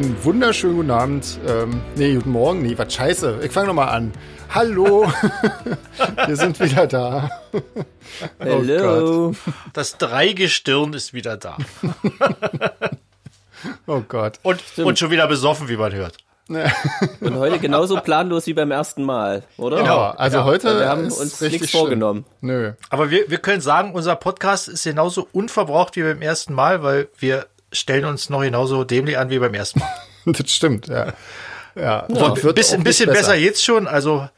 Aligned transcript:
einen 0.00 0.24
wunderschönen 0.24 0.76
guten 0.76 0.90
Abend. 0.90 1.38
Ähm, 1.46 1.82
nee, 1.94 2.14
guten 2.14 2.30
Morgen. 2.30 2.62
Nee, 2.62 2.78
was 2.78 2.94
scheiße. 2.94 3.40
Ich 3.42 3.52
fange 3.52 3.66
nochmal 3.66 3.90
an. 3.90 4.12
Hallo. 4.48 5.12
Wir 6.26 6.36
sind 6.36 6.58
wieder 6.58 6.86
da. 6.86 7.28
Hallo. 8.40 9.28
Oh 9.28 9.34
das 9.74 9.98
Dreigestirn 9.98 10.94
ist 10.94 11.12
wieder 11.12 11.36
da. 11.36 11.58
oh 13.86 14.00
Gott. 14.08 14.40
Und, 14.42 14.62
und 14.78 14.98
schon 14.98 15.10
wieder 15.10 15.26
besoffen, 15.26 15.68
wie 15.68 15.76
man 15.76 15.92
hört. 15.92 16.16
Und 17.20 17.38
heute 17.38 17.60
genauso 17.60 18.00
planlos 18.00 18.48
wie 18.48 18.54
beim 18.54 18.72
ersten 18.72 19.04
Mal, 19.04 19.44
oder? 19.56 19.82
Genau, 19.82 20.00
also 20.00 20.38
ja. 20.38 20.44
heute 20.44 20.80
Wir 20.80 20.88
haben 20.88 21.04
uns 21.04 21.40
richtig 21.40 21.52
nichts 21.52 21.70
schlimm. 21.70 21.80
vorgenommen. 21.80 22.24
Nö. 22.40 22.72
Aber 22.88 23.12
wir, 23.12 23.30
wir 23.30 23.38
können 23.38 23.60
sagen, 23.60 23.92
unser 23.92 24.16
Podcast 24.16 24.66
ist 24.66 24.82
genauso 24.82 25.28
unverbraucht 25.30 25.94
wie 25.94 26.02
beim 26.02 26.22
ersten 26.22 26.52
Mal, 26.52 26.82
weil 26.82 27.08
wir 27.20 27.46
stellen 27.72 28.04
uns 28.04 28.30
noch 28.30 28.42
genauso 28.42 28.84
dämlich 28.84 29.18
an 29.18 29.30
wie 29.30 29.38
beim 29.38 29.54
ersten 29.54 29.80
Mal. 29.80 29.88
Das 30.26 30.52
stimmt, 30.52 30.88
ja. 30.88 31.14
Ja, 31.74 32.04
ein 32.06 32.14
wird 32.14 32.54
bisschen, 32.54 32.76
auch 32.76 32.80
ein 32.80 32.84
bisschen 32.84 33.08
nicht 33.08 33.18
besser 33.18 33.34
jetzt 33.36 33.64
schon, 33.64 33.88
also, 33.88 34.28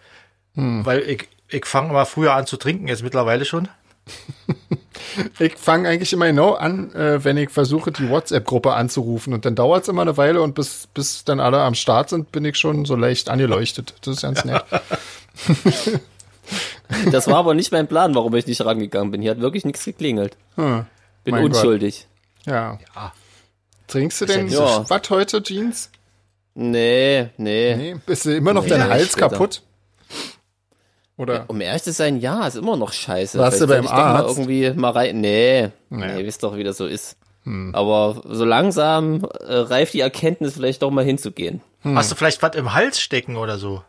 weil 0.55 1.00
ich, 1.00 1.28
ich 1.48 1.66
fange 1.66 1.92
mal 1.92 2.05
früher 2.05 2.34
an 2.34 2.46
zu 2.46 2.56
trinken, 2.56 2.86
jetzt 2.86 3.02
mittlerweile 3.02 3.45
schon. 3.45 3.68
Ich 5.38 5.56
fange 5.56 5.88
eigentlich 5.88 6.12
immer 6.12 6.27
genau 6.27 6.55
an, 6.55 6.95
äh, 6.95 7.22
wenn 7.22 7.36
ich 7.36 7.50
versuche, 7.50 7.92
die 7.92 8.08
WhatsApp-Gruppe 8.08 8.72
anzurufen. 8.72 9.34
Und 9.34 9.44
dann 9.44 9.55
dauert 9.55 9.83
es 9.83 9.88
immer 9.88 10.02
eine 10.02 10.16
Weile 10.16 10.41
und 10.41 10.55
bis, 10.55 10.88
bis 10.94 11.24
dann 11.24 11.38
alle 11.38 11.60
am 11.60 11.74
Start 11.74 12.08
sind, 12.08 12.33
bin 12.33 12.44
ich 12.46 12.56
schon 12.56 12.86
so 12.86 12.96
leicht 12.96 13.28
angeleuchtet. 13.28 13.94
Das 14.02 14.16
ist 14.16 14.22
ganz 14.22 14.44
nett. 14.44 14.64
Das 17.11 17.27
war 17.27 17.36
aber 17.36 17.55
nicht 17.55 17.72
mein 17.72 17.89
Plan, 17.89 18.14
warum 18.14 18.34
ich 18.34 18.46
nicht 18.46 18.62
rangegangen 18.62 19.11
bin. 19.11 19.22
Hier 19.22 19.30
hat 19.30 19.41
wirklich 19.41 19.64
nichts 19.64 19.84
geklingelt. 19.84 20.36
Hm, 20.56 20.84
Bin 21.24 21.34
mein 21.34 21.42
Gott. 21.44 21.55
unschuldig. 21.55 22.06
Ja. 22.44 22.78
Ja. 22.94 23.12
Trinkst 23.93 24.21
du 24.21 24.27
denn 24.27 24.48
so 24.48 24.85
was 24.89 25.11
heute, 25.11 25.43
Jeans? 25.43 25.91
Nee, 26.55 27.29
nee. 27.37 27.75
Nee. 27.77 27.97
Bist 28.07 28.25
du 28.25 28.35
immer 28.37 28.53
noch 28.53 28.62
Nee, 28.65 28.71
dein 28.71 28.89
Hals 28.89 29.12
später. 29.12 29.29
kaputt? 29.31 29.62
Oder? 31.17 31.45
Um 31.48 31.61
ehrlich 31.61 31.83
zu 31.83 31.93
sein, 31.93 32.19
ja, 32.19 32.47
ist 32.47 32.57
immer 32.57 32.77
noch 32.77 32.93
scheiße. 32.93 33.39
Warst 33.39 33.61
du 33.61 33.67
beim 33.67 33.87
Arzt? 33.87 34.39
Mal 34.39 34.45
irgendwie 34.45 34.70
mal 34.70 34.91
rein. 34.91 35.20
Nee, 35.20 35.70
Nee. 35.91 36.07
Hm. 36.09 36.17
nee, 36.17 36.27
wisst 36.27 36.43
doch, 36.43 36.57
wie 36.57 36.65
das 36.65 36.77
so 36.77 36.87
ist. 36.87 37.17
Aber 37.73 38.23
so 38.25 38.45
langsam 38.45 39.25
äh, 39.41 39.53
reift 39.55 39.95
die 39.95 40.01
Erkenntnis, 40.01 40.55
vielleicht 40.55 40.81
doch 40.83 40.93
mal 40.93 41.05
hinzugehen. 41.05 41.61
Hast 41.83 42.13
du 42.13 42.15
vielleicht 42.15 42.41
was 42.41 42.55
im 42.55 42.73
Hals 42.73 43.01
stecken 43.01 43.37
oder 43.37 43.59
so? 43.59 43.83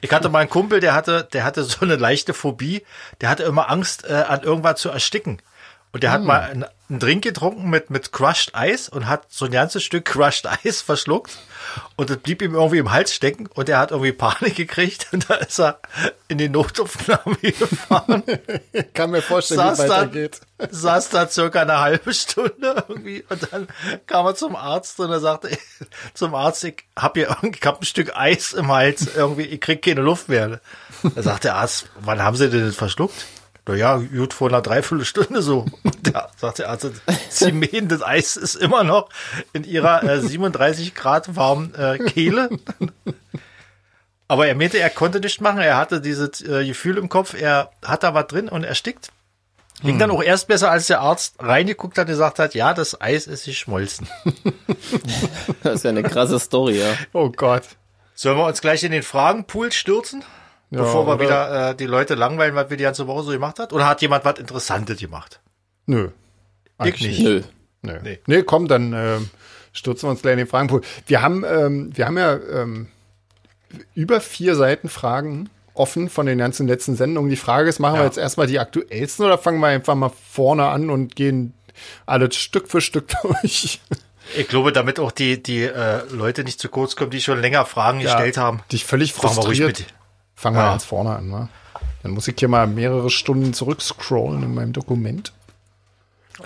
Ich 0.00 0.10
hatte 0.12 0.30
mal 0.30 0.38
einen 0.38 0.48
Kumpel, 0.48 0.80
der 0.80 0.94
hatte, 0.94 1.28
der 1.32 1.44
hatte 1.44 1.62
so 1.64 1.80
eine 1.82 1.96
leichte 1.96 2.32
Phobie. 2.32 2.82
Der 3.20 3.28
hatte 3.28 3.42
immer 3.42 3.68
Angst, 3.70 4.08
äh, 4.08 4.14
an 4.26 4.42
irgendwas 4.42 4.80
zu 4.80 4.88
ersticken. 4.88 5.42
Und 5.90 6.02
der 6.02 6.12
hat 6.12 6.22
mal 6.22 6.40
einen, 6.40 6.66
einen 6.90 6.98
Drink 6.98 7.24
getrunken 7.24 7.70
mit, 7.70 7.88
mit 7.88 8.12
Crushed 8.12 8.54
Eis 8.54 8.90
und 8.90 9.06
hat 9.06 9.26
so 9.30 9.46
ein 9.46 9.50
ganzes 9.50 9.82
Stück 9.82 10.04
Crushed 10.04 10.46
Eis 10.64 10.82
verschluckt. 10.82 11.38
Und 11.96 12.10
das 12.10 12.18
blieb 12.18 12.42
ihm 12.42 12.54
irgendwie 12.54 12.78
im 12.78 12.92
Hals 12.92 13.14
stecken 13.14 13.46
und 13.54 13.68
er 13.68 13.78
hat 13.78 13.90
irgendwie 13.90 14.12
Panik 14.12 14.56
gekriegt 14.56 15.08
und 15.12 15.30
da 15.30 15.34
ist 15.36 15.58
er 15.58 15.80
in 16.28 16.38
die 16.38 16.48
Notaufnahme 16.48 17.36
gefahren. 17.42 18.22
Ich 18.72 18.92
kann 18.92 19.10
mir 19.10 19.22
vorstellen, 19.22 19.60
wie 19.60 19.64
saß 19.64 19.78
es 19.78 19.86
da, 19.86 19.96
weitergeht. 19.96 20.40
saß 20.70 21.08
da 21.10 21.28
circa 21.28 21.62
eine 21.62 21.80
halbe 21.80 22.12
Stunde 22.12 22.84
irgendwie 22.88 23.24
und 23.28 23.48
dann 23.50 23.68
kam 24.06 24.26
er 24.26 24.34
zum 24.34 24.56
Arzt 24.56 25.00
und 25.00 25.10
er 25.10 25.20
sagte 25.20 25.56
zum 26.12 26.34
Arzt, 26.34 26.64
ich 26.64 26.84
hab 26.96 27.16
hier 27.16 27.28
irgendwie, 27.28 27.58
ich 27.58 27.66
hab 27.66 27.80
ein 27.80 27.86
Stück 27.86 28.14
Eis 28.14 28.52
im 28.52 28.70
Hals, 28.70 29.08
irgendwie, 29.14 29.44
ich 29.44 29.60
krieg 29.60 29.82
keine 29.82 30.02
Luft 30.02 30.28
mehr. 30.28 30.60
Da 31.14 31.22
sagt 31.22 31.44
der 31.44 31.56
Arzt, 31.56 31.88
wann 32.00 32.22
haben 32.22 32.36
Sie 32.36 32.50
denn 32.50 32.66
das 32.66 32.76
verschluckt? 32.76 33.24
Na 33.68 33.74
ja, 33.74 33.96
gut, 33.98 34.32
vor 34.32 34.48
einer 34.48 34.62
Dreiviertelstunde 34.62 35.42
so. 35.42 35.66
Da 36.02 36.30
sagt 36.36 36.58
der 36.58 36.70
Arzt, 36.70 36.90
Sie 37.28 37.52
mähen, 37.52 37.88
das 37.88 38.02
Eis 38.02 38.38
ist 38.38 38.54
immer 38.54 38.82
noch 38.82 39.10
in 39.52 39.64
Ihrer 39.64 40.02
äh, 40.02 40.20
37 40.22 40.94
Grad 40.94 41.36
warmen 41.36 41.74
äh, 41.74 41.98
Kehle. 41.98 42.48
Aber 44.28 44.46
er 44.46 44.54
meinte, 44.54 44.78
er 44.78 44.88
konnte 44.88 45.20
nichts 45.20 45.40
machen. 45.40 45.60
Er 45.60 45.76
hatte 45.76 46.00
dieses 46.00 46.40
äh, 46.40 46.66
Gefühl 46.66 46.96
im 46.96 47.10
Kopf, 47.10 47.34
er 47.38 47.70
hat 47.84 48.04
da 48.04 48.14
was 48.14 48.26
drin 48.28 48.48
und 48.48 48.64
erstickt. 48.64 49.10
Ging 49.82 49.98
dann 49.98 50.10
auch 50.10 50.22
erst 50.22 50.48
besser, 50.48 50.70
als 50.70 50.88
der 50.88 51.00
Arzt 51.00 51.36
reingeguckt 51.38 51.98
hat 51.98 52.06
und 52.06 52.12
gesagt 52.12 52.38
hat, 52.38 52.54
ja, 52.54 52.74
das 52.74 53.00
Eis 53.00 53.26
ist 53.26 53.44
geschmolzen. 53.44 54.08
Das 55.62 55.76
ist 55.76 55.84
ja 55.84 55.90
eine 55.90 56.02
krasse 56.02 56.38
Story, 56.38 56.80
ja. 56.80 56.94
Oh 57.12 57.30
Gott. 57.30 57.64
Sollen 58.14 58.38
wir 58.38 58.46
uns 58.46 58.60
gleich 58.60 58.82
in 58.82 58.92
den 58.92 59.02
Fragenpool 59.02 59.70
stürzen? 59.72 60.24
Ja, 60.70 60.82
bevor 60.82 61.06
wir 61.06 61.18
wieder 61.20 61.70
äh, 61.70 61.74
die 61.74 61.86
Leute 61.86 62.14
langweilen, 62.14 62.54
was 62.54 62.68
wir 62.70 62.76
die 62.76 62.84
ganze 62.84 63.06
Woche 63.06 63.22
so 63.22 63.30
gemacht 63.30 63.58
hat? 63.58 63.72
Oder 63.72 63.86
hat 63.86 64.02
jemand 64.02 64.24
was 64.24 64.38
Interessantes 64.38 64.98
gemacht? 64.98 65.40
Nö. 65.86 66.10
Ich 66.84 67.00
nicht. 67.00 67.20
Nö. 67.20 67.42
Nö. 67.82 67.98
Nee. 68.02 68.18
Nee, 68.26 68.42
komm, 68.42 68.68
dann 68.68 68.92
ähm, 68.92 69.30
stürzen 69.72 70.06
wir 70.06 70.10
uns 70.10 70.22
gleich 70.22 70.32
in 70.32 70.38
den 70.38 70.46
Fragenpool. 70.46 70.82
Wir 71.06 71.22
haben, 71.22 71.44
ähm, 71.44 71.90
wir 71.96 72.06
haben 72.06 72.18
ja 72.18 72.34
ähm, 72.36 72.88
über 73.94 74.20
vier 74.20 74.54
Seiten 74.56 74.88
Fragen 74.88 75.48
offen 75.74 76.10
von 76.10 76.26
den 76.26 76.38
ganzen 76.38 76.66
letzten 76.68 76.96
Sendungen. 76.96 77.30
Die 77.30 77.36
Frage 77.36 77.68
ist, 77.68 77.78
machen 77.78 77.94
wir 77.94 78.00
Ja. 78.00 78.06
jetzt 78.06 78.18
erstmal 78.18 78.46
die 78.46 78.58
aktuellsten 78.58 79.24
oder 79.24 79.38
fangen 79.38 79.60
wir 79.60 79.68
einfach 79.68 79.94
mal 79.94 80.10
vorne 80.30 80.66
an 80.66 80.90
und 80.90 81.16
gehen 81.16 81.54
alles 82.04 82.36
Stück 82.36 82.68
für 82.68 82.80
Stück 82.80 83.06
durch? 83.22 83.80
Ich 84.36 84.48
glaube, 84.48 84.72
damit 84.72 85.00
auch 85.00 85.12
die, 85.12 85.42
die 85.42 85.62
äh, 85.62 86.00
Leute 86.10 86.44
nicht 86.44 86.60
zu 86.60 86.68
kurz 86.68 86.96
kommen, 86.96 87.10
die 87.10 87.20
schon 87.22 87.40
länger 87.40 87.64
Fragen 87.64 88.00
gestellt 88.00 88.36
haben. 88.36 88.60
Dich 88.70 88.84
völlig 88.84 89.14
Fragen 89.14 89.36
wir 89.36 89.44
ruhig 89.44 89.58
frustriert. 89.62 89.94
Fangen 90.38 90.56
wir 90.56 90.62
Ja. 90.62 90.70
ganz 90.70 90.84
vorne 90.84 91.16
an, 91.16 91.32
wa? 91.32 91.48
Dann 92.04 92.12
muss 92.12 92.28
ich 92.28 92.36
hier 92.38 92.46
mal 92.48 92.68
mehrere 92.68 93.10
Stunden 93.10 93.52
zurückscrollen 93.52 94.44
in 94.44 94.54
meinem 94.54 94.72
Dokument. 94.72 95.32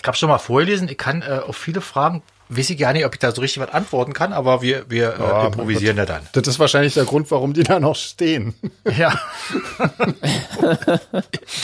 Ich 0.00 0.06
habe 0.06 0.16
schon 0.16 0.30
mal 0.30 0.38
vorgelesen, 0.38 0.88
ich 0.88 0.96
kann 0.96 1.20
äh, 1.20 1.40
auf 1.46 1.56
viele 1.58 1.82
Fragen, 1.82 2.22
weiß 2.48 2.70
ich 2.70 2.78
gar 2.78 2.94
nicht, 2.94 3.04
ob 3.04 3.12
ich 3.12 3.18
da 3.20 3.32
so 3.32 3.42
richtig 3.42 3.62
was 3.62 3.74
antworten 3.74 4.14
kann, 4.14 4.32
aber 4.32 4.62
wir, 4.62 4.86
wir 4.88 5.14
äh, 5.14 5.20
Ja, 5.20 5.46
improvisieren 5.46 5.98
ja 5.98 6.06
dann. 6.06 6.22
Das 6.32 6.48
ist 6.48 6.58
wahrscheinlich 6.58 6.94
der 6.94 7.04
Grund, 7.04 7.30
warum 7.30 7.52
die 7.52 7.64
da 7.64 7.78
noch 7.80 7.94
stehen. 7.96 8.54
Ja. 8.96 9.12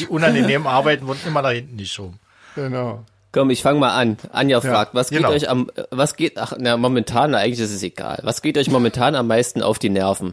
die 0.00 0.06
unangenehmen 0.06 0.66
Arbeiten 0.66 1.06
wurden 1.06 1.21
immer 1.27 1.41
nach 1.43 1.50
hinten 1.53 1.77
geschoben. 1.78 2.19
genau. 2.55 3.05
Komm, 3.31 3.50
ich 3.50 3.60
fange 3.62 3.78
mal 3.78 3.95
an. 3.95 4.16
Anja 4.33 4.60
fragt, 4.62 4.95
was 4.95 5.10
geht 5.10 5.19
genau. 5.19 5.31
euch 5.31 5.50
am, 5.50 5.71
äh, 5.77 5.83
was 5.91 6.16
geht, 6.16 6.39
ach, 6.39 6.55
na, 6.59 6.78
momentan, 6.78 7.33
na, 7.33 7.39
eigentlich 7.39 7.60
ist 7.60 7.72
es 7.75 7.83
egal. 7.83 8.21
Was 8.22 8.41
geht 8.41 8.56
euch 8.56 8.71
momentan 8.71 9.15
am 9.15 9.27
meisten 9.27 9.62
auf 9.62 9.78
die 9.78 9.91
Nerven? 9.91 10.33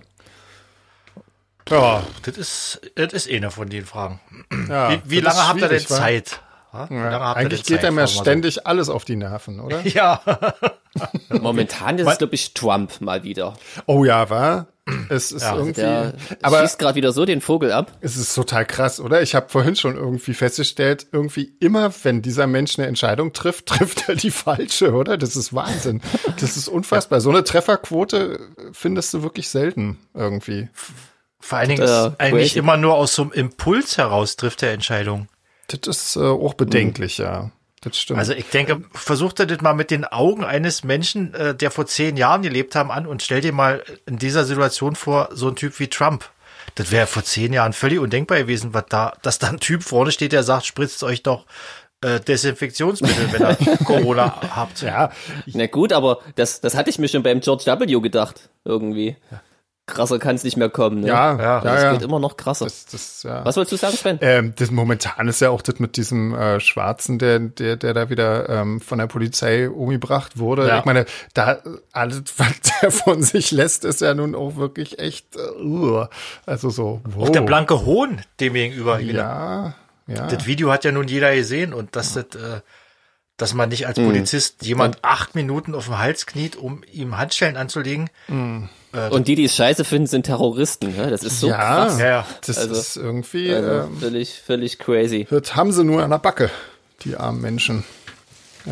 Ja, 1.70 2.04
Das 2.24 2.38
ist, 2.38 2.82
das 2.96 3.14
ist 3.14 3.30
eine 3.32 3.52
von 3.52 3.70
den 3.70 3.86
Fragen. 3.86 4.20
ja, 4.70 4.92
Wie, 4.92 5.02
wie 5.06 5.20
lange 5.20 5.48
habt 5.48 5.62
ihr 5.62 5.68
denn? 5.68 5.80
Zeit? 5.80 6.42
Ja, 6.90 7.34
eigentlich 7.34 7.64
geht 7.64 7.78
Zeit, 7.78 7.86
einem 7.86 7.98
ja 8.00 8.06
fragen 8.06 8.14
wir 8.14 8.18
so. 8.18 8.22
ständig 8.22 8.68
alles 8.68 8.90
auf 8.90 9.06
die 9.06 9.16
Nerven, 9.16 9.60
oder? 9.62 9.82
Ja, 9.86 10.22
Momentan 11.30 11.98
ist 12.00 12.08
es, 12.08 12.18
glaube 12.18 12.36
ich, 12.36 12.54
Trump 12.54 13.02
mal 13.02 13.24
wieder. 13.24 13.56
Oh 13.86 14.04
ja, 14.06 14.30
war. 14.30 14.68
Es 15.10 15.32
ist 15.32 15.42
Ja, 15.42 15.56
irgendwie. 15.56 15.82
Der 15.82 16.14
aber 16.44 16.62
schießt 16.62 16.78
gerade 16.78 16.96
wieder 16.96 17.12
so 17.12 17.26
den 17.26 17.42
Vogel 17.42 17.72
ab. 17.72 17.92
es 18.02 18.18
ist 18.18 18.36
total 18.36 18.66
krass, 18.66 19.00
oder? 19.00 19.22
Ich 19.22 19.34
habe 19.36 19.50
vorhin 19.50 19.76
schon 19.76 19.96
irgendwie 19.96 20.34
festgestellt, 20.34 21.08
irgendwie 21.12 21.56
immer, 21.60 21.92
wenn 22.04 22.22
dieser 22.22 22.46
Mensch 22.46 22.78
eine 22.78 22.88
Entscheidung 22.88 23.34
trifft, 23.34 23.66
trifft 23.68 24.08
er 24.08 24.16
die 24.16 24.32
falsche, 24.32 24.94
oder? 24.94 25.18
Das 25.18 25.36
ist 25.36 25.54
Wahnsinn. 25.54 26.02
Das 26.40 26.56
ist 26.56 26.68
unfassbar. 26.68 27.20
So 27.20 27.30
eine 27.32 27.44
Trefferquote 27.44 28.40
findest 28.74 29.14
du 29.14 29.24
wirklich 29.24 29.50
selten 29.50 29.98
irgendwie. 30.14 30.70
Vor 31.46 31.60
allen 31.60 31.70
Dingen 31.70 31.82
Äh, 31.82 31.86
ist 31.86 32.12
eigentlich 32.20 32.50
crazy. 32.54 32.60
immer 32.60 32.78
nur 32.78 32.96
aus 32.96 33.16
so 33.16 33.22
einem 33.24 33.32
Impuls 33.32 33.98
heraus 33.98 34.36
trifft 34.36 34.62
der 34.62 34.74
Entscheidung. 34.74 35.28
Das 35.68 35.88
ist 35.88 36.16
äh, 36.16 36.20
auch 36.22 36.54
bedenklich, 36.56 37.18
ja. 37.18 37.52
Das 37.82 37.98
stimmt. 38.00 38.18
Also 38.20 38.34
ich 38.34 38.50
denke, 38.50 38.82
versucht 38.94 39.40
er 39.40 39.46
das 39.46 39.62
mal 39.62 39.74
mit 39.74 39.92
den 39.92 40.06
Augen 40.06 40.44
eines 40.44 40.84
Menschen, 40.84 41.34
äh, 41.36 41.54
der 41.56 41.70
vor 41.70 41.86
zehn 41.86 42.18
Jahren 42.18 42.42
gelebt 42.42 42.74
haben, 42.76 42.90
an 42.92 43.06
und 43.06 43.22
stell 43.22 43.42
dir 43.42 43.54
mal 43.54 43.84
in 44.08 44.18
dieser 44.18 44.44
Situation 44.46 44.96
vor, 44.96 45.30
so 45.34 45.48
ein 45.50 45.56
Typ 45.56 45.80
wie 45.80 45.88
Trump. 45.88 46.30
Das 46.74 46.92
wäre 46.92 47.06
vor 47.08 47.24
zehn 47.24 47.54
Jahren 47.54 47.74
völlig 47.74 48.00
undenkbar 48.00 48.40
gewesen, 48.40 48.74
was 48.74 48.86
da, 48.90 49.14
dass 49.22 49.38
da 49.40 49.50
ein 49.50 49.60
Typ 49.60 49.84
vorne 49.84 50.12
steht, 50.12 50.32
der 50.32 50.42
sagt, 50.44 50.66
spritzt 50.66 51.04
euch 51.04 51.22
doch 51.22 51.46
äh, 52.02 52.20
Desinfektionsmittel, 52.20 53.32
wenn 53.32 53.42
ihr 53.68 53.78
Corona 53.86 54.42
habt. 54.56 54.82
ja, 54.82 55.12
Na 55.46 55.68
gut, 55.68 55.94
aber 55.94 56.20
das, 56.36 56.62
das 56.62 56.76
hatte 56.76 56.90
ich 56.90 56.98
mir 57.00 57.08
schon 57.08 57.22
beim 57.24 57.40
George 57.40 57.66
W. 57.68 58.00
gedacht, 58.02 58.50
irgendwie. 58.66 59.16
Krasser 59.88 60.18
kann 60.18 60.36
es 60.36 60.44
nicht 60.44 60.58
mehr 60.58 60.70
kommen, 60.70 61.02
ne? 61.02 61.08
ja, 61.08 61.38
Ja, 61.38 61.42
ja, 61.42 61.62
Das 61.62 61.84
ja. 61.84 61.92
geht 61.94 62.02
immer 62.02 62.20
noch 62.20 62.38
krasser. 62.38 62.66
Das, 62.66 62.88
das, 62.88 63.22
ja. 63.22 63.46
Was 63.46 63.56
wolltest 63.56 63.74
du 63.74 63.78
sagen, 63.78 63.96
Sven? 63.96 64.18
Ähm, 64.22 64.54
das 64.56 64.72
momentan 64.72 65.28
ist 65.28 65.42
ja 65.42 65.52
auch 65.52 65.62
das 65.62 65.80
mit 65.80 65.96
diesem 65.98 66.34
äh, 66.34 66.60
Schwarzen, 66.60 67.20
der, 67.20 67.38
der, 67.40 67.76
der 67.76 67.94
da 67.94 68.10
wieder 68.10 68.50
ähm, 68.50 68.82
von 68.82 68.98
der 68.98 69.06
Polizei 69.06 69.70
umgebracht 69.70 70.40
wurde. 70.40 70.68
Ja. 70.68 70.80
Ich 70.80 70.86
meine, 70.86 71.06
da 71.36 71.60
alles, 71.92 72.24
was 72.38 72.62
der 72.82 72.90
von 72.90 73.22
sich 73.22 73.52
lässt, 73.52 73.86
ist 73.86 74.02
ja 74.02 74.16
nun 74.16 74.34
auch 74.34 74.56
wirklich 74.56 74.98
echt, 74.98 75.36
äh, 75.36 75.62
uh, 75.62 76.06
also 76.48 76.72
so, 76.72 77.02
wow. 77.04 77.28
Auch 77.28 77.32
der 77.32 77.42
blanke 77.42 77.86
Hohn 77.86 78.22
dem 78.40 78.54
gegenüber. 78.54 79.00
Ja, 79.00 79.76
ja. 80.08 80.28
Das 80.28 80.48
Video 80.48 80.72
hat 80.72 80.84
ja 80.84 80.92
nun 80.92 81.08
jeder 81.08 81.36
gesehen 81.36 81.76
und 81.76 81.96
dass 81.96 82.14
das, 82.14 82.26
äh, 82.36 82.62
dass 83.38 83.54
man 83.54 83.70
nicht 83.70 83.86
als 83.86 84.00
Polizist 84.00 84.66
jemand 84.66 85.04
acht 85.04 85.36
Minuten 85.36 85.76
auf 85.76 85.86
dem 85.86 86.00
Hals 86.00 86.26
kniet, 86.26 86.56
um 86.56 86.84
ihm 86.92 87.18
Handschellen 87.18 87.58
anzulegen. 87.58 88.10
Und 89.12 89.28
die, 89.28 89.36
die 89.36 89.46
es 89.46 89.56
scheiße 89.56 89.84
finden, 89.84 90.08
sind 90.08 90.24
Terroristen, 90.26 90.96
ne? 90.96 91.10
Das 91.10 91.24
ist 91.24 91.40
so 91.40 91.48
ja, 91.50 91.58
krass. 91.58 92.00
Ja, 92.00 92.26
das 92.46 92.58
Also- 92.58 92.76
ist 92.76 92.98
irgendwie, 92.98 93.54
Also, 93.54 93.70
ähm, 93.88 93.98
völlig, 94.00 94.42
völlig 94.46 94.80
crazy. 94.80 95.28
das 95.30 95.56
haben 95.56 95.72
sie 95.72 95.84
nur 95.84 96.04
an 96.04 96.10
der 96.12 96.20
Backe, 96.20 96.50
die 97.04 97.16
armen 97.16 97.42
Menschen. 97.42 97.84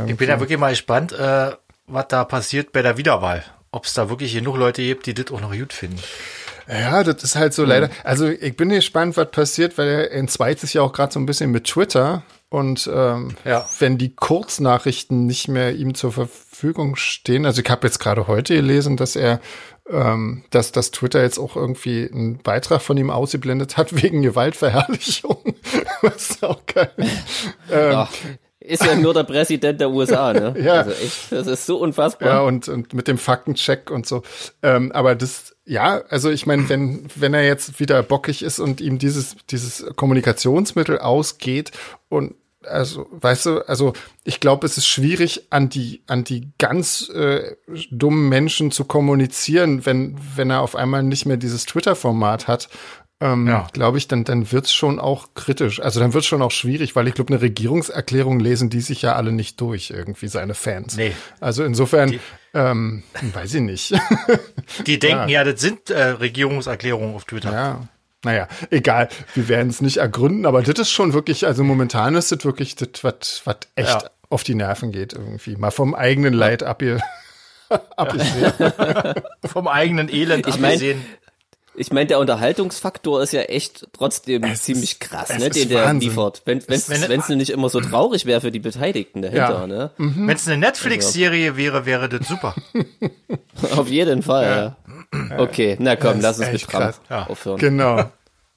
Ich 0.07 0.17
bin 0.17 0.27
ja 0.29 0.39
wirklich 0.39 0.57
mal 0.57 0.71
gespannt, 0.71 1.11
äh, 1.13 1.51
was 1.87 2.07
da 2.07 2.23
passiert 2.25 2.71
bei 2.71 2.81
der 2.81 2.97
Wiederwahl. 2.97 3.43
Ob 3.71 3.85
es 3.85 3.93
da 3.93 4.09
wirklich 4.09 4.33
genug 4.33 4.57
Leute 4.57 4.81
gibt, 4.81 5.05
die 5.05 5.13
das 5.13 5.31
auch 5.31 5.41
noch 5.41 5.51
gut 5.53 5.73
finden. 5.73 5.99
Ja, 6.67 7.03
das 7.03 7.23
ist 7.23 7.35
halt 7.35 7.53
so 7.53 7.65
leider. 7.65 7.89
Also 8.03 8.27
ich 8.27 8.55
bin 8.55 8.69
gespannt, 8.69 9.17
was 9.17 9.29
passiert, 9.31 9.77
weil 9.77 9.87
er 9.87 10.11
entzweit 10.11 10.59
sich 10.59 10.75
ja 10.75 10.81
auch 10.81 10.93
gerade 10.93 11.11
so 11.11 11.19
ein 11.19 11.25
bisschen 11.25 11.51
mit 11.51 11.65
Twitter. 11.65 12.23
Und 12.53 12.87
ähm, 12.93 13.35
Ja. 13.45 13.67
wenn 13.79 13.97
die 13.97 14.13
Kurznachrichten 14.15 15.25
nicht 15.25 15.47
mehr 15.47 15.73
ihm 15.73 15.95
zur 15.95 16.11
Verfügung 16.11 16.95
stehen, 16.95 17.47
also 17.47 17.63
ich 17.63 17.69
habe 17.71 17.87
jetzt 17.87 17.97
gerade 17.97 18.27
heute 18.27 18.53
gelesen, 18.53 18.95
dass 18.95 19.15
er, 19.15 19.39
ähm, 19.89 20.43
dass 20.51 20.71
das 20.71 20.91
Twitter 20.91 21.23
jetzt 21.23 21.39
auch 21.39 21.55
irgendwie 21.55 22.07
einen 22.13 22.37
Beitrag 22.43 22.83
von 22.83 22.95
ihm 22.95 23.09
ausgeblendet 23.09 23.75
hat 23.75 23.95
wegen 24.03 24.21
Gewaltverherrlichung. 24.21 25.55
Was 26.03 26.43
auch 26.43 26.63
geil. 26.67 26.91
Ähm, 27.71 27.93
Ach, 27.95 28.11
ist 28.59 28.85
ja 28.85 28.97
nur 28.97 29.15
der 29.15 29.23
Präsident 29.23 29.81
der 29.81 29.89
USA, 29.89 30.31
ne? 30.31 30.53
Ja. 30.63 30.73
Also 30.73 30.91
echt, 30.91 31.31
das 31.31 31.47
ist 31.47 31.65
so 31.65 31.77
unfassbar. 31.77 32.27
Ja, 32.27 32.41
und, 32.41 32.69
und 32.69 32.93
mit 32.93 33.07
dem 33.07 33.17
Faktencheck 33.17 33.89
und 33.89 34.05
so. 34.05 34.21
Ähm, 34.61 34.91
aber 34.91 35.15
das, 35.15 35.55
ja, 35.65 36.03
also 36.09 36.29
ich 36.29 36.45
meine, 36.45 36.69
wenn, 36.69 37.07
wenn 37.15 37.33
er 37.33 37.47
jetzt 37.47 37.79
wieder 37.79 38.03
bockig 38.03 38.43
ist 38.43 38.59
und 38.59 38.79
ihm 38.79 38.99
dieses, 38.99 39.37
dieses 39.49 39.83
Kommunikationsmittel 39.95 40.99
ausgeht 40.99 41.71
und 42.09 42.35
also, 42.67 43.07
weißt 43.11 43.45
du, 43.45 43.59
also 43.67 43.93
ich 44.23 44.39
glaube, 44.39 44.65
es 44.65 44.77
ist 44.77 44.87
schwierig, 44.87 45.47
an 45.49 45.69
die, 45.69 46.01
an 46.07 46.23
die 46.23 46.51
ganz 46.57 47.09
äh, 47.09 47.55
dummen 47.91 48.29
Menschen 48.29 48.71
zu 48.71 48.85
kommunizieren, 48.85 49.85
wenn, 49.85 50.17
wenn 50.35 50.49
er 50.49 50.61
auf 50.61 50.75
einmal 50.75 51.03
nicht 51.03 51.25
mehr 51.25 51.37
dieses 51.37 51.65
Twitter-Format 51.65 52.47
hat. 52.47 52.69
Ähm, 53.21 53.47
Ja. 53.47 53.67
glaube 53.73 53.97
ich, 53.99 54.07
dann, 54.07 54.23
dann 54.25 54.51
wird's 54.51 54.73
schon 54.73 54.99
auch 54.99 55.29
kritisch. 55.35 55.79
Also 55.79 55.99
dann 55.99 56.13
wird's 56.13 56.27
schon 56.27 56.41
auch 56.41 56.51
schwierig, 56.51 56.95
weil 56.95 57.07
ich 57.07 57.13
glaube, 57.13 57.31
eine 57.33 57.41
Regierungserklärung 57.41 58.39
lesen 58.39 58.69
die 58.69 58.81
sich 58.81 59.01
ja 59.03 59.15
alle 59.15 59.31
nicht 59.31 59.61
durch, 59.61 59.91
irgendwie 59.91 60.27
seine 60.27 60.55
Fans. 60.55 60.97
Nee. 60.97 61.13
Also 61.39 61.63
insofern, 61.63 62.19
ähm, 62.53 63.03
weiß 63.33 63.53
ich 63.53 63.61
nicht. 63.61 63.93
Die 64.87 64.99
denken 64.99 65.29
ja, 65.29 65.43
das 65.43 65.61
sind 65.61 65.89
äh, 65.89 66.03
Regierungserklärungen 66.03 67.15
auf 67.15 67.25
Twitter. 67.25 67.51
ja. 67.53 67.81
Naja, 68.23 68.47
egal. 68.69 69.09
Wir 69.35 69.47
werden 69.49 69.69
es 69.69 69.81
nicht 69.81 69.97
ergründen, 69.97 70.45
aber 70.45 70.61
das 70.63 70.79
ist 70.79 70.91
schon 70.91 71.13
wirklich, 71.13 71.45
also 71.45 71.63
momentan 71.63 72.15
ist 72.15 72.31
das 72.31 72.45
wirklich 72.45 72.75
das, 72.75 73.03
was 73.03 73.41
was 73.45 73.57
echt 73.75 73.89
Ja. 74.03 74.09
auf 74.29 74.43
die 74.43 74.55
Nerven 74.55 74.91
geht 74.91 75.13
irgendwie. 75.13 75.55
Mal 75.57 75.71
vom 75.71 75.93
eigenen 75.93 76.33
Leid 76.33 76.63
ab 76.63 76.81
hier. 76.81 76.99
abgesehen. 77.97 78.53
Vom 79.45 79.67
eigenen 79.67 80.07
Elend 80.09 80.47
Ich 80.47 80.59
mein, 80.59 80.73
abgesehen. 80.73 81.05
Ich 81.75 81.91
meine, 81.91 82.05
der 82.05 82.19
Unterhaltungsfaktor 82.19 83.23
ist 83.23 83.33
ja 83.33 83.41
echt 83.41 83.87
trotzdem 83.93 84.43
Es 84.43 84.61
ziemlich 84.61 84.99
krass, 84.99 85.29
ne, 85.35 85.47
ist 85.47 85.55
den 85.55 85.69
der 85.69 85.85
Wahnsinn. 85.85 86.09
liefert. 86.11 86.43
Wenn 86.45 86.59
es 86.59 86.87
wenn- 86.87 87.09
wenn's 87.09 87.29
nicht 87.29 87.49
immer 87.49 87.67
so 87.69 87.81
traurig 87.81 88.25
wäre 88.27 88.41
für 88.41 88.51
die 88.51 88.59
Beteiligten 88.59 89.23
dahinter, 89.23 89.61
Ja. 89.61 89.65
ne? 89.67 89.89
Wenn 89.97 90.29
es 90.29 90.47
eine 90.47 90.57
Netflix-Serie 90.57 91.57
wäre, 91.57 91.87
wäre 91.87 92.09
das 92.09 92.27
super. 92.27 92.53
Auf 93.75 93.87
jeden 93.89 94.21
Fall, 94.21 94.45
ja. 94.45 94.82
Okay, 95.37 95.77
na 95.79 95.95
komm, 95.95 96.19
lass 96.21 96.39
uns 96.39 96.51
mit 96.51 96.61
Trump 96.61 96.83
krass. 96.83 97.01
Ja. 97.09 97.27
aufhören. 97.27 97.57
genau. 97.57 98.11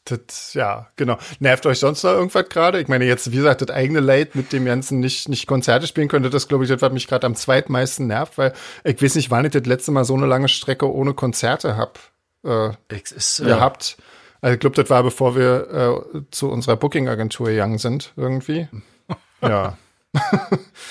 Das, 0.07 0.55
ja, 0.55 0.87
genau. 0.95 1.19
Nervt 1.41 1.67
euch 1.67 1.81
sonst 1.81 2.05
noch 2.05 2.13
irgendwas 2.13 2.49
gerade? 2.49 2.81
Ich 2.81 2.87
meine, 2.87 3.05
jetzt, 3.05 3.33
wie 3.33 3.37
gesagt, 3.37 3.61
das 3.61 3.71
eigene 3.71 3.99
Leid 3.99 4.37
mit 4.37 4.53
dem 4.53 4.65
Ganzen 4.65 5.01
nicht, 5.01 5.29
nicht 5.29 5.49
Konzerte 5.49 5.89
spielen 5.89 6.07
könnte, 6.07 6.31
das 6.31 6.47
glaube 6.47 6.63
ich, 6.63 6.71
das, 6.71 6.81
was 6.81 6.93
mich 6.93 7.09
gerade 7.09 7.27
am 7.27 7.35
zweitmeisten 7.35 8.07
nervt, 8.07 8.39
weil 8.39 8.53
ich 8.85 9.03
weiß 9.03 9.17
nicht, 9.17 9.33
wann 9.33 9.45
ich 9.45 9.51
das 9.51 9.67
letzte 9.67 9.91
Mal 9.91 10.05
so 10.05 10.15
eine 10.15 10.27
lange 10.27 10.47
Strecke 10.47 10.93
ohne 10.93 11.13
Konzerte 11.13 11.77
hab, 11.77 11.99
äh, 12.45 12.71
ist, 12.89 13.41
äh, 13.41 13.47
gehabt. 13.47 13.97
Also 14.41 14.55
ich 14.55 14.61
glaube, 14.61 14.77
das 14.77 14.89
war, 14.91 15.03
bevor 15.03 15.35
wir 15.35 16.05
äh, 16.15 16.21
zu 16.31 16.51
unserer 16.51 16.77
Booking-Agentur 16.77 17.49
gegangen 17.49 17.79
sind, 17.79 18.13
irgendwie. 18.17 18.69
Ja. 19.43 19.77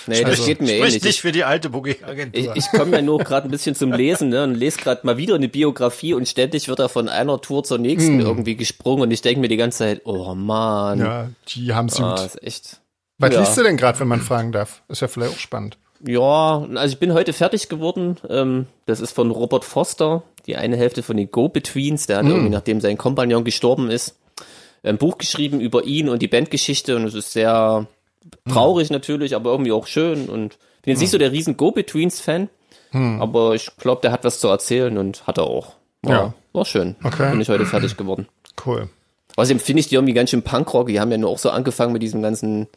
Nee, 0.08 0.24
das 0.24 0.44
steht 0.44 0.62
mir 0.62 0.74
ähnlich. 0.74 0.94
nicht 0.96 1.06
Ich, 1.06 1.22
für 1.22 1.32
die 1.32 1.44
alte 1.44 1.68
ich, 1.68 1.72
Booking-Agentur. 1.72 2.56
ich 2.56 2.68
komme 2.70 2.98
ja 2.98 3.02
nur 3.02 3.18
gerade 3.20 3.48
ein 3.48 3.52
bisschen 3.52 3.74
zum 3.76 3.92
Lesen, 3.92 4.30
ne, 4.30 4.44
und 4.44 4.54
lese 4.54 4.78
gerade 4.78 5.02
mal 5.04 5.18
wieder 5.18 5.34
eine 5.36 5.48
Biografie 5.48 6.14
und 6.14 6.28
ständig 6.28 6.68
wird 6.68 6.80
er 6.80 6.90
von 6.90 7.10
einer 7.10 7.42
Tour 7.42 7.64
zur 7.64 7.80
nächsten 7.80 8.20
irgendwie 8.20 8.56
gesprungen 8.56 9.02
und 9.04 9.12
ich 9.12 9.22
denke 9.22 9.42
mir 9.42 9.48
die 9.48 9.58
ganze 9.58 9.80
Zeit, 9.80 10.02
oh 10.06 10.36
Mann, 10.36 11.00
Ja, 11.00 11.30
die 11.48 11.74
haben's 11.74 12.00
ah, 12.00 12.16
gut. 12.16 12.26
ist 12.26 12.44
echt. 12.44 12.82
Was 13.18 13.34
ja. 13.34 13.40
liest 13.40 13.58
du 13.58 13.64
denn 13.64 13.78
gerade, 13.78 14.00
wenn 14.00 14.08
man 14.08 14.22
fragen 14.22 14.52
darf? 14.52 14.84
Ist 14.90 15.02
ja 15.02 15.08
vielleicht 15.08 15.34
auch 15.34 15.40
spannend. 15.40 15.78
Ja, 16.06 16.68
also 16.76 16.94
ich 16.94 17.00
bin 17.00 17.14
heute 17.14 17.34
fertig 17.34 17.70
geworden. 17.70 18.18
Ähm, 18.30 18.68
das 18.86 19.00
ist 19.00 19.14
von 19.14 19.32
Robert 19.32 19.66
Foster, 19.66 20.24
die 20.46 20.56
eine 20.56 20.78
Hälfte 20.78 21.02
von 21.02 21.18
den 21.18 21.32
Go-Betweens. 21.32 22.06
Der 22.08 22.18
hat 22.18 22.26
irgendwie, 22.26 22.50
nachdem 22.50 22.82
sein 22.82 22.98
Kompagnon 22.98 23.44
gestorben 23.46 23.90
ist, 23.90 24.18
ein 24.84 24.98
Buch 24.98 25.18
geschrieben 25.18 25.62
über 25.62 25.86
ihn 25.86 26.10
und 26.10 26.22
die 26.22 26.28
Bandgeschichte 26.28 26.96
und 26.96 27.06
es 27.06 27.16
ist 27.16 27.32
sehr 27.32 27.88
traurig 28.50 28.90
natürlich, 28.90 29.36
aber 29.36 29.52
irgendwie 29.52 29.72
auch 29.72 29.88
schön 29.88 30.28
und 30.30 30.58
bin 30.84 30.92
jetzt 30.92 31.00
nicht 31.02 31.12
so 31.12 31.18
der 31.18 31.32
riesen 31.32 31.58
Go-Betweens-Fan, 31.58 32.50
aber 33.20 33.56
ich 33.56 33.72
glaube, 33.78 34.02
der 34.02 34.12
hat 34.14 34.24
was 34.24 34.40
zu 34.40 34.48
erzählen 34.48 34.98
und 34.98 35.28
hat 35.28 35.38
er 35.38 35.44
auch. 35.46 35.74
War, 36.02 36.12
Ja. 36.12 36.34
war 36.54 36.64
schön. 36.66 36.96
Okay. 37.04 37.30
Bin 37.32 37.42
ich 37.42 37.50
heute 37.50 37.66
fertig 37.66 37.98
geworden. 37.98 38.28
Cool. 38.66 38.88
Außerdem 39.36 39.60
finde 39.60 39.82
ich 39.82 39.88
die 39.90 39.96
irgendwie 39.96 40.14
ganz 40.14 40.30
schön 40.30 40.44
Punkrock. 40.44 40.88
Die 40.88 41.00
haben 41.02 41.12
ja 41.12 41.18
nur 41.18 41.30
auch 41.30 41.40
so 41.40 41.50
angefangen 41.50 41.92
mit 41.92 42.02
diesem 42.02 42.22
ganzen, 42.22 42.68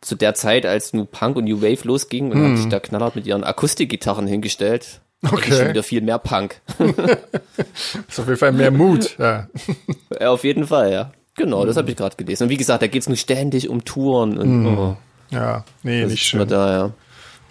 zu 0.00 0.14
der 0.14 0.32
Zeit, 0.34 0.64
als 0.64 0.94
New 0.94 1.04
Punk 1.04 1.36
und 1.36 1.44
New 1.44 1.60
Wave 1.60 1.86
losging 1.86 2.32
und 2.32 2.42
haben 2.42 2.56
sich 2.56 2.68
da 2.68 2.80
knallhart 2.80 3.16
mit 3.16 3.26
ihren 3.26 3.44
Akustikgitarren 3.44 4.26
hingestellt. 4.26 5.00
Okay. 5.30 5.52
Schon 5.52 5.68
wieder 5.68 5.82
viel 5.82 6.00
mehr 6.00 6.18
Punk. 6.18 6.62
Ist 8.08 8.18
auf 8.18 8.26
jeden 8.26 8.38
Fall 8.38 8.52
mehr 8.52 8.70
Mut. 8.70 9.18
Ja. 9.18 9.48
ja, 10.20 10.30
auf 10.30 10.44
jeden 10.44 10.66
Fall, 10.66 10.90
ja. 10.92 11.12
Genau, 11.36 11.64
das 11.64 11.76
habe 11.76 11.90
ich 11.90 11.96
gerade 11.96 12.16
gelesen. 12.16 12.44
Und 12.44 12.50
wie 12.50 12.56
gesagt, 12.56 12.82
da 12.82 12.86
geht's 12.86 13.08
nur 13.08 13.16
ständig 13.16 13.68
um 13.68 13.84
Touren 13.84 14.36
und 14.36 14.66
oh, 14.66 14.96
ja. 15.30 15.64
Nee, 15.82 16.02
das 16.02 16.10
nicht 16.10 16.26
schön. 16.26 16.46
da, 16.48 16.72
ja. 16.72 16.90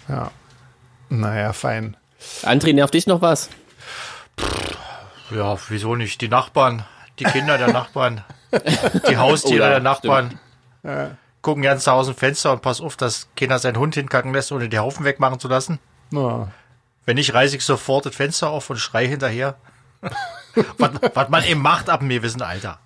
Ja. 0.08 0.30
Naja, 1.08 1.52
fein. 1.52 1.96
André, 2.42 2.72
nervt 2.72 2.94
dich 2.94 3.06
noch 3.06 3.22
was? 3.22 3.48
Ja, 5.30 5.56
wieso 5.68 5.96
nicht? 5.96 6.20
Die 6.20 6.28
Nachbarn, 6.28 6.84
die 7.18 7.24
Kinder 7.24 7.58
der 7.58 7.72
Nachbarn, 7.72 8.24
die 9.08 9.16
Haustiere 9.16 9.62
Oh 9.62 9.64
ja, 9.64 9.70
der 9.70 9.80
Nachbarn. 9.80 10.38
Gucken 11.42 11.62
ganz 11.62 11.88
aus 11.88 12.06
dem 12.06 12.16
Fenster 12.16 12.52
und 12.52 12.62
pass 12.62 12.80
auf, 12.80 12.96
dass 12.96 13.28
keiner 13.34 13.58
seinen 13.58 13.78
Hund 13.78 13.94
hinkacken 13.94 14.34
lässt, 14.34 14.52
ohne 14.52 14.68
die 14.68 14.78
Haufen 14.78 15.04
wegmachen 15.04 15.40
zu 15.40 15.48
lassen. 15.48 15.78
Ja. 16.12 16.48
Wenn 17.06 17.16
nicht, 17.16 17.32
reiße 17.32 17.56
ich 17.56 17.64
sofort 17.64 18.06
das 18.06 18.14
Fenster 18.14 18.50
auf 18.50 18.68
und 18.68 18.76
schrei 18.76 19.06
hinterher. 19.06 19.56
was, 20.78 20.90
was 21.14 21.28
man 21.28 21.44
eben 21.44 21.60
macht 21.60 21.88
ab 21.88 22.02
mir 22.02 22.22
wissen, 22.22 22.42
Alter. 22.42 22.78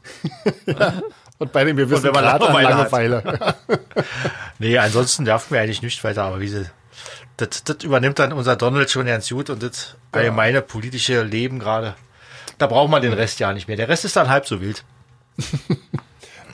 Und 1.38 1.52
bei 1.52 1.64
dem 1.64 1.76
wir 1.76 1.90
wissen 1.90 2.04
wenn 2.04 2.12
man 2.12 2.22
gerade 2.24 2.48
an 2.48 2.62
Langeweile. 2.62 3.56
Nee, 4.60 4.78
ansonsten 4.78 5.24
darf 5.24 5.50
mir 5.50 5.60
eigentlich 5.60 5.82
nicht 5.82 6.02
weiter, 6.04 6.22
aber 6.22 6.40
wie 6.40 6.48
sie, 6.48 6.70
das, 7.36 7.64
das 7.64 7.82
übernimmt 7.82 8.20
dann 8.20 8.32
unser 8.32 8.54
Donald 8.54 8.88
schon 8.88 9.06
ganz 9.06 9.28
gut 9.28 9.50
und 9.50 9.62
das 9.64 9.96
allgemeine 10.12 10.62
politische 10.62 11.22
Leben 11.22 11.58
gerade. 11.58 11.96
Da 12.58 12.68
braucht 12.68 12.90
man 12.90 13.02
den 13.02 13.12
Rest 13.12 13.40
ja 13.40 13.52
nicht 13.52 13.66
mehr. 13.66 13.76
Der 13.76 13.88
Rest 13.88 14.04
ist 14.04 14.14
dann 14.14 14.28
halb 14.28 14.46
so 14.46 14.60
wild. 14.60 14.84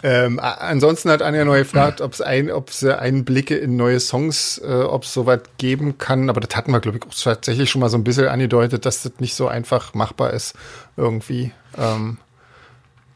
Ähm, 0.03 0.41
ansonsten 0.41 1.11
hat 1.11 1.23
Anja 1.23 1.45
neu 1.45 1.61
gefragt, 1.61 2.01
ob 2.01 2.13
es 2.13 2.21
ein, 2.21 2.51
ob 2.51 2.71
sie 2.71 2.99
Einblicke 2.99 3.57
in 3.57 3.77
neue 3.77 4.01
Songs, 4.01 4.59
äh, 4.59 4.83
ob 4.83 5.05
es 5.05 5.13
sowas 5.13 5.41
geben 5.59 5.99
kann. 5.99 6.31
Aber 6.31 6.41
das 6.41 6.57
hatten 6.57 6.73
wir, 6.73 6.81
glaube 6.81 6.99
ich, 6.99 7.05
auch 7.05 7.15
tatsächlich 7.15 7.71
schon 7.71 7.81
mal 7.81 7.89
so 7.89 7.99
ein 7.99 8.05
bisschen 8.05 8.29
angedeutet, 8.29 8.87
dass 8.87 9.03
das 9.03 9.13
nicht 9.19 9.35
so 9.35 9.49
einfach 9.49 9.95
machbar 9.95 10.33
ist 10.33 10.55
irgendwie. 10.97 11.53
Ähm, 11.77 12.19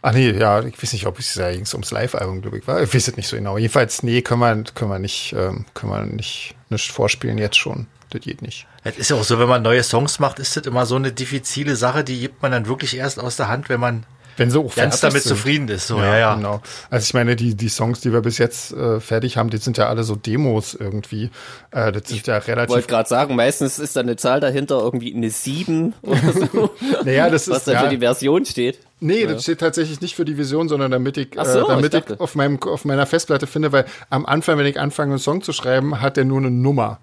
ach 0.03 0.13
nee, 0.13 0.31
ja, 0.31 0.63
ich 0.63 0.83
weiß 0.83 0.93
nicht, 0.93 1.07
ob 1.07 1.19
es 1.19 1.35
da 1.35 1.53
ging's 1.53 1.73
ums 1.73 1.91
Live-Album, 1.91 2.43
glaube 2.43 2.59
ich, 2.59 2.67
war. 2.67 2.83
Ich 2.83 2.95
weiß 2.95 3.09
es 3.09 3.17
nicht 3.17 3.29
so 3.29 3.37
genau. 3.37 3.57
Jedenfalls, 3.57 4.03
nee, 4.03 4.21
können 4.21 4.41
wir, 4.41 4.65
können 4.75 4.91
wir 4.91 4.99
nicht, 4.99 5.35
ähm, 5.37 5.65
können 5.75 5.93
wir 5.93 6.03
nicht, 6.05 6.55
nicht 6.69 6.93
vorspielen 6.93 7.39
jetzt 7.39 7.57
schon. 7.57 7.87
Das 8.11 8.21
geht 8.21 8.43
nicht. 8.43 8.67
Es 8.85 8.99
ist 8.99 9.11
ja 9.11 9.17
auch 9.17 9.25
so, 9.25 9.39
wenn 9.39 9.49
man 9.49 9.63
neue 9.63 9.83
Songs 9.83 10.19
macht, 10.19 10.39
ist 10.39 10.57
das 10.57 10.67
immer 10.67 10.85
so 10.85 10.97
eine 10.97 11.11
diffizile 11.11 11.75
Sache, 11.75 12.05
die 12.05 12.21
gibt 12.21 12.43
man 12.43 12.53
dann 12.53 12.67
wirklich 12.67 12.97
erst 12.97 13.19
aus 13.19 13.37
der 13.37 13.49
Hand, 13.49 13.71
wenn 13.71 13.81
man 13.81 14.05
Wenn 14.37 14.51
sie 14.51 14.59
auch 14.59 14.75
ganz 14.75 15.01
damit 15.01 15.23
sind. 15.23 15.37
zufrieden 15.37 15.69
ist. 15.69 15.87
So, 15.87 15.99
ja, 15.99 16.17
ja. 16.17 16.35
Genau. 16.35 16.61
Also 16.91 17.05
ich 17.05 17.15
meine, 17.15 17.37
die, 17.37 17.55
die 17.55 17.69
Songs, 17.69 18.01
die 18.01 18.13
wir 18.13 18.21
bis 18.21 18.39
jetzt 18.39 18.73
äh, 18.73 19.01
fertig 19.01 19.37
haben, 19.37 19.51
die 19.51 19.59
sind 19.59 19.79
ja 19.79 19.89
alle 19.89 20.05
so 20.05 20.17
Demos 20.17 20.75
irgendwie. 20.75 21.31
Äh, 21.71 21.93
das 21.93 22.09
sind 22.09 22.27
ja 22.27 22.39
Ich 22.39 22.47
wollte 22.49 22.49
relativ. 22.49 22.87
gerade 22.87 23.09
sagen, 23.09 23.37
meistens 23.37 23.79
ist 23.79 23.97
da 23.97 24.01
eine 24.01 24.17
Zahl 24.17 24.41
dahinter, 24.41 24.81
irgendwie 24.81 25.15
eine 25.15 25.31
7 25.31 25.95
oder 26.03 26.33
so, 26.33 26.71
Naja, 27.05 27.31
das 27.31 27.49
was 27.49 27.59
ist 27.59 27.69
dann 27.69 27.75
ja, 27.75 27.83
für 27.83 27.89
die 27.89 27.99
Version 27.99 28.45
steht. 28.45 28.79
Nee, 29.01 29.27
das 29.27 29.43
steht 29.43 29.61
tatsächlich 29.61 30.01
nicht 30.01 30.15
für 30.15 30.25
die 30.25 30.39
Vision, 30.39 30.69
sondern 30.69 30.91
damit 30.91 31.17
ich, 31.17 31.29
Ach 31.37 31.45
so, 31.45 31.61
äh, 31.61 31.69
damit 31.69 31.93
ich 31.95 32.05
ich, 32.09 32.21
auf 32.21 32.35
meinem 32.35 32.63
auf 32.63 32.85
meiner 32.85 33.07
Festplatte 33.07 33.47
finde, 33.47 33.71
weil 33.73 33.85
am 34.09 34.25
Anfang, 34.25 34.57
wenn 34.59 34.67
ich 34.67 34.81
anfange, 34.81 35.13
einen 35.13 35.19
Song 35.19 35.43
zu 35.43 35.53
schreiben, 35.53 36.01
hat 36.01 36.17
der 36.17 36.25
nur 36.25 36.39
eine 36.39 36.51
Nummer 36.51 37.01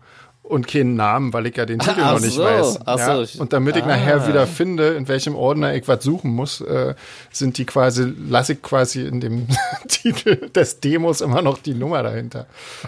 und 0.52 0.68
keinen 0.68 0.96
Namen, 0.96 1.34
weil 1.34 1.48
ich 1.48 1.56
ja 1.58 1.66
den 1.66 1.80
Titel 1.80 2.02
Ach 2.04 2.14
noch 2.14 2.20
nicht 2.20 2.34
so, 2.36 2.44
weiß. 2.44 2.80
ja? 2.86 3.26
so. 3.26 3.42
Und 3.42 3.54
damit 3.54 3.76
ich 3.78 3.84
Ah. 3.84 3.88
nachher 3.88 4.28
wieder 4.28 4.46
finde, 4.46 4.90
in 4.90 5.08
welchem 5.08 5.36
Ordner 5.36 5.74
ich 5.74 5.88
was 5.88 6.04
suchen 6.04 6.32
muss, 6.32 6.62
äh, 6.62 6.94
sind 7.32 7.58
die 7.58 7.66
quasi, 7.66 8.14
lasse 8.30 8.54
ich 8.54 8.62
quasi 8.62 9.02
in 9.06 9.20
dem 9.22 9.48
Titel 9.88 10.50
des 10.50 10.80
Demos 10.80 11.22
immer 11.22 11.42
noch 11.42 11.58
die 11.58 11.74
Nummer 11.74 12.04
dahinter. 12.04 12.46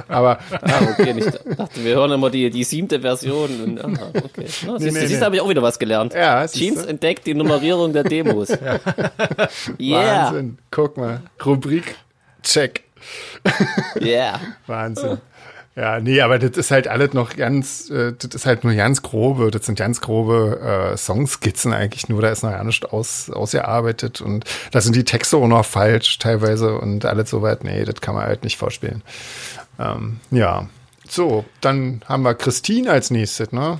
Aber 0.07 0.39
Ah, 0.61 0.81
okay. 0.91 1.13
Ich 1.17 1.25
dachte, 1.55 1.83
wir 1.83 1.95
hören 1.95 2.11
immer 2.11 2.29
die, 2.29 2.49
die 2.49 2.63
siebte 2.63 2.99
Version. 3.01 3.49
Und, 3.63 3.83
aha, 3.83 4.07
okay. 4.13 4.45
Na, 4.65 4.79
siehst 4.79 4.93
nee, 4.93 4.99
du, 5.01 5.07
siehst, 5.07 5.19
nee. 5.19 5.25
habe 5.25 5.35
ich 5.35 5.41
auch 5.41 5.49
wieder 5.49 5.61
was 5.63 5.79
gelernt. 5.79 6.13
Ja, 6.13 6.45
du. 6.45 6.75
entdeckt 6.87 7.25
die 7.25 7.33
Nummerierung 7.33 7.93
der 7.93 8.03
Demos. 8.03 8.49
Yeah, 9.79 10.25
Wahnsinn. 10.31 10.57
Guck 10.71 10.97
mal. 10.97 11.21
Rubrik 11.45 11.95
Check. 12.43 12.83
yeah. 14.01 14.39
Wahnsinn. 14.67 15.17
Ja, 15.75 15.99
nee, 15.99 16.21
aber 16.21 16.37
das 16.37 16.55
ist 16.55 16.69
halt 16.69 16.87
alles 16.87 17.13
noch 17.13 17.35
ganz, 17.35 17.89
äh, 17.89 18.13
das 18.13 18.35
ist 18.35 18.45
halt 18.45 18.63
nur 18.63 18.75
ganz 18.75 19.01
grobe, 19.01 19.49
das 19.49 19.65
sind 19.65 19.75
ganz 19.77 20.01
grobe 20.01 20.59
äh, 20.93 20.97
Songskizzen 20.97 21.73
eigentlich 21.73 22.09
nur, 22.09 22.21
da 22.21 22.29
ist 22.29 22.43
noch 22.43 22.51
gar 22.51 22.63
nicht 22.63 22.93
aus, 22.93 23.31
ausgearbeitet 23.31 24.21
und 24.21 24.45
da 24.71 24.81
sind 24.81 24.95
die 24.95 25.03
Texte 25.03 25.37
auch 25.37 25.47
noch 25.47 25.65
falsch 25.65 26.19
teilweise 26.19 26.77
und 26.77 27.05
alles 27.05 27.31
soweit, 27.31 27.63
nee, 27.63 27.85
das 27.85 28.01
kann 28.01 28.13
man 28.13 28.25
halt 28.25 28.43
nicht 28.43 28.57
vorspielen. 28.57 29.01
Ähm, 29.79 30.19
ja, 30.29 30.69
so, 31.09 31.43
dann 31.59 32.01
haben 32.05 32.21
wir 32.21 32.35
Christine 32.35 32.91
als 32.91 33.09
nächstes, 33.09 33.51
ne? 33.51 33.79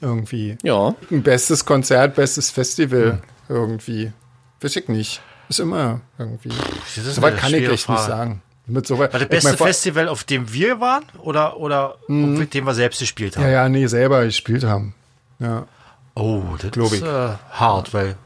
Irgendwie. 0.00 0.56
Ja. 0.62 0.94
Ein 1.10 1.22
bestes 1.22 1.64
Konzert, 1.64 2.16
bestes 2.16 2.50
Festival, 2.50 3.20
irgendwie. 3.48 4.12
Weiß 4.60 4.74
ich 4.76 4.88
nicht. 4.88 5.20
Ist 5.48 5.60
immer 5.60 6.00
irgendwie. 6.18 6.52
Soweit 6.86 7.36
kann 7.36 7.52
ich 7.52 7.62
echt 7.62 7.70
nicht 7.70 7.84
Frage. 7.84 8.02
sagen. 8.02 8.42
Mit 8.70 8.86
so 8.86 8.98
War 8.98 9.08
das 9.08 9.26
beste 9.28 9.56
Festival, 9.56 10.08
auf 10.08 10.24
dem 10.24 10.52
wir 10.52 10.80
waren 10.80 11.04
oder, 11.22 11.56
oder 11.58 11.90
auf 12.08 12.48
dem 12.48 12.64
wir 12.66 12.74
selbst 12.74 13.00
gespielt 13.00 13.36
haben? 13.36 13.44
Ja, 13.44 13.50
ja, 13.50 13.68
nee, 13.68 13.86
selber 13.86 14.24
gespielt 14.24 14.64
haben. 14.64 14.94
Ja. 15.38 15.66
Oh, 16.14 16.42
das 16.60 16.70
Glaub 16.70 16.92
ist 16.92 17.02
ich. 17.02 17.02
äh, 17.02 17.28
hart, 17.52 17.92
weil 17.94 18.16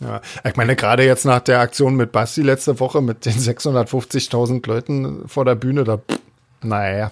Ja, 0.00 0.20
ich 0.44 0.56
meine, 0.56 0.76
gerade 0.76 1.04
jetzt 1.04 1.24
nach 1.24 1.40
der 1.40 1.60
Aktion 1.60 1.94
mit 1.96 2.12
Basti 2.12 2.42
letzte 2.42 2.78
Woche 2.80 3.00
mit 3.02 3.26
den 3.26 3.34
650.000 3.34 4.66
Leuten 4.66 5.28
vor 5.28 5.44
der 5.44 5.54
Bühne, 5.54 5.84
da, 5.84 5.96
pff, 5.98 6.18
naja. 6.62 7.10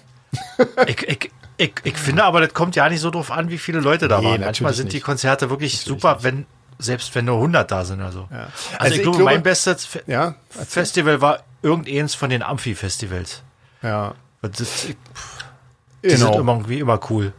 ich, 0.87 1.03
ich, 1.09 1.31
ich, 1.59 1.73
ich 1.85 1.97
finde 1.97 2.25
aber, 2.25 2.41
das 2.41 2.55
kommt 2.55 2.77
ja 2.77 2.89
nicht 2.89 3.01
so 3.01 3.11
drauf 3.11 3.31
an, 3.31 3.51
wie 3.51 3.59
viele 3.59 3.81
Leute 3.81 4.09
da 4.09 4.19
Nee, 4.21 4.25
waren. 4.27 4.41
Manchmal 4.41 4.71
natürlich 4.71 4.77
sind 4.77 4.93
die 4.93 4.97
nicht. 4.97 5.05
Konzerte 5.05 5.51
wirklich 5.51 5.79
super, 5.81 6.19
wenn 6.23 6.47
selbst 6.79 7.15
wenn 7.15 7.25
nur 7.27 7.37
100 7.37 7.71
da 7.71 7.85
sind 7.85 8.01
oder 8.01 8.13
so. 8.13 8.29
Also, 8.31 8.37
Also 8.79 8.93
ich 8.93 8.97
ich 8.97 9.03
glaube, 9.03 9.19
glaube- 9.19 9.25
mein 9.33 9.43
bestes 9.43 9.85
Fe 9.87 10.03
Ja, 10.07 10.35
Festival 10.69 11.21
war 11.21 11.41
irgendeins 11.63 12.15
von 12.15 12.31
den 12.31 12.43
Amphi-Festivals. 12.43 13.43
ja. 13.83 14.15
Das, 14.43 14.61
ich- 14.61 14.97
die 16.05 16.11
sind 16.11 16.21
Genau, 16.29 16.39
immer 16.39 16.53
irgendwie 16.53 16.79
immer 16.79 17.01
cool. 17.11 17.33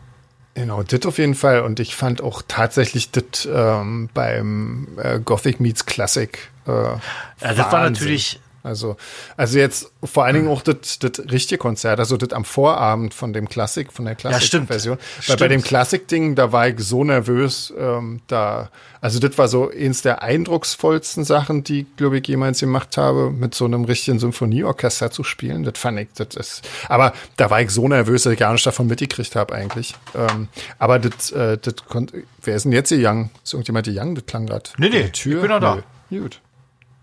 genau, 0.56 0.84
das 0.84 1.06
auf 1.06 1.18
jeden 1.20 1.36
Fall. 1.36 1.62
Und 1.62 1.80
ich 1.80 1.96
fand 1.96 2.22
auch 2.22 2.42
tatsächlich 2.48 3.12
das 3.12 3.48
ähm, 3.50 4.10
beim 4.14 4.88
äh, 5.02 5.20
Gothic 5.20 5.60
Meets 5.62 5.86
Classic. 5.86 6.38
Äh, 6.68 6.72
Ja, 6.72 7.00
das 7.40 7.72
war 7.72 7.90
natürlich, 7.90 8.42
Also, 8.68 8.98
also 9.38 9.58
jetzt 9.58 9.92
vor 10.04 10.26
allen 10.26 10.36
Dingen 10.36 10.48
auch 10.50 10.62
das, 10.62 11.00
das 11.00 11.20
richtige 11.32 11.58
Konzert, 11.58 12.00
also 12.00 12.18
das 12.18 12.34
am 12.34 12.44
Vorabend 12.44 13.14
von 13.14 13.32
dem 13.32 13.48
Klassik, 13.48 13.94
von 13.94 14.06
der 14.06 14.16
stimmt. 14.16 14.34
Klassik-Version. 14.34 14.98
Weil 14.98 15.24
Stimmt. 15.24 15.40
bei 15.40 15.48
dem 15.48 15.64
Klassik-Ding, 15.64 16.36
da 16.36 16.52
war 16.52 16.68
ich 16.68 16.80
so 16.80 17.04
nervös, 17.04 17.74
ähm, 17.78 18.22
da, 18.28 18.70
also 19.00 19.20
das 19.20 19.38
war 19.38 19.48
so 19.48 19.72
eins 19.72 20.02
der 20.02 20.22
eindrucksvollsten 20.22 21.24
Sachen, 21.24 21.64
die, 21.64 21.86
glaube 21.96 22.20
ich, 22.20 22.28
jemals 22.28 22.60
gemacht 22.60 22.98
habe, 22.98 23.32
mit 23.32 23.56
so 23.56 23.66
einem 23.66 23.86
richtigen 23.86 24.20
Symphonieorchester 24.20 25.12
zu 25.12 25.24
spielen. 25.24 25.64
Das 25.64 25.78
fand 25.78 26.00
ich, 26.00 26.10
das 26.16 26.36
ist, 26.36 26.70
aber 26.90 27.14
da 27.38 27.50
war 27.50 27.62
ich 27.62 27.70
so 27.70 27.88
nervös, 27.88 28.24
dass 28.24 28.34
ich 28.34 28.40
gar 28.40 28.52
nicht 28.52 28.66
davon 28.66 28.88
mitgekriegt 28.88 29.36
habe 29.36 29.56
eigentlich. 29.56 29.96
Ähm, 30.14 30.50
aber 30.78 31.00
das, 31.00 31.32
äh, 31.32 31.58
das 31.58 31.76
konnte, 31.88 32.24
wer 32.44 32.56
ist 32.58 32.64
denn 32.64 32.74
jetzt 32.74 32.90
hier 32.90 33.10
Young? 33.10 33.30
Ist 33.44 33.54
irgendjemand 33.54 33.88
die 33.88 33.98
Young? 33.98 34.14
Das 34.16 34.26
klang 34.26 34.46
gerade. 34.46 34.70
Nee, 34.78 34.90
nee, 34.90 35.10
Tür? 35.10 35.36
ich 35.36 35.42
bin 35.42 35.52
noch 35.52 35.62
da. 35.62 35.84
Nö. 36.10 36.22
Gut. 36.22 36.42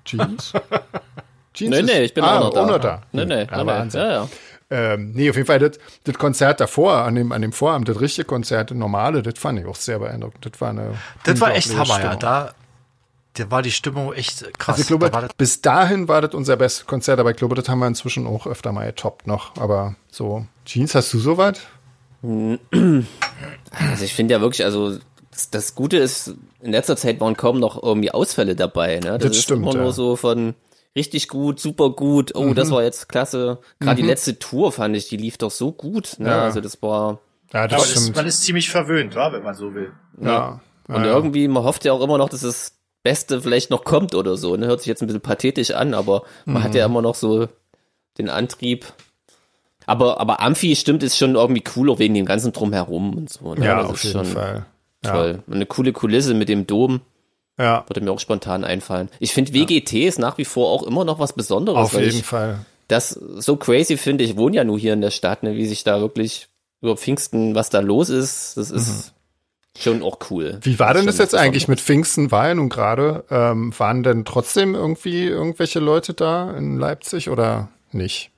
Jeans? 0.05 0.53
Jeans 1.55 1.71
Nee, 1.71 1.81
ist- 1.81 1.87
nee, 1.87 2.03
ich 2.03 2.15
bin 2.15 2.25
ah, 2.25 2.37
auch 2.39 2.41
noch 2.45 2.51
da. 2.53 2.63
auch 2.65 2.69
noch 2.69 2.79
da. 2.79 3.03
Nee, 3.13 3.25
nee, 3.25 3.47
Ja, 3.51 3.65
nee, 3.65 3.85
nee. 3.85 3.99
Ja, 3.99 4.11
ja. 4.13 4.29
Ähm, 4.71 5.13
nee, 5.15 5.31
auf 5.31 5.37
jeden 5.37 5.47
Fall 5.47 5.59
das, 5.59 5.79
das 6.05 6.19
Konzert 6.19 6.59
davor, 6.61 6.97
an 6.99 7.15
dem, 7.15 7.33
an 7.33 7.43
dem 7.43 7.53
Vorabend, 7.53 7.89
das 7.89 8.01
richtige 8.01 8.25
Konzert, 8.27 8.71
das 8.71 8.77
normale, 8.79 9.23
das 9.23 9.39
fand 9.39 9.61
ich 9.61 9.67
auch 9.67 9.77
sehr 9.77 9.99
beeindruckend. 9.99 10.47
Das 10.51 10.61
war 10.61 10.71
eine. 10.71 10.95
das 11.25 11.41
war 11.41 11.55
echt 11.55 11.71
Hammer, 11.77 11.87
ja. 11.91 11.95
Stimmung. 11.97 12.19
Da, 12.21 12.55
da 13.35 13.51
war 13.51 13.63
die 13.63 13.71
Stimmung 13.73 14.13
echt 14.15 14.41
krass. 14.59 14.77
also 14.77 14.81
ich 14.83 14.87
glaube, 14.89 15.11
da 15.11 15.29
bis 15.37 15.61
dahin 15.61 16.09
war 16.09 16.23
das 16.23 16.35
unser 16.35 16.57
bestes 16.57 16.87
Konzert, 16.87 17.21
aber 17.21 17.31
ich 17.31 17.37
glaube, 17.37 17.55
das 17.55 17.69
haben 17.69 17.79
wir 17.81 17.87
inzwischen 17.87 18.27
auch 18.27 18.47
öfter 18.47 18.73
mal 18.73 18.87
getoppt 18.87 19.27
noch. 19.27 19.55
Aber 19.59 19.97
so, 20.11 20.47
Jeans, 20.65 20.95
hast 20.95 21.13
du 21.13 21.19
sowas? 21.19 21.59
Also 22.23 24.05
ich 24.05 24.15
finde 24.15 24.35
ja 24.35 24.41
wirklich, 24.41 24.65
also 24.65 24.99
das, 25.31 25.51
das 25.51 25.75
Gute 25.75 25.99
ist, 25.99 26.35
in 26.63 26.73
letzter 26.73 26.97
Zeit 26.97 27.21
waren 27.21 27.37
kaum 27.37 27.61
noch 27.61 27.83
irgendwie 27.83 28.11
Ausfälle 28.11 28.57
dabei. 28.57 28.97
Ne? 28.97 29.19
Das, 29.19 29.29
Das 29.29 29.37
ist 29.37 29.43
stimmt, 29.45 29.63
immer 29.63 29.75
ja. 29.75 29.83
nur 29.83 29.93
so 29.93 30.17
von 30.17 30.55
richtig 30.97 31.29
gut, 31.29 31.61
super 31.61 31.91
gut, 31.91 32.35
oh, 32.35 32.55
das 32.55 32.71
war 32.71 32.83
jetzt 32.83 33.09
klasse. 33.09 33.59
Gerade 33.81 33.97
die 34.01 34.07
letzte 34.07 34.39
Tour 34.39 34.73
fand 34.73 34.97
ich, 34.97 35.09
die 35.09 35.17
lief 35.17 35.39
doch 35.39 35.51
so 35.51 35.73
gut. 35.73 36.17
Ne? 36.19 36.29
Ja. 36.29 36.43
Also 36.45 36.61
das 36.61 36.81
war. 36.83 37.19
Ja, 37.53 37.69
das 37.69 37.91
stimmt. 37.91 38.17
man 38.17 38.27
ist 38.27 38.43
ziemlich 38.43 38.69
verwöhnt, 38.71 39.15
wa, 39.15 39.33
wenn 39.33 39.43
man 39.43 39.55
so 39.55 39.75
will. 39.75 39.93
ja. 40.21 40.61
Und 40.87 40.97
ja, 40.97 41.07
irgendwie, 41.07 41.49
man 41.49 41.65
hofft 41.65 41.87
ja 41.87 41.95
auch 41.95 42.03
immer 42.03 42.19
noch, 42.19 42.29
dass 42.29 42.43
das 42.43 42.75
Beste 43.03 43.41
vielleicht 43.41 43.71
noch 43.71 43.85
kommt 43.85 44.15
oder 44.15 44.37
so. 44.37 44.55
Ne? 44.57 44.67
Hört 44.67 44.81
sich 44.81 44.87
jetzt 44.89 45.01
ein 45.03 45.07
bisschen 45.07 45.23
pathetisch 45.23 45.71
an, 45.71 45.95
aber 45.95 46.25
man 46.45 46.63
hat 46.63 46.73
Mhm. 46.73 46.77
ja 46.77 46.85
immer 46.85 47.01
noch 47.01 47.15
so 47.15 47.49
den 48.19 48.29
Antrieb. 48.29 48.85
Aber, 49.87 50.21
aber 50.21 50.41
Amphi 50.41 50.77
stimmt, 50.77 51.03
ist 51.03 51.17
schon 51.17 51.37
irgendwie 51.37 51.63
cooler 51.63 51.99
wegen 51.99 52.13
dem 52.13 52.27
ganzen 52.27 52.53
Drumherum 52.53 53.15
und 53.17 53.31
so. 53.31 53.55
Ne? 53.55 53.65
ja, 53.65 53.81
das 53.81 53.91
auf 53.91 53.97
ist 53.97 54.05
jeden 54.13 54.25
schon 54.27 54.35
Fall. 54.35 54.67
toll. 55.03 55.43
Und 55.47 55.55
eine 55.55 55.65
coole 55.67 55.93
Kulisse 55.95 56.35
mit 56.35 56.51
dem 56.51 56.67
Dom. 56.67 57.01
Ja, 57.59 57.85
Würde 57.89 58.01
mir 58.01 58.11
auch 58.11 58.21
spontan 58.21 58.65
einfallen. 58.65 59.09
Ich 59.21 59.33
finde 59.33 59.55
WGT 59.55 59.93
ist 59.93 60.19
nach 60.19 60.39
wie 60.39 60.45
vor 60.45 60.71
auch 60.71 60.83
immer 60.83 61.05
noch 61.05 61.19
was 61.19 61.33
Besonderes. 61.35 61.79
auf 61.79 61.93
jeden 61.93 62.19
ich 62.19 62.25
Fall. 62.25 62.59
das 62.89 63.11
so 63.11 63.57
crazy 63.57 63.97
finde. 63.97 64.25
Ich 64.25 64.37
wohne 64.37 64.57
ja 64.57 64.65
nur 64.65 64.79
hier 64.79 64.93
in 64.93 65.01
der 65.01 65.11
Stadt, 65.11 65.43
ne, 65.43 65.55
wie 65.55 65.67
sich 65.67 65.85
da 65.85 66.01
wirklich 66.01 66.49
über 66.81 66.97
Pfingsten, 66.97 67.55
was 67.55 67.71
da 67.71 67.81
los 67.81 68.09
ist, 68.11 68.57
das 68.57 68.71
ist 68.71 69.15
schon 69.79 70.03
auch 70.03 70.19
cool. 70.31 70.55
Mhm. 70.55 70.65
Wie 70.65 70.79
war 70.79 70.95
denn 70.95 71.07
das 71.07 71.17
schon 71.17 71.25
jetzt 71.25 71.35
eigentlich 71.35 71.69
mit 71.69 71.81
Pfingsten? 71.81 72.31
War 72.31 72.49
ja 72.49 72.55
nun 72.55 72.69
gerade. 72.69 73.25
Ähm, 73.31 73.73
waren 73.79 74.03
denn 74.03 74.25
trotzdem 74.25 74.75
irgendwie 74.75 75.25
irgendwelche 75.25 75.81
Leute 75.81 76.15
da 76.15 76.51
in 76.57 76.79
Leipzig 76.79 77.31
oder 77.31 77.69
nicht? 77.93 78.31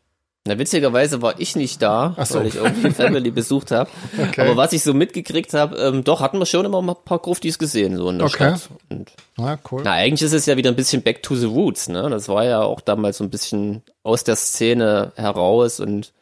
Na, 0.46 0.58
witzigerweise 0.58 1.20
war 1.22 1.34
ich 1.38 1.56
nicht 1.56 1.82
da, 1.82 2.14
so. 2.24 2.38
weil 2.38 2.46
ich 2.46 2.54
irgendwie 2.54 2.90
Family 2.92 3.30
besucht 3.30 3.70
habe. 3.72 3.90
Okay. 4.18 4.40
Aber 4.42 4.56
was 4.56 4.72
ich 4.72 4.82
so 4.82 4.94
mitgekriegt 4.94 5.52
habe, 5.54 5.76
ähm, 5.76 6.04
doch 6.04 6.20
hatten 6.20 6.38
wir 6.38 6.46
schon 6.46 6.64
immer 6.64 6.80
mal 6.82 6.92
ein 6.92 7.04
paar 7.04 7.18
Gruftis 7.18 7.58
gesehen, 7.58 7.96
so 7.96 8.08
in 8.10 8.18
der 8.18 8.26
Okay. 8.28 8.56
Stadt. 8.56 8.68
Und, 8.88 9.12
Na, 9.36 9.58
cool. 9.70 9.82
na, 9.84 9.92
eigentlich 9.92 10.22
ist 10.22 10.32
es 10.32 10.46
ja 10.46 10.56
wieder 10.56 10.70
ein 10.70 10.76
bisschen 10.76 11.02
back 11.02 11.22
to 11.22 11.34
the 11.34 11.46
roots, 11.46 11.88
ne? 11.88 12.08
Das 12.10 12.28
war 12.28 12.44
ja 12.44 12.62
auch 12.62 12.80
damals 12.80 13.18
so 13.18 13.24
ein 13.24 13.30
bisschen 13.30 13.82
aus 14.02 14.24
der 14.24 14.36
Szene 14.36 15.12
heraus 15.16 15.80
und 15.80 16.12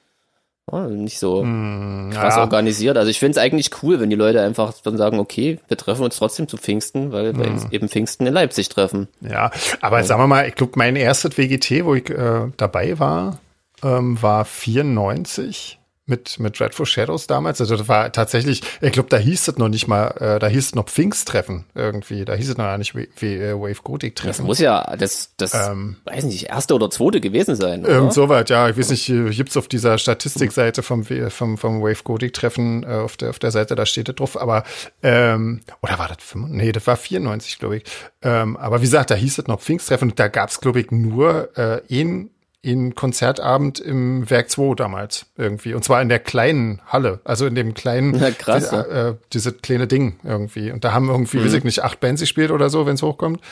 ja, 0.72 0.86
nicht 0.88 1.18
so 1.18 1.40
krass 1.42 1.44
Hm, 1.44 2.12
ja. 2.14 2.40
organisiert. 2.40 2.96
Also 2.96 3.10
ich 3.10 3.18
finde 3.18 3.32
es 3.38 3.44
eigentlich 3.44 3.70
cool, 3.82 4.00
wenn 4.00 4.08
die 4.08 4.16
Leute 4.16 4.40
einfach 4.40 4.72
dann 4.82 4.96
sagen, 4.96 5.18
okay, 5.18 5.58
wir 5.68 5.76
treffen 5.76 6.02
uns 6.04 6.16
trotzdem 6.16 6.48
zu 6.48 6.56
Pfingsten, 6.56 7.12
weil 7.12 7.36
wir 7.36 7.46
uns 7.50 7.66
eben 7.70 7.90
Pfingsten 7.90 8.26
in 8.26 8.32
Leipzig 8.32 8.70
treffen. 8.70 9.08
Ja, 9.20 9.50
aber 9.82 10.02
sagen 10.04 10.22
wir 10.22 10.26
mal, 10.26 10.48
ich 10.48 10.54
glaube, 10.54 10.72
mein 10.76 10.96
erstes 10.96 11.36
WGT, 11.36 11.84
wo 11.84 11.94
ich 11.94 12.08
äh, 12.08 12.46
dabei 12.56 12.98
war, 12.98 13.40
ähm, 13.84 14.20
war 14.20 14.44
94 14.44 15.78
mit, 16.06 16.38
mit 16.38 16.60
Dreadful 16.60 16.84
Shadows 16.84 17.26
damals. 17.26 17.62
Also 17.62 17.76
das 17.76 17.88
war 17.88 18.12
tatsächlich, 18.12 18.60
ich 18.82 18.92
glaube, 18.92 19.08
da 19.08 19.16
hieß 19.16 19.48
es 19.48 19.56
noch 19.56 19.70
nicht 19.70 19.88
mal, 19.88 20.08
äh, 20.20 20.38
da 20.38 20.48
hieß 20.48 20.66
es 20.66 20.74
noch 20.74 20.84
Pfingsttreffen 20.84 21.64
irgendwie. 21.74 22.26
Da 22.26 22.34
hieß 22.34 22.50
es 22.50 22.58
noch 22.58 22.66
gar 22.66 22.76
nicht 22.76 22.94
wie, 22.94 23.08
wie 23.16 23.36
äh, 23.36 23.54
Wave 23.54 23.80
Gothic 23.82 24.14
Das 24.16 24.22
Treffen. 24.22 24.44
muss 24.44 24.58
ja, 24.58 24.94
das, 24.98 25.30
das, 25.38 25.54
Ähm. 25.54 25.96
weiß 26.04 26.24
nicht, 26.24 26.50
erste 26.50 26.74
oder 26.74 26.90
zweite 26.90 27.22
gewesen 27.22 27.56
sein. 27.56 27.86
Oder? 27.86 27.94
Irgend 27.94 28.12
so 28.12 28.28
weit, 28.28 28.50
ja. 28.50 28.68
Ich 28.68 28.76
weiß 28.76 28.90
nicht, 28.90 29.08
äh, 29.08 29.30
gibt's 29.30 29.56
auf 29.56 29.66
dieser 29.66 29.96
Statistikseite 29.96 30.82
vom, 30.82 31.04
vom, 31.04 31.56
vom 31.56 31.80
Wave 31.80 32.02
Gothic 32.04 32.34
Treffen, 32.34 32.82
äh, 32.82 32.96
auf 32.96 33.16
der, 33.16 33.30
auf 33.30 33.38
der 33.38 33.50
Seite, 33.50 33.74
da 33.74 33.86
steht 33.86 34.08
das 34.10 34.16
drauf, 34.16 34.38
aber, 34.38 34.64
ähm, 35.02 35.62
oder 35.80 35.98
war 35.98 36.08
das 36.08 36.18
95? 36.20 36.66
Nee, 36.66 36.72
das 36.72 36.86
war 36.86 36.96
94, 36.98 37.58
glaube 37.58 37.78
ich. 37.78 37.84
Ähm, 38.20 38.58
aber 38.58 38.80
wie 38.80 38.84
gesagt, 38.84 39.10
da 39.10 39.14
hieß 39.14 39.38
es 39.38 39.46
noch 39.46 39.58
Pfingsttreffen, 39.62 40.12
da 40.16 40.28
gab's, 40.28 40.60
glaube 40.60 40.80
ich, 40.80 40.90
nur, 40.90 41.56
äh, 41.56 41.80
in, 41.88 42.28
in 42.64 42.94
Konzertabend 42.94 43.78
im 43.78 44.28
Werk 44.30 44.48
2 44.48 44.74
damals 44.74 45.26
irgendwie. 45.36 45.74
Und 45.74 45.84
zwar 45.84 46.00
in 46.00 46.08
der 46.08 46.18
kleinen 46.18 46.80
Halle, 46.86 47.20
also 47.24 47.46
in 47.46 47.54
dem 47.54 47.74
kleinen, 47.74 48.18
Ja, 48.18 48.30
krass, 48.30 48.70
die, 48.70 48.76
äh, 48.76 49.14
diese 49.34 49.52
kleine 49.52 49.86
Ding 49.86 50.18
irgendwie. 50.24 50.72
Und 50.72 50.82
da 50.82 50.92
haben 50.92 51.10
irgendwie, 51.10 51.44
weiß 51.44 51.52
ich 51.52 51.64
nicht, 51.64 51.84
acht 51.84 52.00
Bands 52.00 52.22
gespielt 52.22 52.50
oder 52.50 52.70
so, 52.70 52.86
wenn 52.86 52.94
es 52.94 53.02
hochkommt. 53.02 53.42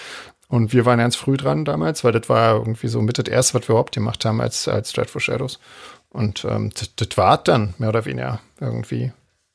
Und 0.49 0.73
wir 0.73 0.87
waren 0.87 0.99
ganz 0.99 1.17
früh 1.17 1.37
dran 1.37 1.67
damals, 1.67 2.05
weil 2.05 2.13
das 2.13 2.31
war 2.31 2.55
irgendwie 2.55 2.89
so 2.89 3.03
mit 3.03 3.19
das 3.19 3.29
erste, 3.29 3.55
was 3.55 3.69
wir 3.69 3.75
überhaupt 3.75 3.95
gemacht 3.95 4.25
haben 4.25 4.41
als, 4.41 4.67
als 4.67 4.93
Dreadful 4.93 5.21
Shadows. 5.21 5.61
Und 6.09 6.47
ähm, 6.47 6.71
das, 6.75 6.95
das 6.97 7.19
war 7.19 7.37
dann 7.37 7.75
mehr 7.77 7.91
oder 7.91 8.07
weniger 8.07 8.41
irgendwie 8.61 9.13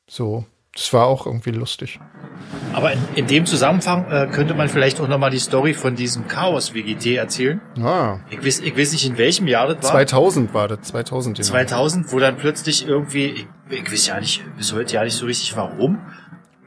so. 0.08 0.44
Das 0.72 0.92
war 0.92 1.06
auch 1.06 1.26
irgendwie 1.26 1.50
lustig. 1.50 1.98
Aber 2.78 2.92
in, 2.92 3.00
in 3.16 3.26
dem 3.26 3.44
Zusammenhang 3.44 4.06
äh, 4.08 4.28
könnte 4.28 4.54
man 4.54 4.68
vielleicht 4.68 5.00
auch 5.00 5.08
nochmal 5.08 5.30
die 5.30 5.40
Story 5.40 5.74
von 5.74 5.96
diesem 5.96 6.28
Chaos-WGT 6.28 7.06
erzählen. 7.16 7.60
Ah, 7.82 8.18
Ich 8.30 8.38
weiß, 8.46 8.60
ich 8.60 8.78
weiß 8.78 8.92
nicht, 8.92 9.04
in 9.04 9.18
welchem 9.18 9.48
Jahr 9.48 9.66
das 9.66 9.82
war. 9.82 9.90
2000 10.06 10.54
war 10.54 10.68
das, 10.68 10.82
2000. 10.82 11.38
genau. 11.38 11.48
2000, 11.48 12.12
wo 12.12 12.20
dann 12.20 12.36
plötzlich 12.36 12.86
irgendwie, 12.86 13.26
ich, 13.30 13.46
ich 13.68 13.90
weiß 13.92 14.06
ja 14.06 14.20
nicht, 14.20 14.44
bis 14.56 14.72
heute 14.72 14.94
ja 14.94 15.02
nicht 15.02 15.16
so 15.16 15.26
richtig 15.26 15.56
warum, 15.56 15.98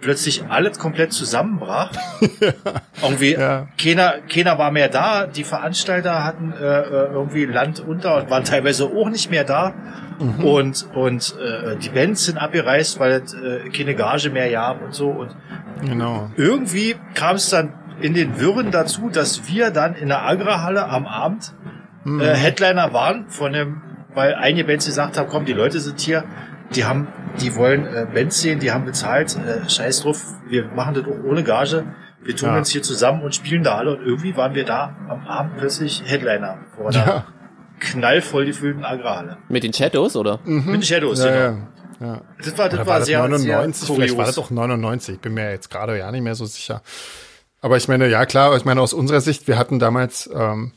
plötzlich 0.02 0.44
alles 0.50 0.80
komplett 0.80 1.14
zusammenbrach. 1.14 1.94
irgendwie, 3.02 3.32
Ja. 3.36 3.68
keiner, 3.82 4.16
keiner 4.30 4.58
war 4.58 4.72
mehr 4.72 4.90
da, 4.90 5.28
die 5.28 5.46
Veranstalter 5.46 6.26
hatten 6.26 6.52
äh, 6.52 6.58
äh, 6.66 7.14
irgendwie 7.14 7.46
Land 7.46 7.80
unter 7.80 8.18
und 8.18 8.30
waren 8.30 8.44
teilweise 8.44 8.84
auch 8.88 9.08
nicht 9.10 9.32
mehr 9.32 9.46
da. 9.46 9.74
Mhm. 10.22 10.46
Und, 10.46 10.88
und 10.94 11.36
äh, 11.40 11.76
die 11.78 11.90
Bands 11.90 12.26
sind 12.26 12.38
abgereist, 12.38 13.00
weil 13.00 13.12
es 13.24 13.34
äh, 13.34 13.70
keine 13.70 13.96
Gage 13.96 14.30
mehr 14.30 14.50
gab 14.52 14.82
und 14.84 14.94
so. 14.94 15.10
Und 15.10 15.36
Genau. 15.84 16.30
irgendwie 16.38 16.96
kam 17.16 17.36
es 17.38 17.50
dann 17.50 17.74
in 18.02 18.14
den 18.14 18.40
Wirren 18.40 18.72
dazu, 18.72 19.10
dass 19.10 19.48
wir 19.48 19.72
dann 19.72 19.96
in 19.96 20.08
der 20.10 20.22
Agra-Halle 20.24 20.88
am 20.88 21.06
Abend 21.08 21.54
Mhm. 22.04 22.20
äh, 22.20 22.36
Headliner 22.36 22.94
waren 22.94 23.26
von 23.30 23.54
dem 23.54 23.82
weil 24.14 24.36
einige 24.36 24.66
Bands 24.66 24.86
gesagt 24.88 25.18
haben, 25.18 25.30
komm, 25.30 25.46
die 25.46 25.54
Leute 25.54 25.80
sind 25.80 26.00
hier, 26.02 26.26
die 26.76 26.84
haben, 26.84 27.08
die 27.40 27.56
wollen 27.56 27.86
äh, 27.86 28.06
Bands 28.14 28.42
sehen, 28.42 28.60
die 28.60 28.72
haben 28.72 28.84
bezahlt, 28.84 29.38
äh, 29.38 29.70
scheiß 29.70 30.02
drauf, 30.02 30.22
wir 30.50 30.66
machen 30.76 30.96
das 30.96 31.06
auch 31.06 31.24
ohne 31.24 31.44
Gage. 31.44 31.86
Wir 32.22 32.36
tun 32.36 32.50
Ja. 32.50 32.58
uns 32.58 32.70
hier 32.70 32.82
zusammen 32.84 33.22
und 33.22 33.34
spielen 33.36 33.64
da 33.64 33.76
alle 33.78 33.96
und 33.96 34.06
irgendwie 34.06 34.36
waren 34.36 34.54
wir 34.54 34.66
da 34.66 34.96
am 35.08 35.26
Abend 35.28 35.58
plötzlich 35.58 36.04
Headliner 36.06 36.58
vor 36.76 36.92
Ja. 36.92 37.24
Knallvoll 37.82 38.46
gefüllten 38.46 38.86
Agrarhalle. 38.86 39.38
Mit 39.50 39.64
den 39.64 39.74
Shadows, 39.74 40.16
oder? 40.16 40.40
Mit 40.46 40.68
den 40.68 40.84
Shadows, 40.84 41.20
Mhm. 41.20 41.26
Ja, 41.26 41.32
genau. 41.50 41.68
ja. 42.00 42.08
ja. 42.08 42.22
Das 42.38 42.58
war, 42.58 42.70
das 42.70 42.88
war, 42.88 43.00
das 43.00 43.08
sehr, 43.08 43.20
99? 43.28 43.88
sehr 43.88 43.96
Vielleicht 43.96 44.18
war 44.18 44.26
das 44.26 44.38
auch 44.38 44.50
99. 44.50 45.16
Ich 45.16 45.22
bin 45.22 45.34
mir 45.34 45.52
jetzt 45.52 45.70
gerade 45.70 45.98
ja 45.98 46.10
nicht 46.12 46.22
mehr 46.22 46.36
so 46.36 46.46
sicher. 46.46 46.82
Aber 47.60 47.78
ich 47.78 47.88
meine, 47.88 48.08
ja 48.08 48.26
klar, 48.26 48.56
ich 48.56 48.66
meine 48.66 48.82
aus 48.82 48.94
unserer 48.94 49.22
Sicht, 49.22 49.48
wir 49.48 49.58
hatten 49.58 49.80
damals, 49.80 50.30
ähm, 50.34 50.72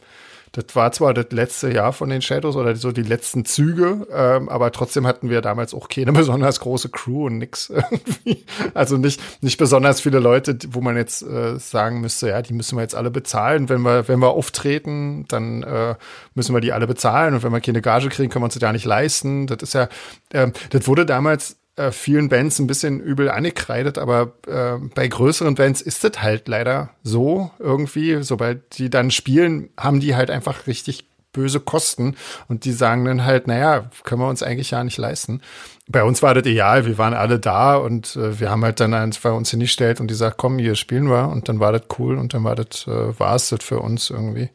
das 0.55 0.77
war 0.77 0.93
zwar 0.93 1.15
das 1.15 1.27
letzte 1.31 1.73
Jahr 1.73 1.93
von 1.93 2.09
den 2.09 2.23
Shadows 2.23 2.55
oder 2.55 2.77
so 2.77 2.93
die 2.93 3.03
letzten 3.03 3.45
Züge, 3.45 4.07
ähm, 4.13 4.49
aber 4.49 4.71
trotzdem 4.71 5.05
hatten 5.05 5.29
wir 5.29 5.41
damals 5.41 5.75
auch 5.75 5.89
keine 5.89 6.13
besonders 6.13 6.61
große 6.61 6.91
Crew 6.91 7.27
und 7.27 7.39
nix 7.39 7.71
irgendwie. 7.71 8.45
Also 8.73 8.97
nicht, 8.97 9.21
nicht 9.43 9.59
besonders 9.59 10.01
viele 10.01 10.21
Leute, 10.21 10.57
wo 10.69 10.81
man 10.81 10.97
jetzt 10.97 11.23
äh, 11.23 11.59
sagen 11.59 12.01
müsste, 12.01 12.29
ja, 12.29 12.41
die 12.41 12.53
müssen 12.53 12.77
wir 12.79 12.83
jetzt 12.83 12.95
alle 12.95 13.11
bezahlen. 13.11 13.69
Wenn 13.69 13.83
wir, 13.83 14.07
wenn 14.07 14.21
wir 14.21 14.31
auftreten, 14.31 15.25
dann 15.27 15.65
äh, 15.65 15.97
müssen 16.35 16.55
wir 16.55 16.61
die 16.61 16.73
alle 16.73 16.87
bezahlen 16.87 17.35
und 17.35 17.43
wenn 17.43 17.53
wir 17.53 17.61
keine 17.61 17.83
Gage 17.83 18.09
kriegen, 18.09 18.31
können 18.31 18.43
wir 18.43 18.47
uns 18.47 18.55
das 18.55 18.63
ja 18.63 18.73
nicht 18.73 18.85
leisten. 18.85 19.49
Das 19.49 19.59
ist 19.61 19.75
ja, 19.75 19.89
ähm, 20.33 20.53
das 20.71 20.87
wurde 20.87 21.05
damals 21.05 21.57
äh, 21.76 21.90
vielen 21.90 22.28
Bands 22.28 22.59
ein 22.59 22.66
bisschen 22.66 23.00
übel 23.00 23.31
angekreidet, 23.31 23.99
aber 23.99 24.33
äh, 24.47 24.78
bei 24.95 25.09
größeren 25.09 25.54
Bands 25.57 25.81
ist 25.81 26.04
das 26.04 26.23
halt 26.23 26.49
leider 26.49 26.90
so 27.02 27.50
irgendwie. 27.59 28.23
Sobald 28.23 28.78
die 28.78 28.90
dann 28.90 29.11
spielen, 29.11 29.71
haben 29.76 30.00
die 30.00 30.14
halt 30.14 30.31
einfach 30.31 30.66
richtig 30.66 31.07
böse 31.33 31.61
Kosten 31.61 32.16
und 32.49 32.64
die 32.64 32.73
sagen 32.73 33.04
dann 33.04 33.25
halt, 33.25 33.47
naja, 33.47 33.90
können 34.04 34.23
wir 34.23 34.28
uns 34.28 34.43
eigentlich 34.43 34.71
ja 34.71 34.83
nicht 34.85 34.97
leisten. 34.99 35.43
Bei 35.87 36.03
uns 36.03 36.23
war 36.23 36.33
das 36.33 36.47
ideal, 36.47 36.87
wir 36.87 36.97
waren 36.97 37.12
alle 37.12 37.38
da 37.38 37.76
und 37.76 38.17
äh, 38.17 38.41
wir 38.41 38.50
haben 38.50 38.64
halt 38.64 38.81
dann 38.81 38.95
einfach 38.95 39.35
uns 39.35 39.50
hingestellt 39.50 40.00
und 40.00 40.09
die 40.09 40.14
sagt, 40.14 40.38
komm, 40.38 40.59
hier 40.59 40.76
spielen 40.76 41.11
wir 41.11 41.29
und 41.29 41.47
dann 41.50 41.61
war 41.61 41.73
das 41.73 41.83
cool 41.99 42.17
und 42.17 42.33
dann 42.33 42.43
war 42.43 42.55
das, 42.55 42.87
äh, 42.87 43.19
war 43.21 43.35
es 43.35 43.50
das 43.50 43.62
für 43.62 43.81
uns 43.81 44.09
irgendwie. 44.09 44.49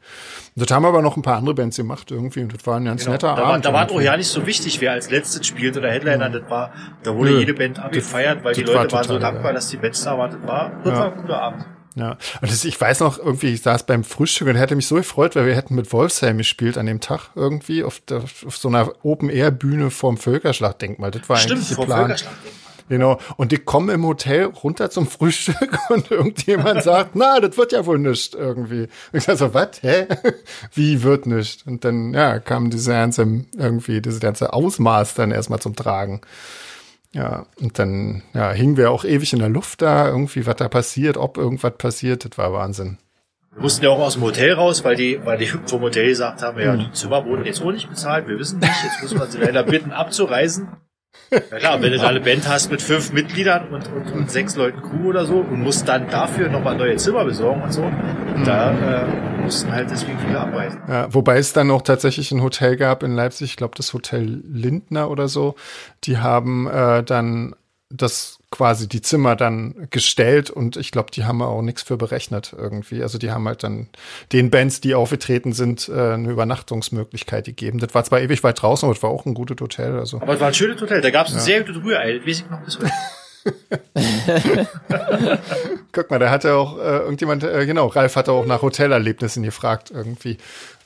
Und 0.55 0.67
das 0.69 0.75
haben 0.75 0.85
aber 0.85 1.03
noch 1.03 1.17
ein 1.17 1.21
paar 1.21 1.37
andere 1.37 1.53
Bands 1.53 1.77
gemacht 1.77 2.09
irgendwie 2.09 2.41
und 2.41 2.51
das 2.55 2.65
war 2.65 2.77
ein 2.77 2.85
ganz 2.85 3.01
Genau. 3.01 3.11
netter 3.13 3.35
da 3.35 3.43
war, 3.43 3.53
Abend. 3.53 3.65
da 3.65 3.73
war 3.73 3.91
auch 3.91 4.01
ja 4.01 4.17
nicht 4.17 4.27
so 4.27 4.47
wichtig, 4.47 4.81
wer 4.81 4.93
als 4.93 5.11
letztes 5.11 5.45
spielt 5.45 5.77
oder 5.77 5.91
Headliner. 5.91 6.31
Das 6.31 6.49
war, 6.49 6.71
da 7.03 7.15
wurde 7.15 7.29
Nö. 7.29 7.39
jede 7.39 7.53
Band 7.53 7.77
abgefeiert, 7.77 8.43
weil 8.43 8.55
die 8.55 8.63
das 8.63 8.73
war 8.73 8.81
Leute 8.81 8.95
waren 8.95 9.03
so 9.03 9.13
total, 9.13 9.31
dankbar, 9.31 9.51
ja. 9.51 9.53
dass 9.55 9.67
die 9.69 9.77
Bands 9.77 10.03
da 10.03 10.17
waren. 10.17 10.31
Das 10.31 10.47
war, 10.47 10.71
das 10.83 10.93
Ja. 10.93 10.99
war 10.99 11.13
ein 11.13 11.21
guter 11.21 11.41
Abend. 11.41 11.65
Ja, 11.99 12.17
und 12.41 12.49
das, 12.49 12.63
ich 12.63 12.79
weiß 12.79 13.01
noch, 13.01 13.17
irgendwie, 13.17 13.53
ich 13.53 13.61
saß 13.61 13.85
beim 13.85 14.05
Frühstück 14.05 14.47
und 14.47 14.55
hätte 14.55 14.75
mich 14.75 14.87
so 14.87 14.95
gefreut, 14.95 15.35
weil 15.35 15.45
wir 15.45 15.55
hätten 15.55 15.75
mit 15.75 15.91
Wolfsheim 15.91 16.37
gespielt 16.37 16.77
an 16.77 16.85
dem 16.85 17.01
Tag 17.01 17.31
irgendwie 17.35 17.83
auf, 17.83 17.99
der, 17.99 18.19
auf 18.19 18.57
so 18.57 18.69
einer 18.69 18.93
Open-Air-Bühne 19.03 19.91
vorm 19.91 20.17
Völkerschlachtdenkmal. 20.17 21.11
Das 21.11 21.27
war 21.27 21.37
Stimmt, 21.37 21.61
eigentlich 21.61 21.77
geplant. 21.77 22.25
Genau. 22.89 23.19
Und 23.37 23.51
die 23.51 23.57
kommen 23.59 23.89
im 23.89 24.05
Hotel 24.05 24.45
runter 24.45 24.89
zum 24.89 25.07
Frühstück 25.07 25.77
und 25.89 26.09
irgendjemand 26.09 26.83
sagt, 26.83 27.15
na, 27.15 27.39
das 27.39 27.55
wird 27.57 27.71
ja 27.71 27.85
wohl 27.85 27.99
nicht 27.99 28.33
irgendwie. 28.33 28.83
Und 28.83 28.89
ich 29.13 29.23
sag 29.23 29.37
so, 29.37 29.53
was? 29.53 29.81
Hä? 29.81 30.07
Wie 30.73 31.03
wird 31.03 31.27
nicht? 31.27 31.67
Und 31.67 31.85
dann, 31.85 32.13
ja, 32.13 32.39
kam 32.39 32.71
diese 32.71 32.91
ganze, 32.91 33.45
irgendwie, 33.55 34.01
diese 34.01 34.19
ganze 34.19 34.53
Ausmaß 34.53 35.13
dann 35.13 35.31
erstmal 35.31 35.59
zum 35.59 35.75
Tragen. 35.75 36.21
Ja, 37.11 37.47
und 37.59 37.79
dann, 37.79 38.21
ja, 38.33 38.51
hingen 38.51 38.77
wir 38.77 38.91
auch 38.91 39.03
ewig 39.03 39.33
in 39.33 39.39
der 39.39 39.49
Luft 39.49 39.81
da, 39.81 40.07
irgendwie, 40.07 40.45
was 40.45 40.57
da 40.57 40.69
passiert, 40.69 41.17
ob 41.17 41.37
irgendwas 41.37 41.75
passiert, 41.77 42.23
das 42.25 42.37
war 42.37 42.53
Wahnsinn. 42.53 42.99
Wir 43.51 43.63
mussten 43.63 43.83
ja 43.83 43.89
auch 43.89 43.99
aus 43.99 44.13
dem 44.13 44.23
Hotel 44.23 44.53
raus, 44.53 44.83
weil 44.83 44.95
die, 44.95 45.19
weil 45.25 45.39
die 45.39 45.47
vom 45.47 45.81
Hotel 45.81 46.07
gesagt 46.07 46.43
haben, 46.43 46.59
ja, 46.59 46.77
die 46.77 46.91
Zimmer 46.91 47.25
wurden 47.25 47.45
jetzt 47.45 47.61
auch 47.63 47.71
nicht 47.71 47.89
bezahlt, 47.89 48.27
wir 48.27 48.37
wissen 48.37 48.59
nicht, 48.59 48.83
jetzt 48.83 49.01
müssen 49.01 49.19
wir 49.19 49.25
sie 49.25 49.39
leider 49.39 49.63
bitten 49.63 49.91
abzureisen. 49.91 50.69
Ja 51.31 51.39
klar, 51.39 51.81
wenn 51.81 51.91
du 51.91 51.97
da 51.99 52.07
eine 52.07 52.21
Band 52.21 52.47
hast 52.47 52.71
mit 52.71 52.81
fünf 52.81 53.11
Mitgliedern 53.11 53.69
und, 53.69 53.87
und, 53.91 54.11
und 54.13 54.31
sechs 54.31 54.55
Leuten 54.55 54.81
Crew 54.81 55.09
oder 55.09 55.25
so 55.25 55.35
und 55.37 55.61
musst 55.61 55.87
dann 55.87 56.09
dafür 56.09 56.49
nochmal 56.49 56.75
neue 56.75 56.95
Zimmer 56.97 57.23
besorgen 57.25 57.61
und 57.61 57.71
so, 57.71 57.83
Mhm. 57.83 58.43
da 58.45 58.71
äh, 58.71 59.41
mussten 59.41 59.71
halt 59.71 59.91
deswegen 59.91 60.17
viele 60.19 60.39
abreisen. 60.39 60.81
Ja, 60.87 61.13
wobei 61.13 61.37
es 61.37 61.53
dann 61.53 61.69
auch 61.71 61.81
tatsächlich 61.81 62.31
ein 62.31 62.41
Hotel 62.41 62.77
gab 62.77 63.03
in 63.03 63.13
Leipzig, 63.15 63.51
ich 63.51 63.57
glaube 63.57 63.73
das 63.75 63.93
Hotel 63.93 64.41
Lindner 64.47 65.09
oder 65.11 65.27
so, 65.27 65.55
die 66.03 66.17
haben 66.17 66.67
äh, 66.67 67.03
dann 67.03 67.55
das 67.89 68.38
quasi 68.51 68.89
die 68.89 69.01
Zimmer 69.01 69.35
dann 69.35 69.87
gestellt 69.91 70.49
und 70.49 70.75
ich 70.75 70.91
glaube, 70.91 71.11
die 71.11 71.25
haben 71.25 71.41
auch 71.41 71.61
nichts 71.61 71.83
für 71.83 71.97
berechnet 71.97 72.55
irgendwie. 72.57 73.03
Also 73.03 73.17
die 73.17 73.31
haben 73.31 73.47
halt 73.47 73.63
dann 73.63 73.89
den 74.31 74.49
Bands, 74.49 74.81
die 74.81 74.95
aufgetreten 74.95 75.53
sind, 75.53 75.87
äh, 75.89 76.13
eine 76.13 76.29
Übernachtungsmöglichkeit 76.29 77.45
gegeben. 77.45 77.79
Das 77.79 77.93
war 77.93 78.03
zwar 78.03 78.21
ewig 78.21 78.43
weit 78.43 78.61
draußen, 78.61 78.87
aber 78.87 78.93
das 78.95 79.03
war 79.03 79.11
auch 79.11 79.25
ein 79.25 79.35
gutes 79.35 79.57
Hotel. 79.61 79.99
Also 79.99 80.21
Aber 80.21 80.33
es 80.33 80.39
war 80.39 80.47
ein 80.47 80.53
schönes 80.53 80.81
Hotel, 80.81 81.01
da 81.01 81.11
gab 81.11 81.27
es 81.27 81.33
ein 81.33 81.39
sehr 81.39 81.63
gutes 81.63 81.83
Rührei, 81.83 82.17
das 82.17 82.27
weiß 82.27 82.39
ich 82.39 82.49
noch 82.49 82.61
bis 82.61 82.79
heute. 82.79 82.91
guck 85.91 86.09
mal, 86.09 86.19
da 86.19 86.29
hatte 86.29 86.55
auch 86.55 86.77
äh, 86.77 86.97
irgendjemand, 86.99 87.43
äh, 87.43 87.65
genau, 87.65 87.87
Ralf 87.87 88.15
hatte 88.15 88.31
auch 88.31 88.45
nach 88.45 88.61
Hotelerlebnissen 88.61 89.43
gefragt 89.43 89.91
irgendwie. 89.93 90.37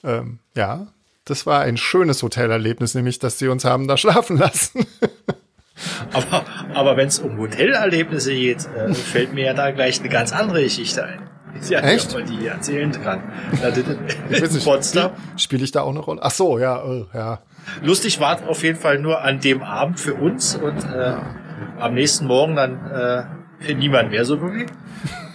Ähm, 0.04 0.40
ja, 0.56 0.88
das 1.26 1.46
war 1.46 1.62
ein 1.62 1.78
schönes 1.78 2.22
Hotelerlebnis, 2.22 2.94
nämlich, 2.96 3.20
dass 3.20 3.40
sie 3.40 3.48
uns 3.48 3.64
haben 3.66 3.88
da 3.88 3.98
schlafen 3.98 4.38
lassen. 4.38 4.86
Aber, 6.14 6.44
aber 6.74 6.98
wenn 6.98 7.08
es 7.08 7.20
um 7.20 7.38
Hotelerlebnisse 7.38 8.32
geht, 8.32 8.68
äh, 8.78 8.94
fällt 8.94 9.34
mir 9.34 9.46
ja 9.46 9.54
da 9.54 9.72
gleich 9.72 10.00
eine 10.00 10.10
ganz 10.10 10.32
andere 10.32 10.64
Geschichte 10.64 11.04
ein. 11.06 11.20
Ja, 11.70 11.80
Echt? 11.82 12.16
Die, 12.18 12.24
die 12.38 12.48
erzählen 12.48 12.92
kann. 12.92 13.22
Ja, 13.62 13.70
das- 13.72 13.80
Ich 14.30 14.42
weiß 14.42 14.50
in 14.50 14.56
nicht, 14.56 14.66
Potsdam. 14.66 15.12
Spiele 15.38 15.64
ich 15.64 15.72
da 15.72 15.82
auch 15.82 15.90
eine 15.90 16.00
Rolle? 16.00 16.20
Ach 16.24 16.32
so, 16.32 16.58
ja, 16.60 16.84
oh, 16.84 17.06
ja. 17.14 17.40
Lustig 17.82 18.20
war 18.20 18.38
auf 18.48 18.64
jeden 18.64 18.78
Fall 18.80 19.00
nur 19.00 19.22
an 19.22 19.40
dem 19.40 19.62
Abend 19.64 20.00
für 20.00 20.16
uns 20.16 20.56
und 20.56 20.84
äh, 20.84 21.16
am 21.80 21.94
nächsten 21.94 22.26
Morgen 22.26 22.56
dann 22.56 22.86
äh, 22.92 23.24
für 23.64 23.74
niemand 23.74 24.12
mehr 24.12 24.26
so 24.26 24.42
wirklich. 24.42 24.68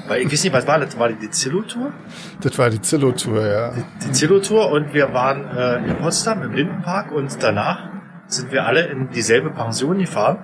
Weil 0.06 0.22
ich 0.22 0.32
weiß 0.32 0.44
nicht, 0.44 0.52
was 0.52 0.66
war 0.66 0.78
das? 0.78 0.98
War 0.98 1.08
die, 1.08 1.16
die 1.16 1.30
Zillow-Tour? 1.30 1.92
Das 2.40 2.58
war 2.58 2.70
die 2.70 2.80
Zillow-Tour, 2.80 3.46
ja. 3.46 3.72
Die 4.04 4.12
Zillow-Tour 4.12 4.70
und 4.70 4.92
wir 4.94 5.12
waren 5.14 5.44
äh, 5.56 5.76
in 5.78 5.96
Potsdam 5.96 6.42
im 6.42 6.52
Lindenpark 6.52 7.12
und 7.12 7.42
danach 7.42 7.88
sind 8.28 8.52
wir 8.52 8.66
alle 8.66 8.86
in 8.86 9.10
dieselbe 9.10 9.50
Pension 9.50 9.98
gefahren. 9.98 10.38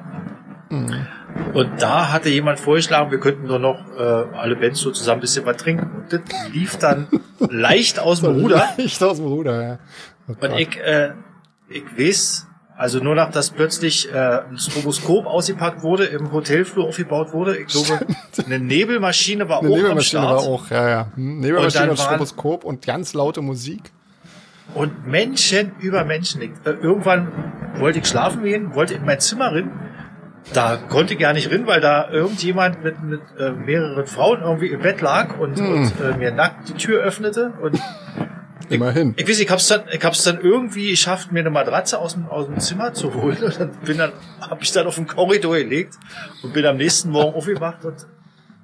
Und 1.53 1.83
da 1.83 2.13
hatte 2.13 2.29
jemand 2.31 2.59
vorgeschlagen, 2.59 3.11
wir 3.11 3.21
könnten 3.21 3.47
nur 3.47 3.59
noch 3.59 3.79
äh, 3.97 4.03
alle 4.03 4.57
Bands 4.57 4.81
so 4.81 4.91
zusammen 4.91 5.19
ein 5.19 5.21
bisschen 5.21 5.47
was 5.47 5.57
trinken. 5.57 5.91
Und 5.95 6.13
das 6.13 6.21
lief 6.53 6.77
dann 6.79 7.07
leicht 7.39 7.99
aus 7.99 8.21
dem 8.21 8.33
Ruder. 8.41 8.69
Ich 8.77 9.03
aus 9.03 9.19
dem 9.19 9.27
Ruder, 9.27 9.63
ja. 9.63 9.79
Oh 10.29 10.35
Und 10.41 10.59
ich, 10.59 10.77
äh, 10.79 11.13
ich 11.69 11.85
weiß, 11.97 12.47
also 12.77 12.99
nur 12.99 13.15
nach, 13.15 13.31
dass 13.31 13.51
plötzlich 13.51 14.13
äh, 14.13 14.17
ein 14.17 14.59
Stroboskop 14.59 15.27
ausgepackt 15.27 15.83
wurde, 15.83 16.07
im 16.07 16.33
Hotelflur 16.33 16.87
aufgebaut 16.87 17.33
wurde. 17.33 17.57
Ich 17.57 17.69
glaube, 17.69 18.07
eine 18.45 18.59
Nebelmaschine 18.59 19.49
war 19.49 19.61
Eine 19.61 19.69
auch 19.69 19.73
am 19.73 19.79
Nebelmaschine 19.79 20.23
Start. 20.23 20.41
war 20.43 20.49
auch, 20.49 20.71
ja, 20.71 20.89
ja. 20.89 21.07
Hm, 21.15 21.41
Nebelmaschine 21.41 21.91
Und 21.91 21.99
Stroboskop 21.99 22.65
und 22.65 22.85
ganz 22.85 23.15
laute 23.15 23.43
Musik. 23.43 23.93
Und 24.73 25.07
Menschen 25.07 25.73
über 25.81 26.05
Menschen. 26.05 26.41
Ich, 26.43 26.51
äh, 26.65 26.71
irgendwann 26.71 27.29
wollte 27.79 27.99
ich 27.99 28.07
schlafen 28.07 28.43
gehen, 28.45 28.75
wollte 28.75 28.95
in 28.95 29.05
mein 29.05 29.21
Zimmer 29.21 29.53
rein. 29.53 29.71
Da 30.53 30.77
konnte 30.77 31.15
ich 31.15 31.21
gar 31.21 31.33
nicht 31.33 31.51
rein, 31.51 31.67
weil 31.67 31.81
da 31.81 32.11
irgendjemand 32.11 32.83
mit, 32.83 33.03
mit 33.03 33.21
äh, 33.39 33.51
mehreren 33.53 34.07
Frauen 34.07 34.41
irgendwie 34.43 34.69
im 34.69 34.81
Bett 34.81 35.01
lag 35.01 35.39
und, 35.39 35.59
und 35.61 35.93
äh, 36.01 36.17
mir 36.19 36.33
nackt 36.33 36.69
die 36.69 36.75
Tür 36.75 37.03
öffnete. 37.03 37.53
Und 37.63 37.79
Immerhin. 38.71 39.15
ich 39.17 39.29
weiß, 39.29 39.41
ich 39.41 39.51
hab's 39.51 39.69
dann, 39.69 39.83
ich 39.93 40.03
hab's 40.05 40.23
dann 40.25 40.41
irgendwie 40.41 40.91
geschafft, 40.91 41.31
mir 41.33 41.41
eine 41.41 41.51
Matratze 41.51 41.99
aus 41.99 42.15
dem, 42.15 42.27
aus 42.27 42.47
dem 42.47 42.59
Zimmer 42.61 42.93
zu 42.95 43.15
holen. 43.15 43.37
Und 43.43 43.61
dann 43.61 43.71
bin 43.85 43.99
dann, 43.99 44.13
hab 44.41 44.63
ich 44.63 44.73
dann 44.73 44.87
auf 44.87 44.95
den 44.97 45.07
Korridor 45.07 45.57
gelegt 45.57 45.95
und 46.43 46.53
bin 46.55 46.65
am 46.67 46.77
nächsten 46.79 47.11
Morgen 47.11 47.35
aufgewacht 47.35 47.85
und 47.85 48.07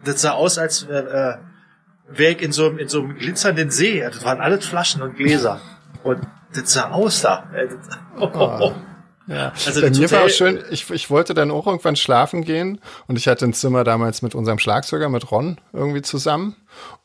das 0.04 0.22
sah 0.22 0.32
aus, 0.32 0.56
als 0.58 0.84
äh, 0.84 0.94
äh, 0.98 1.34
wäre 2.08 2.32
ich 2.32 2.42
in 2.42 2.52
so, 2.52 2.66
einem- 2.68 2.78
in 2.78 2.88
so 2.88 3.02
einem 3.02 3.14
glitzernden 3.16 3.70
See. 3.70 4.00
Das 4.00 4.24
waren 4.24 4.40
alles 4.40 4.66
Flaschen 4.66 5.02
und 5.02 5.16
Gläser. 5.16 5.60
Und 6.02 6.20
das 6.54 6.72
sah 6.72 6.90
aus 6.90 7.22
da. 7.22 7.44
Äh, 7.54 7.68
das- 7.68 7.98
Ah. 8.34 8.72
Ja. 9.26 9.52
Also 9.64 9.80
Bei 9.80 9.90
mir 9.90 10.10
war 10.10 10.24
auch 10.24 10.28
schön, 10.28 10.58
ich, 10.70 10.90
ich 10.90 11.08
wollte 11.08 11.34
dann 11.34 11.52
auch 11.52 11.66
irgendwann 11.68 11.94
schlafen 11.94 12.42
gehen 12.44 12.80
und 13.06 13.16
ich 13.16 13.28
hatte 13.28 13.44
ein 13.44 13.52
Zimmer 13.52 13.84
damals 13.84 14.22
mit 14.22 14.34
unserem 14.34 14.58
Schlagzeuger, 14.58 15.08
mit 15.08 15.30
Ron, 15.30 15.60
irgendwie 15.72 16.02
zusammen. 16.02 16.56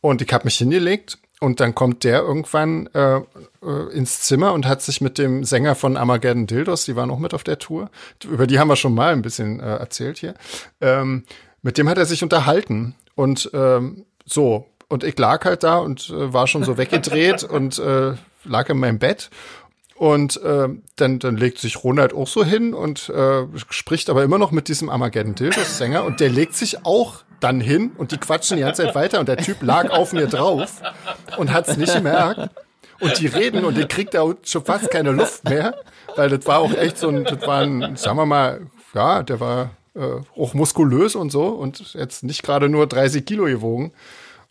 Und 0.02 0.24
ich 0.24 0.34
habe 0.34 0.46
mich 0.46 0.58
hingelegt 0.58 1.20
und 1.40 1.60
dann 1.60 1.76
kommt 1.76 2.04
der 2.04 2.22
irgendwann 2.22 2.88
äh, 2.96 3.18
äh, 3.18 3.92
ins 3.94 4.22
Zimmer 4.22 4.54
und 4.54 4.66
hat 4.66 4.82
sich 4.82 5.02
mit 5.02 5.20
dem 5.20 5.44
Sänger 5.44 5.76
von 5.76 5.98
Armageddon 5.98 6.48
Dildos, 6.48 6.86
die 6.86 6.96
waren 6.96 7.12
auch 7.12 7.20
mit 7.20 7.36
auf 7.36 7.44
der 7.44 7.60
Tour, 7.60 7.92
über 8.24 8.48
die 8.48 8.58
haben 8.58 8.70
wir 8.70 8.76
schon 8.76 8.96
mal 8.96 9.12
ein 9.14 9.22
bisschen 9.22 9.60
äh, 9.60 9.76
erzählt 9.76 10.18
hier, 10.18 10.34
ähm, 10.82 11.26
mit 11.62 11.78
dem 11.78 11.88
hat 11.88 12.00
er 12.00 12.06
sich 12.06 12.24
unterhalten 12.24 12.96
und 13.14 13.52
ähm, 13.54 14.06
so. 14.26 14.66
Und 14.88 15.04
ich 15.04 15.18
lag 15.20 15.46
halt 15.46 15.64
da 15.64 15.78
und 15.78 16.10
äh, 16.10 16.34
war 16.34 16.48
schon 16.48 16.64
so 16.64 16.78
weggedreht 16.78 17.44
und 17.50 17.78
äh, 17.78 18.14
lag 18.46 18.70
in 18.70 18.78
meinem 18.78 19.00
Bett 19.00 19.30
und 19.96 20.40
ähm, 20.44 20.84
dann, 20.98 21.20
dann 21.20 21.38
legt 21.38 21.60
sich 21.60 21.84
Ronald 21.84 22.14
auch 22.14 22.28
so 22.28 22.44
hin 22.44 22.74
und 22.74 23.10
äh, 23.10 23.46
spricht 23.70 24.10
aber 24.10 24.24
immer 24.24 24.38
noch 24.38 24.52
mit 24.52 24.68
diesem 24.68 24.90
Armageddon 24.90 25.36
Dildos 25.36 25.78
Sänger 25.78 26.04
und 26.04 26.20
der 26.20 26.30
legt 26.30 26.56
sich 26.56 26.86
auch 26.86 27.24
dann 27.40 27.62
hin 27.62 27.92
und 27.98 28.12
die 28.12 28.18
quatschen 28.18 28.58
die 28.58 28.64
ganze 28.64 28.84
Zeit 28.84 28.96
weiter 28.96 29.20
und 29.20 29.28
der 29.28 29.38
Typ 29.38 29.62
lag 29.62 29.90
auf 29.90 30.14
mir 30.14 30.28
drauf 30.28 30.82
und 31.38 31.54
hat's 31.54 31.78
nicht 31.78 31.94
gemerkt. 31.94 32.50
und 33.00 33.20
die 33.20 33.28
reden 33.28 33.66
und 33.66 33.78
die 33.78 33.86
kriegt 33.86 34.14
da 34.14 34.26
schon 34.44 34.64
fast 34.64 34.90
keine 34.90 35.12
Luft 35.12 35.44
mehr, 35.48 35.76
weil 36.16 36.30
das 36.30 36.46
war 36.46 36.60
auch 36.60 36.74
echt 36.74 36.98
so 36.98 37.10
ein, 37.10 37.24
das 37.26 37.42
war 37.46 37.62
ein, 37.62 37.96
sagen 37.98 38.18
wir 38.18 38.26
mal, 38.26 38.62
ja, 38.94 39.24
der 39.24 39.40
war 39.40 39.72
äh, 39.96 40.22
auch 40.38 40.54
muskulös 40.54 41.16
und 41.16 41.32
so 41.32 41.48
und 41.48 41.94
jetzt 41.94 42.24
nicht 42.24 42.44
gerade 42.44 42.70
nur 42.70 42.88
30 42.88 43.26
Kilo 43.26 43.46
gewogen. 43.46 43.92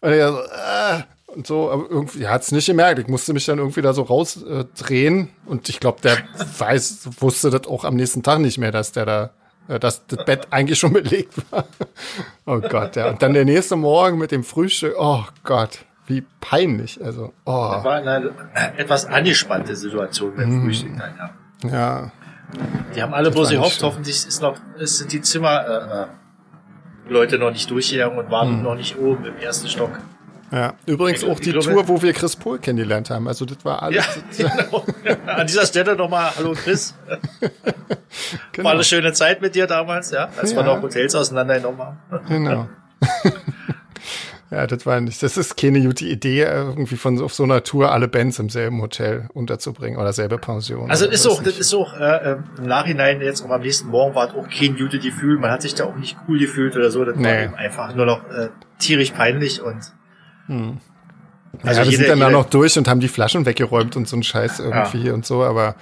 Und 0.01 0.13
er 0.13 0.33
so, 0.33 0.39
äh, 0.39 1.03
und 1.35 1.47
so, 1.47 1.71
aber 1.71 1.85
irgendwie 1.91 2.27
hat 2.29 2.43
es 2.43 2.53
nicht 2.53 2.67
gemerkt. 2.67 2.99
Ich 2.99 3.09
musste 3.09 3.33
mich 3.33 3.47
dann 3.47 3.59
irgendwie 3.59 3.83
da 3.83 3.93
so 3.93 4.03
rausdrehen 4.03 5.29
äh, 5.29 5.51
und 5.51 5.69
ich 5.69 5.81
glaube, 5.81 6.01
der 6.03 6.19
weiß, 6.59 7.09
wusste 7.21 7.51
das 7.51 7.67
auch 7.67 7.85
am 7.85 7.97
nächsten 7.97 8.23
Tag 8.23 8.41
nicht 8.41 8.59
mehr, 8.59 8.73
dass 8.73 8.93
der 8.93 9.07
da, 9.07 9.31
äh, 9.69 9.79
dass 9.79 10.07
das 10.07 10.25
Bett 10.25 10.49
eigentlich 10.51 10.79
schon 10.79 10.93
belegt 10.93 11.35
war. 11.51 11.65
oh 12.47 12.61
Gott, 12.61 12.97
ja. 12.97 13.09
Und 13.11 13.23
dann 13.23 13.35
der 13.35 13.45
nächste 13.45 13.77
Morgen 13.77 14.19
mit 14.19 14.31
dem 14.31 14.45
Frühstück, 14.45 14.95
oh 14.99 15.25
Gott, 15.43 15.81
wie 16.07 16.23
peinlich. 16.41 17.03
Also, 17.03 17.33
oh. 17.45 17.71
Das 17.75 17.85
war 17.85 17.95
eine 17.95 18.31
etwas 18.77 19.07
angespannte 19.07 19.75
Situation 19.77 20.35
beim 20.37 20.51
Mhm. 20.51 20.65
Frühstück. 20.65 20.93
Dann, 20.99 21.15
ja. 21.17 21.31
Ja, 21.71 22.13
Die 22.95 23.03
haben 23.03 23.15
alle 23.15 23.31
bloß 23.31 23.47
war 23.47 23.53
nicht 23.53 23.61
gehofft, 23.61 23.83
hoffentlich 23.83 24.27
ist 24.27 24.43
noch, 24.43 24.57
sind 24.81 25.13
die 25.13 25.23
Zimmer, 25.23 25.67
äh, 25.67 26.03
äh, 26.03 26.07
Leute 27.09 27.39
noch 27.39 27.51
nicht 27.51 27.71
durchgegangen 27.71 28.19
und 28.19 28.31
waren 28.31 28.63
noch 28.63 28.75
nicht 28.75 28.99
oben 28.99 29.25
im 29.25 29.37
ersten 29.39 29.69
Stock. 29.69 29.91
Ja. 30.53 30.75
Übrigens 30.87 31.23
Ich- 31.23 31.29
auch 31.29 31.41
die 31.41 31.51
glaube- 31.53 31.67
Tour, 31.73 31.89
wo 31.89 32.03
wir 32.03 32.13
Chris 32.13 32.37
Pohl 32.37 32.59
kennengelernt 32.59 33.11
haben. 33.11 33.27
Also 33.29 33.45
das 33.45 33.65
war 33.65 33.83
alles. 33.83 34.05
Ja, 34.37 34.49
genau. 34.69 34.85
An 35.27 35.47
dieser 35.47 35.67
Stelle 35.67 35.97
nochmal, 35.97 36.31
hallo 36.37 36.53
Chris. 36.53 36.95
Genau. 38.53 38.67
War 38.69 38.75
eine 38.75 38.85
schöne 38.85 39.13
Zeit 39.13 39.41
mit 39.43 39.57
dir 39.57 39.67
damals, 39.67 40.13
ja, 40.13 40.29
als 40.41 40.55
wir 40.55 40.61
Ja. 40.65 40.77
noch 40.77 40.83
Hotels 40.83 41.15
auseinandergenommen 41.17 41.81
haben. 41.81 41.99
Genau. 42.29 42.69
ja, 44.53 44.67
das 44.69 44.87
war 44.87 45.01
nicht, 45.01 45.21
das 45.23 45.37
ist 45.37 45.57
keine 45.57 45.81
gute 45.83 46.05
Idee, 46.05 46.43
irgendwie 46.43 46.97
von 46.97 47.21
auf 47.21 47.35
so 47.35 47.43
einer 47.43 47.65
Tour 47.65 47.91
alle 47.91 48.07
Bands 48.07 48.39
im 48.39 48.51
selben 48.51 48.81
Hotel 48.81 49.29
unterzubringen 49.35 49.99
oder 49.99 50.13
selbe 50.13 50.39
Pension. 50.39 50.91
Also 50.91 51.07
oder 51.07 51.15
ist 51.15 51.27
auch, 51.27 51.43
das 51.43 51.59
ist 51.59 51.75
auch 51.75 51.93
äh, 51.99 52.33
äh, 52.33 52.37
im 52.59 52.65
Nachhinein 52.67 53.21
jetzt 53.21 53.45
auch 53.45 53.51
am 53.51 53.63
nächsten 53.63 53.89
Morgen 53.89 54.15
war 54.15 54.29
es 54.29 54.35
auch 54.35 54.49
kein 54.49 54.77
gute 54.77 55.01
Gefühl. 55.01 55.39
Man 55.39 55.51
hat 55.51 55.63
sich 55.63 55.75
da 55.75 55.85
auch 55.85 55.97
nicht 55.97 56.17
cool 56.29 56.39
gefühlt 56.39 56.77
oder 56.77 56.91
so. 56.93 57.05
Das 57.05 57.17
war 57.17 57.21
Nee. 57.23 57.45
eben 57.45 57.55
einfach 57.57 57.95
nur 57.97 58.07
noch 58.07 58.21
äh, 58.31 58.51
tierisch 58.79 59.11
peinlich 59.11 59.61
und 59.61 59.79
Also 60.49 60.61
ja, 61.63 61.63
wir 61.63 61.85
jeder- 61.85 61.91
sind 61.99 62.09
dann 62.09 62.21
da 62.21 62.27
jeder- 62.29 62.39
noch 62.39 62.51
durch 62.51 62.77
und 62.79 62.89
haben 62.89 63.01
die 63.01 63.09
Flaschen 63.09 63.47
weggeräumt 63.47 63.97
und 63.97 64.09
so 64.09 64.17
ein 64.17 64.23
Scheiß 64.23 64.61
irgendwie 64.61 65.11
und 65.11 65.25
so, 65.25 65.45
aber 65.45 65.77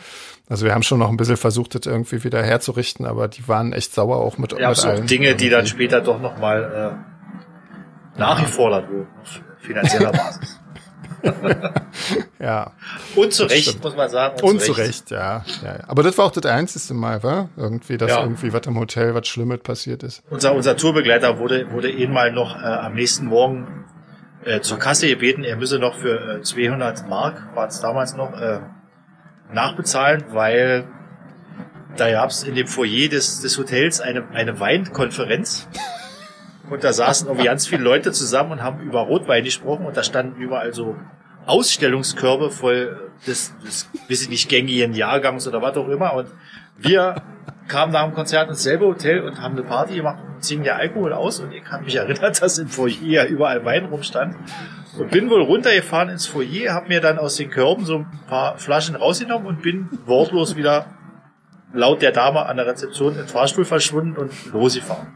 also 0.49 0.65
wir 0.67 0.75
haben 0.75 0.83
schon 0.83 0.99
noch 0.99 1.09
ein 1.09 1.17
bisschen 1.17 1.37
versucht, 1.39 1.75
das 1.75 1.87
irgendwie 1.87 2.25
wieder 2.25 2.43
herzurichten, 2.43 3.07
aber 3.07 3.29
die 3.29 3.47
waren 3.49 3.73
echt 3.73 3.95
sauer 3.95 4.17
auch 4.19 4.37
mit, 4.39 4.53
ja, 4.59 4.69
mit 4.69 4.77
so 4.77 4.89
allen. 4.89 5.07
Dinge, 5.07 5.35
die 5.35 5.49
dann 5.49 5.61
irgendwie. 5.61 5.71
später 5.71 6.01
doch 6.03 6.21
nochmal 6.21 6.95
äh, 8.17 8.19
nachgefordert 8.19 8.91
wurden 8.91 9.07
auf 9.23 9.41
finanzieller 9.61 10.13
Basis. 10.13 10.59
Ja, 12.41 12.73
Und 13.15 13.33
zu 13.33 13.45
Recht, 13.45 13.69
stimmt. 13.69 13.85
muss 13.85 13.97
man 13.97 14.11
sagen. 14.11 14.41
und 14.43 14.61
zu 14.61 14.73
Recht, 14.73 15.11
ja, 15.13 15.45
ja. 15.63 15.69
ja. 15.77 15.79
Aber 15.87 16.03
das 16.03 16.19
war 16.19 16.25
auch 16.25 16.33
das 16.33 16.45
einzige 16.47 16.95
Mal, 16.95 17.23
war 17.23 17.49
irgendwie, 17.57 17.97
dass 17.97 18.11
Ja. 18.11 18.23
irgendwie 18.23 18.53
was 18.53 18.67
im 18.67 18.77
Hotel, 18.79 19.15
was 19.15 19.29
Schlimmes 19.29 19.61
passiert 19.61 20.03
ist. 20.03 20.25
Unser, 20.31 20.53
unser 20.55 20.77
Tourbegleiter 20.77 21.39
wurde, 21.39 21.71
wurde 21.71 21.89
einmal 21.97 22.33
noch 22.33 22.57
äh, 22.61 22.65
am 22.67 22.95
nächsten 22.95 23.27
Morgen 23.27 23.85
äh, 24.45 24.61
zur 24.61 24.79
Kasse 24.79 25.09
gebeten, 25.09 25.45
er 25.45 25.57
müsse 25.57 25.79
noch 25.79 25.97
für 25.97 26.39
äh, 26.39 26.43
200 26.43 27.09
Mark, 27.09 27.55
war 27.55 27.69
es 27.69 27.81
damals 27.81 28.17
noch, 28.17 28.33
äh, 28.41 28.61
nachbezahlen, 29.53 30.25
weil 30.31 30.85
da 31.97 32.11
gab 32.11 32.31
es 32.31 32.43
in 32.43 32.55
dem 32.55 32.67
Foyer 32.67 33.09
des, 33.09 33.41
des 33.41 33.59
Hotels 33.59 34.01
eine, 34.01 34.29
eine 34.33 34.59
Weinkonferenz. 34.61 35.69
Und 36.71 36.85
da 36.85 36.93
saßen 36.93 37.27
irgendwie 37.27 37.47
ganz 37.47 37.67
viele 37.67 37.83
Leute 37.83 38.13
zusammen 38.13 38.53
und 38.53 38.63
haben 38.63 38.81
über 38.81 39.01
Rotwein 39.01 39.45
gesprochen 39.45 39.85
und 39.85 39.97
da 39.97 40.03
standen 40.03 40.41
überall 40.41 40.73
so 40.73 40.97
Ausstellungskörbe 41.45 42.51
voll 42.51 43.11
des, 43.27 43.53
des 43.59 43.91
weiß 44.09 44.23
ich 44.23 44.29
nicht, 44.31 44.49
gängigen 44.49 44.95
Jahrgangs 44.95 45.47
oder 45.47 45.61
was 45.61 45.77
auch 45.77 45.89
immer. 45.89 46.15
Und 46.15 46.29
wir 46.79 47.17
kamen 47.73 47.93
nach 47.93 48.05
dem 48.05 48.15
Konzert 48.15 48.51
ins 48.51 48.63
selbe 48.63 48.85
Hotel 48.85 49.23
und 49.23 49.41
haben 49.41 49.55
eine 49.55 49.63
Party 49.63 49.97
gemacht 49.97 50.19
und 50.27 50.45
ziehen 50.45 50.63
ja 50.63 50.77
Alkohol 50.77 51.15
aus. 51.15 51.41
Und 51.41 51.53
ich 51.53 51.65
habe 51.71 51.85
mich 51.85 51.97
erinnert, 51.97 52.43
dass 52.43 52.59
im 52.59 52.69
Foyer 52.69 53.27
überall 53.27 53.65
Wein 53.65 53.87
rumstand. 53.87 54.37
Und 54.99 55.11
bin 55.11 55.31
wohl 55.31 55.43
runtergefahren 55.43 56.11
ins 56.11 56.27
Foyer, 56.27 56.75
habe 56.75 56.89
mir 56.89 57.01
dann 57.01 57.19
aus 57.19 57.37
den 57.37 57.49
Körben 57.49 57.87
so 57.87 57.99
ein 57.99 58.21
paar 58.29 58.59
Flaschen 58.59 58.95
rausgenommen 58.95 59.47
und 59.47 59.63
bin 59.63 59.89
wortlos 60.07 60.55
wieder 60.55 60.85
laut 61.73 62.03
der 62.03 62.13
Dame 62.13 62.45
an 62.45 62.59
der 62.59 62.67
Rezeption 62.67 63.13
in 63.13 63.21
den 63.21 63.29
Fahrstuhl 63.29 63.65
verschwunden 63.65 64.19
und 64.19 64.31
losgefahren. 64.53 65.07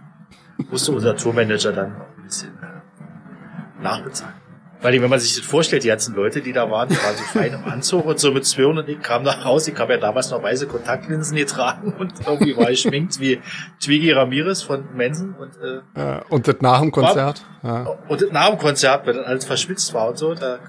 Musste 0.71 0.93
unser 0.93 1.15
Tourmanager 1.15 1.73
dann 1.73 1.93
noch 1.93 2.07
ein 2.17 2.25
bisschen 2.25 2.55
äh, 2.63 3.83
nachbezahlen. 3.83 4.46
Weil 4.87 5.03
wenn 5.03 5.11
man 5.11 5.19
sich 5.19 5.35
das 5.35 5.45
vorstellt, 5.45 5.83
die 5.83 5.89
ganzen 5.89 6.15
Leute, 6.15 6.41
die 6.41 6.53
da 6.53 6.71
waren, 6.71 6.89
die 6.89 6.95
waren 6.95 7.17
so 7.17 7.25
fein 7.25 7.53
im 7.53 7.65
Anzug 7.65 8.07
und 8.07 8.21
so 8.21 8.31
mit 8.31 8.47
200 8.47 8.87
und 8.87 8.93
ich 8.93 9.03
kam 9.03 9.25
nach 9.25 9.45
Hause, 9.45 9.73
ich 9.73 9.79
habe 9.81 9.95
ja 9.95 9.99
damals 9.99 10.31
noch 10.31 10.41
weiße 10.45 10.69
Kontaktlinsen 10.69 11.37
getragen 11.37 11.93
und 11.99 12.13
irgendwie 12.25 12.57
war 12.57 12.71
ich 12.71 12.83
schminkt 12.83 13.19
wie 13.19 13.41
Twiggy 13.83 14.13
Ramirez 14.13 14.63
von 14.63 14.85
Mensen 14.95 15.35
und, 15.35 15.57
äh, 15.57 15.81
Ja, 15.97 16.23
und 16.29 16.47
das 16.47 16.61
nach 16.61 16.79
dem 16.83 16.93
Konzert. 16.93 17.45
Ja. 17.65 17.97
und 18.07 18.33
nach 18.33 18.51
dem 18.51 18.59
Konzert, 18.59 19.09
wenn 19.09 19.17
dann 19.17 19.25
alles 19.25 19.45
verschwitzt 19.45 19.93
war 19.93 20.11
und 20.11 20.19
so, 20.19 20.35
da 20.35 20.61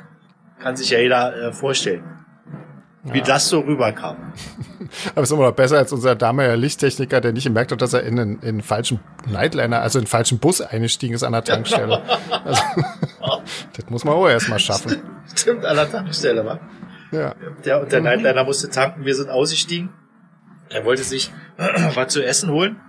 kann 0.60 0.76
sich 0.76 0.90
ja 0.90 0.98
jeder 0.98 1.40
äh, 1.40 1.54
vorstellen, 1.54 2.04
wie 3.14 3.22
das 3.22 3.50
so 3.50 3.60
rüberkam. 3.60 4.18
Aber 5.12 5.24
es 5.24 5.30
ist 5.30 5.34
immer 5.34 5.48
noch 5.48 5.56
besser 5.56 5.78
als 5.78 5.92
unser 5.92 6.16
damaliger 6.16 6.58
Lichttechniker, 6.58 7.22
der 7.22 7.34
nicht 7.34 7.46
gemerkt 7.46 7.72
hat, 7.72 7.82
dass 7.82 7.94
er 7.94 8.04
in 8.04 8.20
einen, 8.20 8.40
in 8.40 8.48
einen 8.48 8.62
falschen 8.62 9.00
Nightliner, 9.30 9.82
also 9.82 10.00
in 10.00 10.04
einen 10.04 10.08
falschen 10.08 10.40
Bus 10.40 10.62
eingestiegen 10.62 11.14
ist 11.14 11.24
an 11.24 11.34
der 11.34 11.44
Tankstelle. 11.44 12.02
Also, 12.30 12.62
das 13.76 13.90
muss 13.90 14.06
man 14.06 14.14
auch 14.14 14.28
erstmal 14.28 14.60
schaffen. 14.60 15.02
Stimmt, 15.36 15.66
an 15.66 15.76
der 15.76 15.90
Tankstelle, 15.90 16.46
war. 16.46 16.60
Ja. 17.12 17.36
Der, 17.66 17.82
und 17.82 17.92
der 17.92 18.02
Nightliner 18.02 18.44
musste 18.44 18.70
tanken, 18.70 19.06
wir 19.06 19.16
sind 19.16 19.30
ausgestiegen. 19.30 19.90
Er 20.70 20.86
wollte 20.86 21.04
sich 21.04 21.32
was 21.96 22.14
zu 22.14 22.24
essen 22.24 22.52
holen. 22.52 22.80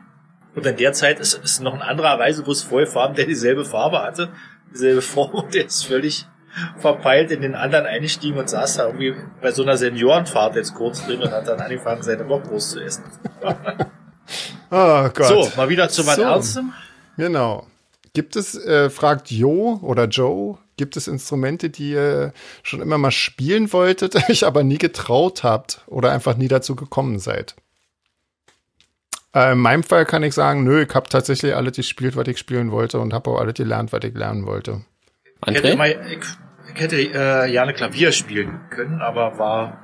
Und 0.55 0.67
in 0.67 0.77
der 0.77 0.93
Zeit 0.93 1.21
ist, 1.21 1.35
ist 1.35 1.61
noch 1.61 1.75
ein 1.75 1.83
anderer 1.83 2.19
Reisebus 2.19 2.63
vollfarben, 2.63 3.17
der 3.17 3.27
dieselbe 3.27 3.65
Farbe 3.65 4.03
hatte, 4.03 4.31
dieselbe 4.73 5.03
Form 5.03 5.31
und 5.35 5.55
der 5.55 5.67
ist 5.67 5.85
völlig 5.85 6.27
verpeilt 6.79 7.31
in 7.31 7.43
den 7.43 7.55
anderen 7.55 7.87
eingestiegen 7.87 8.39
und 8.39 8.49
saß 8.49 8.77
da 8.77 8.87
irgendwie 8.87 9.15
bei 9.41 9.53
so 9.53 9.63
einer 9.63 9.77
Seniorenfahrt 9.77 10.57
jetzt 10.57 10.75
kurz 10.75 11.05
drin 11.07 11.21
und 11.21 11.31
hat 11.31 11.47
dann 11.49 11.61
angefangen, 11.61 12.03
seine 12.03 12.25
Bockwurst 12.25 12.71
zu 12.71 12.81
essen. 12.81 13.05
Oh 14.71 15.09
Gott. 15.15 15.27
So, 15.27 15.53
mal 15.57 15.69
wieder 15.69 15.89
zu 15.89 16.07
was 16.07 16.17
So. 16.17 16.23
Ernstem. 16.23 16.73
Genau. 17.17 17.67
Gibt 18.15 18.37
es, 18.37 18.55
äh, 18.55 18.91
fragt 18.91 19.31
Jo 19.31 19.79
oder 19.83 20.07
Joe, 20.07 20.59
gibt 20.77 20.97
es 20.97 21.09
Instrumente, 21.09 21.71
die 21.71 21.91
ihr 21.91 22.33
schon 22.63 22.81
immer 22.81 22.99
mal 22.99 23.11
spielen 23.11 23.73
wolltet, 23.73 24.17
euch 24.31 24.47
aber 24.47 24.65
nie 24.65 24.79
getraut 24.79 25.45
habt 25.45 25.83
oder 25.87 26.13
einfach 26.13 26.37
nie 26.37 26.49
dazu 26.49 26.75
gekommen 26.75 27.19
seid? 27.19 27.55
Äh, 29.35 29.53
in 29.53 29.59
meinem 29.59 29.83
Fall 29.83 30.07
kann 30.07 30.23
ich 30.23 30.35
sagen, 30.35 30.65
nö, 30.65 30.83
ich 30.83 30.95
habe 30.95 31.09
tatsächlich 31.09 31.55
alles 31.55 31.77
gespielt, 31.77 32.17
was 32.17 32.27
ich 32.29 32.39
spielen 32.39 32.71
wollte 32.71 32.99
und 32.99 33.13
habe 33.13 33.31
auch 33.31 33.41
alles 33.41 33.55
gelernt, 33.55 33.93
was 33.93 34.03
ich 34.05 34.15
lernen 34.15 34.47
wollte. 34.47 34.83
Ich 35.47 35.55
hätte, 35.55 35.69
André? 35.73 35.77
mal, 35.77 35.91
ich, 36.11 36.81
hätte 36.81 36.97
äh, 37.01 37.51
gerne 37.51 37.73
Klavier 37.75 38.13
spielen 38.13 38.61
können, 38.71 39.01
aber 39.03 39.39
war 39.39 39.79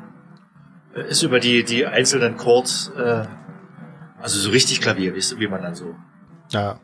äh, 0.94 1.08
ist 1.08 1.22
über 1.22 1.40
die 1.40 1.64
die 1.64 1.86
einzelnen 1.86 2.36
Chords, 2.36 2.90
äh, 2.96 3.24
also 4.20 4.38
so 4.38 4.50
richtig 4.50 4.80
Klavier, 4.80 5.14
weißt 5.14 5.32
du, 5.32 5.38
wie 5.38 5.48
man 5.48 5.62
dann 5.62 5.74
so 5.74 5.94
Ja. 6.50 6.78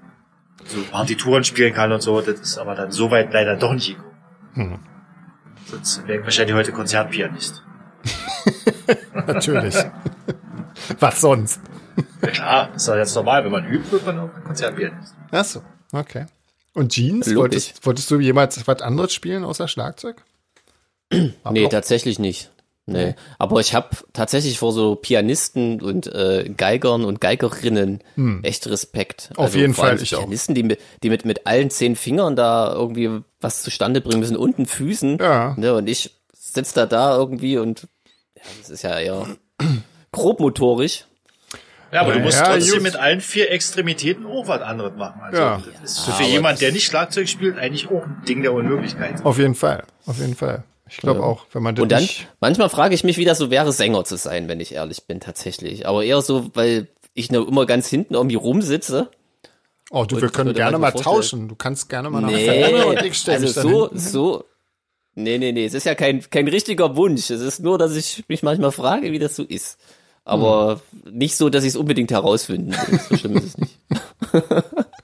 so 0.65 0.83
Partituren 0.91 1.45
spielen 1.45 1.75
kann 1.75 1.91
und 1.93 2.01
so. 2.03 2.21
Das 2.21 2.39
ist 2.41 2.59
aber 2.59 2.75
dann 2.75 2.91
so 2.93 3.11
weit 3.11 3.33
leider 3.33 3.57
doch 3.57 3.73
nicht 3.73 3.97
gekommen. 3.97 4.17
Hm. 4.55 4.79
Sonst 5.67 6.07
wäre 6.07 6.19
ich 6.19 6.25
wahrscheinlich 6.25 6.55
heute 6.57 6.73
Konzertpianist. 6.73 7.63
Natürlich. 9.27 9.77
was 10.99 11.21
sonst? 11.21 11.61
Ja 12.23 12.29
klar, 12.31 12.75
ist 12.75 12.89
doch 12.89 12.97
jetzt 12.97 13.15
normal, 13.15 13.45
wenn 13.45 13.53
man 13.53 13.67
übt, 13.67 13.91
wird 13.93 14.07
man 14.07 14.19
auch 14.19 14.31
Konzertpianist. 14.45 15.15
Ach 15.31 15.45
so, 15.45 15.63
okay. 15.93 16.27
Und 16.75 16.93
Jeans, 16.93 17.35
wolltest, 17.35 17.85
wolltest 17.85 18.11
du 18.11 18.21
jemals 18.21 18.67
was 18.67 18.83
anderes 18.83 19.13
spielen 19.13 19.45
außer 19.45 19.69
Schlagzeug? 19.69 20.23
Nee, 21.51 21.69
tatsächlich 21.69 22.19
nicht. 22.19 22.51
Nee. 22.87 23.15
Aber 23.39 23.61
ich 23.61 23.75
habe 23.75 23.89
tatsächlich 24.13 24.59
vor 24.59 24.73
so 24.73 24.97
Pianisten 24.97 25.81
und 25.81 26.07
äh, 26.09 26.51
Geigern 26.57 27.05
und 27.05 27.21
Geigerinnen 27.21 28.03
echt 28.43 28.67
Respekt. 28.67 29.31
Also 29.31 29.43
Auf 29.43 29.55
jeden 29.55 29.75
vor 29.75 29.85
allem 29.85 29.99
Fall, 29.99 30.05
ich 30.05 30.15
auch. 30.15 30.21
Pianisten, 30.21 30.55
die, 30.55 30.63
mit, 30.63 30.81
die 31.03 31.11
mit, 31.11 31.25
mit 31.25 31.47
allen 31.47 31.71
zehn 31.71 31.95
Fingern 31.95 32.37
da 32.37 32.73
irgendwie 32.73 33.23
was 33.41 33.63
zustande 33.63 34.01
bringen 34.01 34.21
müssen 34.21 34.37
und 34.37 34.59
den 34.59 34.67
Füßen. 34.67 35.19
Ja. 35.19 35.55
Ne, 35.57 35.75
und 35.75 35.89
ich 35.89 36.19
sitze 36.33 36.75
da 36.75 36.87
da 36.87 37.17
irgendwie 37.17 37.59
und 37.59 37.87
ja, 38.37 38.43
das 38.61 38.71
ist 38.71 38.83
ja 38.83 38.99
eher 38.99 39.27
grobmotorisch. 40.13 41.05
Ja, 41.93 42.03
aber 42.03 42.13
du 42.13 42.19
Ja, 42.19 42.25
musst 42.25 42.39
ja, 42.39 42.45
trotzdem 42.53 42.75
just. 42.75 42.83
mit 42.83 42.97
allen 42.97 43.21
vier 43.21 43.51
Extremitäten 43.51 44.25
auch 44.27 44.47
was 44.47 44.61
anderes 44.63 44.93
machen. 44.97 45.21
Also 45.23 45.39
Ja. 45.41 45.63
das 45.83 45.93
ist 45.99 46.07
Ja, 46.07 46.13
für 46.15 46.23
aber 46.25 46.33
jemand, 46.33 46.61
der 46.61 46.73
nicht 46.73 46.85
Schlagzeug 46.87 47.29
spielt, 47.29 47.59
eigentlich 47.59 47.89
auch 47.89 48.05
ein 48.05 48.23
Ding 48.29 48.43
der 48.43 48.53
Unmöglichkeit. 48.53 49.25
Auf 49.25 49.39
jeden 49.39 49.55
Fall, 49.55 49.85
auf 50.07 50.19
jeden 50.19 50.37
Fall. 50.37 50.63
Ich 50.89 50.97
glaube 50.99 51.23
auch, 51.23 51.47
wenn 51.53 51.63
man 51.63 51.75
das 51.77 51.83
Und 51.83 51.93
dann, 51.93 52.03
nicht. 52.03 52.29
manchmal 52.41 52.69
frage 52.69 52.95
ich 52.95 53.05
mich, 53.05 53.17
wie 53.17 53.25
das 53.25 53.39
so 53.39 53.51
wäre, 53.51 53.73
Sänger 53.73 54.05
zu 54.05 54.17
sein, 54.17 54.49
wenn 54.49 54.59
ich 54.61 54.75
ehrlich 54.75 55.05
bin, 55.07 55.21
tatsächlich. 55.21 55.87
Aber 55.87 56.03
eher 56.05 56.21
so, 56.21 56.51
weil 56.55 56.89
ich 57.15 57.31
nur 57.31 57.47
immer 57.47 57.65
ganz 57.67 57.89
hinten 57.89 58.15
irgendwie 58.15 58.35
rumsitze. 58.37 59.09
Oh, 59.93 60.05
du, 60.05 60.21
wir 60.21 60.29
können 60.31 60.55
gerne 60.55 60.73
mir 60.73 60.79
mal 60.83 60.93
vorstellen- 60.93 61.15
tauschen. 61.17 61.49
Du 61.49 61.55
kannst 61.57 61.89
gerne 61.89 62.11
mal 62.11 62.21
nach 62.23 62.31
Nee, 62.31 62.65
vorne 62.65 62.87
und 62.87 63.03
ich 63.05 63.15
stell 63.19 63.41
mich 63.41 63.57
also 63.57 63.89
so, 63.89 63.91
so, 63.95 64.45
Nee, 65.17 65.39
nee, 65.39 65.51
nee, 65.53 65.67
es 65.67 65.75
ist 65.75 65.85
ja 65.87 65.97
kein, 65.97 66.23
kein 66.31 66.47
richtiger 66.47 66.95
Wunsch. 66.97 67.31
Es 67.31 67.41
ist 67.41 67.59
nur, 67.61 67.79
dass 67.79 67.97
ich 67.97 68.25
mich 68.29 68.45
manchmal 68.45 68.71
frage, 68.71 69.11
wie 69.11 69.19
das 69.19 69.35
so 69.35 69.43
ist. 69.43 69.77
Aber 70.25 70.81
hm. 71.05 71.13
nicht 71.17 71.37
so, 71.37 71.49
dass 71.49 71.65
ich 71.65 71.71
es 71.71 71.77
unbedingt 71.77 72.11
herausfinden 72.11 72.73
will. 72.73 73.01
So 73.09 73.17
schlimm 73.17 73.37
ist 73.37 73.45
es 73.45 73.59
nicht. 73.59 73.79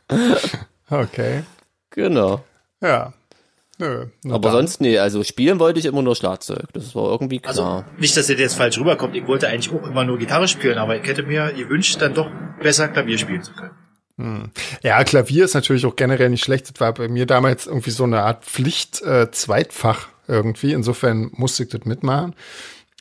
okay. 0.90 1.42
Genau. 1.90 2.44
Ja. 2.80 3.12
Nö, 3.78 4.06
Aber 4.24 4.38
dann. 4.38 4.52
sonst, 4.52 4.80
nee, 4.80 4.98
also 4.98 5.22
spielen 5.22 5.58
wollte 5.58 5.78
ich 5.78 5.84
immer 5.84 6.00
nur 6.00 6.16
Schlagzeug. 6.16 6.72
Das 6.72 6.94
war 6.94 7.10
irgendwie 7.10 7.42
also, 7.44 7.62
klar. 7.62 7.76
Also, 7.76 8.00
nicht, 8.00 8.16
dass 8.16 8.30
ihr 8.30 8.36
jetzt 8.36 8.54
falsch 8.54 8.78
rüberkommt. 8.78 9.14
Ich 9.14 9.26
wollte 9.26 9.48
eigentlich 9.48 9.74
auch 9.74 9.86
immer 9.86 10.04
nur 10.04 10.18
Gitarre 10.18 10.48
spielen, 10.48 10.78
aber 10.78 10.96
ich 10.96 11.06
hätte 11.06 11.22
mir 11.24 11.52
gewünscht, 11.52 12.00
dann 12.00 12.14
doch 12.14 12.30
besser 12.62 12.88
Klavier 12.88 13.18
spielen 13.18 13.42
zu 13.42 13.52
können. 13.52 13.74
Hm. 14.18 14.50
Ja, 14.82 15.04
Klavier 15.04 15.44
ist 15.44 15.52
natürlich 15.52 15.84
auch 15.84 15.94
generell 15.94 16.30
nicht 16.30 16.42
schlecht. 16.42 16.70
Das 16.70 16.80
war 16.80 16.94
bei 16.94 17.08
mir 17.08 17.26
damals 17.26 17.66
irgendwie 17.66 17.90
so 17.90 18.04
eine 18.04 18.22
Art 18.22 18.44
Pflicht-Zweitfach 18.44 20.08
äh, 20.26 20.32
irgendwie. 20.32 20.72
Insofern 20.72 21.30
musste 21.32 21.64
ich 21.64 21.68
das 21.68 21.84
mitmachen. 21.84 22.34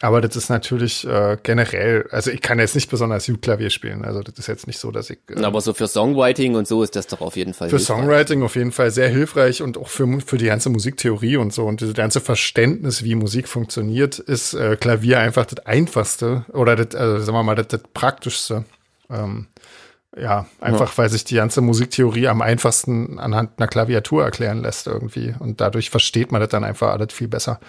Aber 0.01 0.19
das 0.19 0.35
ist 0.35 0.49
natürlich 0.49 1.07
äh, 1.07 1.37
generell, 1.41 2.07
also 2.11 2.29
ich 2.29 2.41
kann 2.41 2.59
jetzt 2.59 2.75
nicht 2.75 2.89
besonders 2.89 3.27
gut 3.27 3.41
Klavier 3.41 3.69
spielen. 3.69 4.03
Also 4.03 4.21
das 4.21 4.37
ist 4.37 4.47
jetzt 4.47 4.67
nicht 4.67 4.77
so, 4.77 4.91
dass 4.91 5.09
ich. 5.09 5.19
Äh, 5.29 5.41
aber 5.41 5.61
so 5.61 5.73
für 5.73 5.87
Songwriting 5.87 6.55
und 6.55 6.67
so 6.67 6.83
ist 6.83 6.97
das 6.97 7.07
doch 7.07 7.21
auf 7.21 7.37
jeden 7.37 7.53
Fall. 7.53 7.69
Für 7.69 7.77
hilfreich. 7.77 7.97
Songwriting 7.97 8.43
auf 8.43 8.55
jeden 8.55 8.73
Fall 8.73 8.91
sehr 8.91 9.07
hilfreich 9.07 9.61
und 9.61 9.77
auch 9.77 9.87
für, 9.87 10.19
für 10.19 10.37
die 10.37 10.47
ganze 10.47 10.69
Musiktheorie 10.69 11.37
und 11.37 11.53
so 11.53 11.65
und 11.65 11.81
das 11.81 11.93
ganze 11.93 12.19
Verständnis, 12.19 13.03
wie 13.03 13.15
Musik 13.15 13.47
funktioniert, 13.47 14.19
ist 14.19 14.53
äh, 14.53 14.75
Klavier 14.75 15.19
einfach 15.19 15.45
das 15.45 15.65
einfachste 15.65 16.45
oder 16.51 16.75
das, 16.75 16.93
also 16.93 17.23
sagen 17.23 17.37
wir 17.37 17.43
mal, 17.43 17.55
das, 17.55 17.67
das 17.69 17.81
praktischste. 17.93 18.65
Ähm, 19.09 19.47
ja, 20.17 20.45
einfach 20.61 20.91
ja. 20.91 20.97
weil 20.97 21.09
sich 21.09 21.23
die 21.23 21.35
ganze 21.35 21.61
Musiktheorie 21.61 22.27
am 22.27 22.41
einfachsten 22.41 23.19
anhand 23.19 23.51
einer 23.57 23.67
Klaviatur 23.67 24.23
erklären 24.23 24.61
lässt 24.61 24.87
irgendwie. 24.87 25.35
Und 25.39 25.61
dadurch 25.61 25.89
versteht 25.89 26.31
man 26.31 26.41
das 26.41 26.49
dann 26.49 26.63
einfach 26.63 26.91
alles 26.91 27.13
viel 27.13 27.27
besser. 27.27 27.59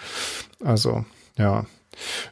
Also, 0.63 1.05
ja. 1.37 1.65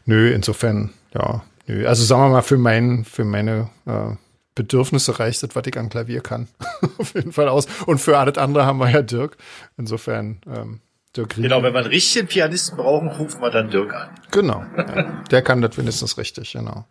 Nö, 0.05 0.31
insofern, 0.31 0.91
ja, 1.13 1.43
nö. 1.67 1.87
Also 1.87 2.03
sagen 2.03 2.23
wir 2.23 2.29
mal, 2.29 2.41
für 2.41 2.57
mein, 2.57 3.05
für 3.05 3.25
meine 3.25 3.69
äh, 3.85 4.15
Bedürfnisse 4.55 5.19
reicht 5.19 5.43
das, 5.43 5.49
was 5.53 5.67
ich 5.67 5.77
am 5.77 5.89
Klavier 5.89 6.21
kann. 6.21 6.47
Auf 6.97 7.13
jeden 7.13 7.33
Fall 7.33 7.49
aus. 7.49 7.67
Und 7.85 7.99
für 7.99 8.17
alles 8.17 8.37
andere 8.37 8.65
haben 8.65 8.79
wir 8.79 8.89
ja 8.89 9.01
Dirk. 9.01 9.37
Insofern, 9.77 10.39
ähm, 10.47 10.79
Dirk 11.15 11.37
Rieden. 11.37 11.43
Genau, 11.43 11.63
wenn 11.63 11.73
wir 11.73 11.79
einen 11.79 11.89
richtigen 11.89 12.27
Pianisten 12.27 12.77
brauchen, 12.77 13.09
rufen 13.09 13.41
wir 13.41 13.49
dann 13.49 13.69
Dirk 13.69 13.93
an. 13.93 14.09
Genau. 14.31 14.63
Ja. 14.77 15.23
Der 15.31 15.41
kann 15.41 15.61
das 15.61 15.77
wenigstens 15.77 16.17
richtig, 16.17 16.53
genau. 16.53 16.85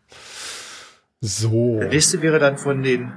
So. 1.20 1.78
Der 1.80 1.88
nächste 1.88 2.20
wäre 2.22 2.38
dann 2.38 2.58
von 2.58 2.82
den 2.82 3.12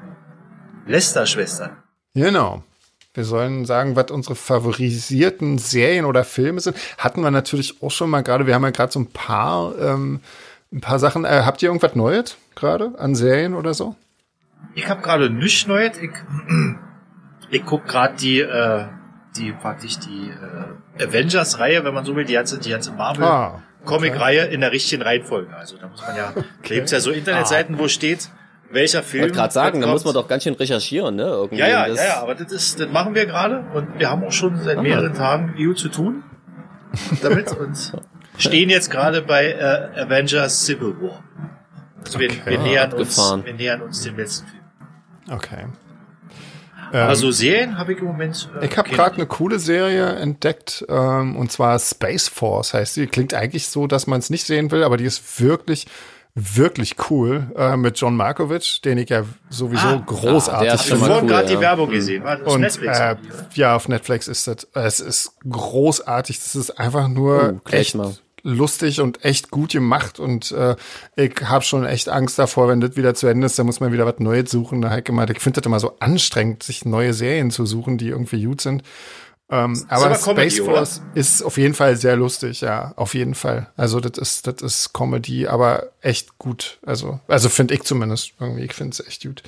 Lester-Schwestern. 0.85 1.77
Genau. 2.13 2.63
Wir 3.17 3.23
sollen 3.23 3.65
sagen, 3.65 3.95
was 3.95 4.11
unsere 4.11 4.35
favorisierten 4.35 5.57
Serien 5.57 6.05
oder 6.05 6.23
Filme 6.23 6.59
sind. 6.59 6.77
Hatten 6.99 7.21
wir 7.21 7.31
natürlich 7.31 7.81
auch 7.81 7.89
schon 7.89 8.11
mal 8.11 8.21
gerade. 8.21 8.45
Wir 8.45 8.53
haben 8.53 8.63
ja 8.63 8.69
gerade 8.69 8.91
so 8.91 8.99
ein 8.99 9.07
paar, 9.07 9.75
ähm, 9.79 10.19
ein 10.71 10.81
paar 10.81 10.99
Sachen. 10.99 11.25
Äh, 11.25 11.41
habt 11.43 11.63
ihr 11.63 11.69
irgendwas 11.69 11.95
Neues 11.95 12.37
gerade 12.53 12.91
an 12.99 13.15
Serien 13.15 13.55
oder 13.55 13.73
so? 13.73 13.95
Ich 14.75 14.87
habe 14.87 15.01
gerade 15.01 15.31
nichts 15.31 15.65
Neues. 15.65 15.97
Ich, 15.97 16.11
ich 17.49 17.65
guck 17.65 17.87
gerade 17.87 18.15
die, 18.17 18.39
äh, 18.41 18.85
die 19.35 19.51
praktisch 19.51 19.97
die 19.97 20.29
äh, 20.29 21.03
Avengers-Reihe, 21.03 21.83
wenn 21.83 21.95
man 21.95 22.05
so 22.05 22.15
will, 22.15 22.25
die 22.25 22.33
ganze, 22.33 22.59
die 22.59 22.69
ganze 22.69 22.91
Marvel. 22.91 23.25
Ah. 23.25 23.63
Comic-Reihe 23.83 24.45
in 24.45 24.61
der 24.61 24.71
richtigen 24.71 25.01
Reihenfolge. 25.01 25.55
Also 25.55 25.77
da 25.77 25.87
muss 25.87 26.05
man 26.05 26.15
ja, 26.15 26.33
okay. 26.59 26.75
gibt's 26.75 26.91
ja 26.91 26.99
so 26.99 27.09
Internetseiten, 27.09 27.77
ah. 27.77 27.79
wo 27.79 27.87
steht, 27.87 28.29
welcher 28.69 29.03
Film. 29.03 29.23
Ich 29.23 29.29
wollte 29.29 29.39
gerade 29.39 29.53
sagen, 29.53 29.81
da 29.81 29.87
muss 29.87 30.05
man 30.05 30.13
doch 30.13 30.27
ganz 30.27 30.43
schön 30.43 30.53
recherchieren, 30.53 31.15
ne? 31.15 31.23
Irgendwie 31.23 31.57
ja, 31.57 31.67
ja, 31.67 31.87
ja, 31.87 31.95
ja, 31.95 32.21
aber 32.21 32.35
das 32.35 32.51
ist, 32.51 32.79
das 32.79 32.89
machen 32.89 33.15
wir 33.15 33.25
gerade 33.25 33.65
und 33.73 33.99
wir 33.99 34.09
haben 34.09 34.23
auch 34.23 34.31
schon 34.31 34.61
seit 34.63 34.81
mehreren 34.81 35.13
Tagen 35.13 35.55
EU 35.57 35.73
zu 35.73 35.89
tun 35.89 36.23
damit 37.21 37.51
und 37.51 37.93
stehen 38.37 38.69
jetzt 38.69 38.91
gerade 38.91 39.21
bei 39.21 39.51
äh, 39.51 40.01
Avengers 40.01 40.65
Civil 40.65 40.95
War. 41.01 41.23
Also 42.03 42.19
wir, 42.19 42.29
okay. 42.29 42.41
wir 42.45 42.59
nähern 42.59 42.93
uns, 42.93 43.17
wir 43.17 43.53
nähern 43.53 43.81
uns 43.81 44.01
dem 44.03 44.17
letzten 44.17 44.47
Film. 44.47 44.63
Okay. 45.29 45.65
Ähm, 46.93 47.07
also 47.07 47.31
Serien 47.31 47.77
habe 47.77 47.93
ich 47.93 47.99
im 47.99 48.05
Moment. 48.05 48.49
Äh, 48.61 48.65
ich 48.65 48.77
habe 48.77 48.89
gerade 48.89 49.15
eine 49.15 49.25
coole 49.25 49.59
Serie 49.59 50.15
entdeckt 50.15 50.85
ähm, 50.89 51.35
und 51.35 51.51
zwar 51.51 51.79
Space 51.79 52.27
Force 52.27 52.73
heißt 52.73 52.93
sie. 52.93 53.07
Klingt 53.07 53.33
eigentlich 53.33 53.67
so, 53.67 53.87
dass 53.87 54.07
man 54.07 54.19
es 54.19 54.29
nicht 54.29 54.45
sehen 54.45 54.71
will, 54.71 54.83
aber 54.83 54.97
die 54.97 55.05
ist 55.05 55.41
wirklich 55.41 55.87
wirklich 56.37 56.95
cool 57.09 57.51
äh, 57.55 57.75
mit 57.75 57.99
John 57.99 58.15
Markovic, 58.15 58.81
den 58.83 58.99
ich 58.99 59.09
ja 59.09 59.23
sowieso 59.49 59.87
ah, 59.87 60.03
großartig 60.05 60.71
ah, 60.71 60.77
finde. 60.77 61.05
Ich 61.05 61.09
habe 61.11 61.21
cool, 61.21 61.27
gerade 61.27 61.49
ja. 61.49 61.55
die 61.55 61.61
Werbung 61.61 61.89
gesehen. 61.89 62.23
War 62.23 62.37
das 62.37 62.53
und, 62.53 62.61
Netflix? 62.61 62.99
Äh, 62.99 63.15
ja, 63.55 63.75
auf 63.75 63.87
Netflix 63.87 64.27
ist 64.27 64.47
das. 64.47 64.67
Es 64.73 64.99
ist 64.99 65.31
großartig. 65.49 66.37
Das 66.37 66.55
ist 66.55 66.79
einfach 66.79 67.07
nur 67.07 67.59
oh, 67.65 67.69
echt 67.69 67.95
mal 67.95 68.15
lustig 68.43 69.01
und 69.01 69.25
echt 69.25 69.51
gut 69.51 69.71
gemacht 69.71 70.19
und 70.19 70.51
äh, 70.53 70.75
ich 71.17 71.33
habe 71.43 71.65
schon 71.65 71.85
echt 71.85 72.07
Angst 72.07 72.39
davor, 72.39 72.69
wenn 72.69 72.79
das 72.79 72.95
wieder 72.95 73.13
zu 73.13 73.27
Ende 73.27 73.45
ist, 73.45 73.59
da 73.59 73.65
muss 73.65 73.81
man 73.81 73.91
wieder 73.91 74.05
was 74.05 74.19
Neues 74.19 74.49
suchen. 74.49 74.81
Da 74.81 74.89
halt 74.89 75.09
immer, 75.09 75.29
ich 75.29 75.41
finde 75.41 75.59
das 75.59 75.65
immer 75.65 75.81
so 75.81 75.97
anstrengend, 75.99 76.63
sich 76.63 76.85
neue 76.85 77.13
Serien 77.13 77.51
zu 77.51 77.65
suchen, 77.65 77.97
die 77.97 78.07
irgendwie 78.07 78.43
gut 78.45 78.61
sind. 78.61 78.83
Ähm, 79.49 79.85
aber, 79.87 80.13
Space 80.15 80.59
Force 80.59 80.99
oder? 80.99 81.15
ist 81.15 81.41
auf 81.41 81.57
jeden 81.57 81.73
Fall 81.73 81.95
sehr 81.95 82.17
lustig, 82.17 82.61
ja, 82.61 82.93
auf 82.97 83.13
jeden 83.13 83.33
Fall. 83.33 83.71
Also 83.77 84.01
das 84.01 84.17
ist, 84.17 84.47
das 84.47 84.61
ist 84.61 84.93
Comedy, 84.93 85.47
aber 85.47 85.91
echt 86.01 86.37
gut. 86.37 86.79
Also, 86.85 87.21
also 87.27 87.47
finde 87.47 87.73
ich 87.73 87.83
zumindest 87.83 88.33
irgendwie. 88.39 88.65
Ich 88.65 88.73
finde 88.73 88.91
es 88.91 89.07
echt 89.07 89.23
gut. 89.23 89.43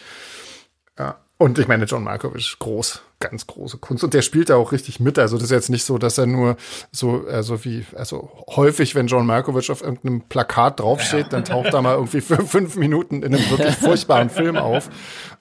Ja. 0.97 1.17
Und 1.41 1.57
ich 1.57 1.69
meine, 1.69 1.85
John 1.85 2.03
Malkovich, 2.03 2.57
groß, 2.59 3.01
ganz 3.21 3.47
große 3.47 3.77
Kunst. 3.77 4.03
Und 4.03 4.13
der 4.13 4.21
spielt 4.21 4.49
da 4.49 4.57
auch 4.57 4.73
richtig 4.73 4.99
mit. 4.99 5.17
Also 5.17 5.37
das 5.37 5.45
ist 5.45 5.51
jetzt 5.51 5.69
nicht 5.69 5.85
so, 5.85 5.97
dass 5.97 6.17
er 6.17 6.25
nur 6.25 6.57
so, 6.91 7.25
also 7.31 7.63
wie, 7.63 7.85
also 7.95 8.29
häufig, 8.49 8.93
wenn 8.93 9.07
John 9.07 9.25
Malkovich 9.25 9.71
auf 9.71 9.81
irgendeinem 9.81 10.21
Plakat 10.27 10.81
draufsteht, 10.81 11.23
ja. 11.23 11.29
dann 11.29 11.45
taucht 11.45 11.73
er 11.73 11.81
mal 11.81 11.95
irgendwie 11.95 12.19
für 12.19 12.45
fünf 12.45 12.75
Minuten 12.75 13.23
in 13.23 13.33
einem 13.33 13.49
wirklich 13.49 13.75
furchtbaren 13.77 14.29
Film 14.29 14.57
auf. 14.57 14.89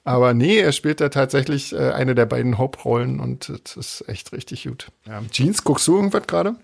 Aber 0.09 0.33
nee, 0.33 0.57
er 0.59 0.73
spielt 0.73 1.03
da 1.03 1.11
tatsächlich 1.11 1.75
äh, 1.75 1.91
eine 1.91 2.15
der 2.15 2.25
beiden 2.25 2.57
Hauptrollen 2.57 3.21
und 3.21 3.53
das 3.63 3.77
ist 3.77 4.09
echt 4.09 4.33
richtig 4.33 4.65
gut. 4.65 4.87
Ja. 5.07 5.21
Jeans, 5.31 5.65
guckst 5.65 5.87
du 5.87 5.97
irgendwas 5.97 6.27
gerade? 6.27 6.57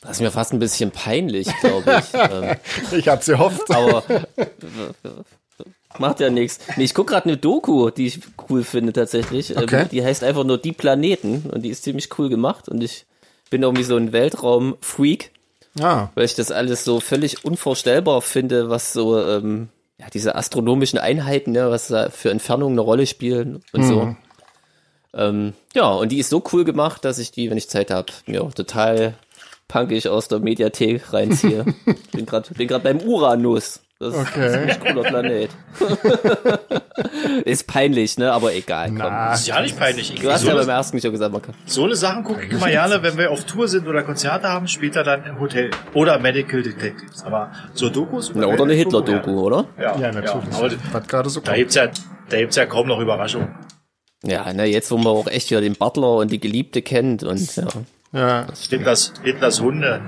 Das 0.00 0.12
ist 0.12 0.20
mir 0.20 0.30
fast 0.30 0.52
ein 0.52 0.60
bisschen 0.60 0.92
peinlich, 0.92 1.48
glaube 1.60 1.98
ich. 1.98 2.20
Ähm, 2.30 2.56
ich 2.92 3.08
hab's 3.08 3.26
gehofft. 3.26 3.68
Aber 3.68 4.04
Macht 5.98 6.20
ja 6.20 6.30
nichts. 6.30 6.60
Nee, 6.76 6.84
ich 6.84 6.94
guck 6.94 7.08
gerade 7.08 7.26
eine 7.26 7.36
Doku, 7.36 7.90
die 7.90 8.06
ich 8.06 8.20
cool 8.48 8.62
finde 8.62 8.92
tatsächlich. 8.92 9.50
Ähm, 9.50 9.64
okay. 9.64 9.86
Die 9.90 10.04
heißt 10.04 10.22
einfach 10.22 10.44
nur 10.44 10.58
Die 10.58 10.72
Planeten 10.72 11.50
und 11.52 11.62
die 11.62 11.70
ist 11.70 11.82
ziemlich 11.82 12.16
cool 12.16 12.28
gemacht 12.28 12.68
und 12.68 12.80
ich 12.80 13.06
bin 13.50 13.64
irgendwie 13.64 13.82
so 13.82 13.96
ein 13.96 14.12
Weltraum-Freak. 14.12 15.32
Ah. 15.80 16.10
Weil 16.14 16.26
ich 16.26 16.36
das 16.36 16.52
alles 16.52 16.84
so 16.84 17.00
völlig 17.00 17.44
unvorstellbar 17.44 18.22
finde, 18.22 18.70
was 18.70 18.92
so, 18.92 19.20
ähm, 19.20 19.68
ja, 19.98 20.06
diese 20.12 20.34
astronomischen 20.34 20.98
Einheiten, 20.98 21.54
ja, 21.54 21.70
was 21.70 21.88
da 21.88 22.10
für 22.10 22.30
Entfernungen 22.30 22.74
eine 22.74 22.82
Rolle 22.82 23.06
spielen 23.06 23.62
und 23.72 23.82
mhm. 23.82 23.88
so. 23.88 24.16
Ähm, 25.14 25.52
ja, 25.74 25.90
und 25.90 26.10
die 26.10 26.18
ist 26.18 26.30
so 26.30 26.42
cool 26.52 26.64
gemacht, 26.64 27.04
dass 27.04 27.18
ich 27.18 27.32
die, 27.32 27.50
wenn 27.50 27.58
ich 27.58 27.68
Zeit 27.68 27.90
habe, 27.90 28.12
mir 28.26 28.42
auch 28.42 28.54
total 28.54 29.14
punkig 29.68 30.08
aus 30.08 30.28
der 30.28 30.38
Mediathek 30.40 31.12
reinziehe. 31.12 31.64
bin 32.12 32.26
gerade 32.26 32.52
bin 32.54 32.68
grad 32.68 32.82
beim 32.82 33.00
Uranus. 33.00 33.80
Das 34.02 34.16
okay. 34.16 34.26
ist 34.26 34.36
ein 34.36 34.52
ziemlich 34.52 34.80
cooler 34.80 35.02
Planet. 35.04 35.50
ist 37.44 37.68
peinlich, 37.68 38.18
ne? 38.18 38.32
Aber 38.32 38.52
egal. 38.52 38.88
Komm. 38.88 38.98
Na, 38.98 39.32
ist 39.32 39.46
ja 39.46 39.60
nicht 39.60 39.78
peinlich. 39.78 40.12
Ich 40.12 40.20
du 40.20 40.28
hast 40.28 40.40
so 40.40 40.48
ja 40.48 40.56
beim 40.56 40.68
ersten 40.68 41.00
schon 41.00 41.12
gesagt, 41.12 41.32
man 41.32 41.40
kann. 41.40 41.54
So 41.66 41.84
eine 41.84 41.94
Sachen 41.94 42.24
gucke 42.24 42.44
ich 42.44 42.50
immer 42.50 42.66
gerne, 42.66 43.00
wenn 43.04 43.16
wir 43.16 43.30
auf 43.30 43.44
Tour 43.44 43.68
sind 43.68 43.86
oder 43.86 44.02
Konzerte 44.02 44.48
haben, 44.48 44.66
später 44.66 45.04
dann 45.04 45.24
im 45.24 45.38
Hotel. 45.38 45.70
Oder 45.94 46.18
Medical 46.18 46.64
Detectives. 46.64 47.22
Aber 47.22 47.52
so 47.74 47.90
Dokus. 47.90 48.34
Oder, 48.34 48.48
oder 48.48 48.64
eine 48.64 48.74
Hitler-Doku, 48.74 49.38
oder? 49.38 49.66
Ja, 49.78 49.96
ja 49.96 50.10
natürlich. 50.10 50.50
Ja, 50.50 50.58
aber 50.58 50.72
Was 50.90 51.06
gerade 51.06 51.30
so 51.30 51.38
da 51.38 51.54
gibt's 51.54 51.76
ja, 51.76 51.86
da 52.28 52.38
gibt's 52.38 52.56
ja 52.56 52.66
kaum 52.66 52.88
noch 52.88 52.98
Überraschungen. 52.98 53.54
Ja, 54.24 54.52
ne, 54.52 54.64
jetzt 54.64 54.90
wo 54.90 54.96
man 54.96 55.12
auch 55.12 55.28
echt 55.28 55.48
wieder 55.50 55.60
den 55.60 55.76
Butler 55.76 56.16
und 56.16 56.32
die 56.32 56.40
Geliebte 56.40 56.82
kennt 56.82 57.22
und 57.22 57.54
ja. 57.54 57.68
Ja. 58.12 58.46
Hitlers, 58.68 59.12
Hitlers 59.22 59.60
Hunde. 59.60 60.00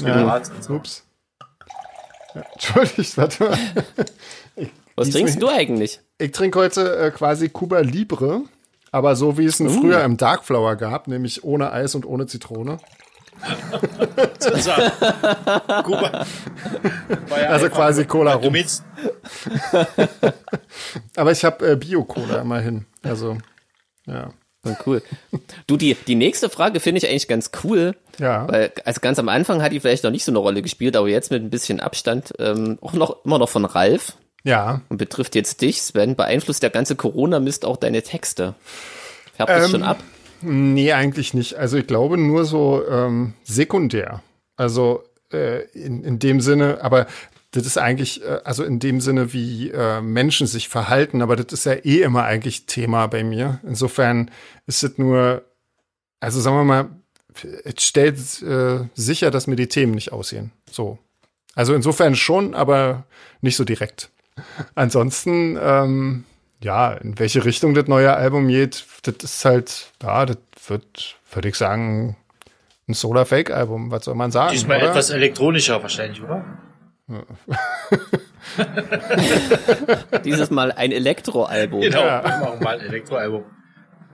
Ja. 0.00 0.40
Ups. 0.70 1.09
Entschuldigt, 2.34 3.16
warte 3.16 3.44
mal. 3.44 3.58
Ich, 4.56 4.68
Was 4.96 5.10
trinkst 5.10 5.36
mich, 5.36 5.40
du 5.40 5.48
eigentlich? 5.48 6.00
Ich 6.18 6.32
trinke 6.32 6.58
heute 6.58 6.98
äh, 6.98 7.10
quasi 7.10 7.48
Cuba 7.48 7.80
Libre, 7.80 8.42
aber 8.92 9.16
so 9.16 9.38
wie 9.38 9.46
es 9.46 9.58
uh. 9.60 9.70
früher 9.70 10.04
im 10.04 10.18
Darkflower 10.18 10.76
gab, 10.76 11.08
nämlich 11.08 11.44
ohne 11.44 11.72
Eis 11.72 11.94
und 11.94 12.04
ohne 12.04 12.26
Zitrone. 12.26 12.78
Kuba. 15.84 16.26
Ja 17.30 17.48
also 17.48 17.70
quasi 17.70 18.04
Cola 18.04 18.34
rum. 18.34 18.54
aber 21.16 21.32
ich 21.32 21.44
habe 21.44 21.70
äh, 21.70 21.76
Bio-Cola 21.76 22.42
immerhin. 22.42 22.84
Also, 23.02 23.38
ja. 24.06 24.30
Cool. 24.84 25.02
Du, 25.66 25.76
die, 25.76 25.94
die 25.94 26.14
nächste 26.14 26.50
Frage 26.50 26.80
finde 26.80 26.98
ich 26.98 27.08
eigentlich 27.08 27.28
ganz 27.28 27.50
cool. 27.64 27.94
Ja. 28.18 28.46
Weil, 28.48 28.72
also 28.84 29.00
ganz 29.00 29.18
am 29.18 29.28
Anfang 29.28 29.62
hat 29.62 29.72
die 29.72 29.80
vielleicht 29.80 30.04
noch 30.04 30.10
nicht 30.10 30.24
so 30.24 30.32
eine 30.32 30.38
Rolle 30.38 30.60
gespielt, 30.60 30.96
aber 30.96 31.08
jetzt 31.08 31.30
mit 31.30 31.42
ein 31.42 31.50
bisschen 31.50 31.80
Abstand, 31.80 32.34
ähm, 32.38 32.78
auch 32.82 32.92
noch, 32.92 33.24
immer 33.24 33.38
noch 33.38 33.48
von 33.48 33.64
Ralf. 33.64 34.16
Ja. 34.44 34.82
Und 34.88 34.98
betrifft 34.98 35.34
jetzt 35.34 35.62
dich, 35.62 35.82
Sven. 35.82 36.16
Beeinflusst 36.16 36.62
der 36.62 36.70
ganze 36.70 36.96
Corona-Mist 36.96 37.64
auch 37.64 37.76
deine 37.76 38.02
Texte? 38.02 38.54
Färbt 39.34 39.50
das 39.50 39.64
ähm, 39.66 39.70
schon 39.70 39.82
ab? 39.82 40.02
Nee, 40.42 40.92
eigentlich 40.92 41.34
nicht. 41.34 41.56
Also 41.56 41.78
ich 41.78 41.86
glaube 41.86 42.16
nur 42.16 42.44
so 42.44 42.82
ähm, 42.88 43.34
sekundär. 43.44 44.22
Also 44.56 45.04
äh, 45.32 45.64
in, 45.70 46.02
in 46.02 46.18
dem 46.18 46.40
Sinne, 46.40 46.78
aber 46.82 47.06
das 47.52 47.66
ist 47.66 47.78
eigentlich, 47.78 48.22
äh, 48.22 48.40
also 48.44 48.64
in 48.64 48.78
dem 48.78 49.00
Sinne, 49.00 49.32
wie 49.32 49.70
äh, 49.70 50.00
Menschen 50.00 50.46
sich 50.46 50.68
verhalten, 50.68 51.22
aber 51.22 51.36
das 51.36 51.52
ist 51.52 51.64
ja 51.66 51.72
eh 51.74 52.02
immer 52.02 52.24
eigentlich 52.24 52.66
Thema 52.66 53.06
bei 53.06 53.24
mir. 53.24 53.60
Insofern 53.64 54.30
ist 54.66 54.82
es 54.82 54.98
nur, 54.98 55.44
also 56.20 56.40
sagen 56.40 56.56
wir 56.56 56.64
mal, 56.64 56.88
es 57.64 57.82
stellt 57.82 58.18
äh, 58.42 58.88
sicher, 58.94 59.30
dass 59.30 59.46
mir 59.46 59.56
die 59.56 59.68
Themen 59.68 59.94
nicht 59.94 60.12
aussehen. 60.12 60.52
So. 60.70 60.98
Also 61.54 61.74
insofern 61.74 62.14
schon, 62.14 62.54
aber 62.54 63.04
nicht 63.40 63.56
so 63.56 63.64
direkt. 63.64 64.10
Ansonsten, 64.74 65.58
ähm, 65.60 66.24
ja, 66.62 66.92
in 66.92 67.18
welche 67.18 67.44
Richtung 67.44 67.74
das 67.74 67.86
neue 67.86 68.14
Album 68.14 68.48
geht, 68.48 68.84
das 69.02 69.16
ist 69.22 69.44
halt, 69.44 69.92
ja, 70.02 70.26
das 70.26 70.38
wird, 70.66 71.16
würde 71.32 71.48
ich 71.48 71.56
sagen, 71.56 72.16
ein 72.88 72.94
Solar 72.94 73.26
Fake 73.26 73.50
Album. 73.50 73.90
Was 73.90 74.04
soll 74.04 74.14
man 74.14 74.30
sagen? 74.30 74.52
Diesmal 74.52 74.80
etwas 74.80 75.10
elektronischer 75.10 75.82
wahrscheinlich, 75.82 76.22
oder? 76.22 76.44
Dieses 80.24 80.50
Mal 80.50 80.72
ein 80.72 80.92
Elektroalbum. 80.92 81.80
Genau, 81.80 82.02
wir 82.02 82.22
machen 82.22 82.62
mal 82.62 82.78
ein 82.78 82.86
Elektroalbum. 82.86 83.44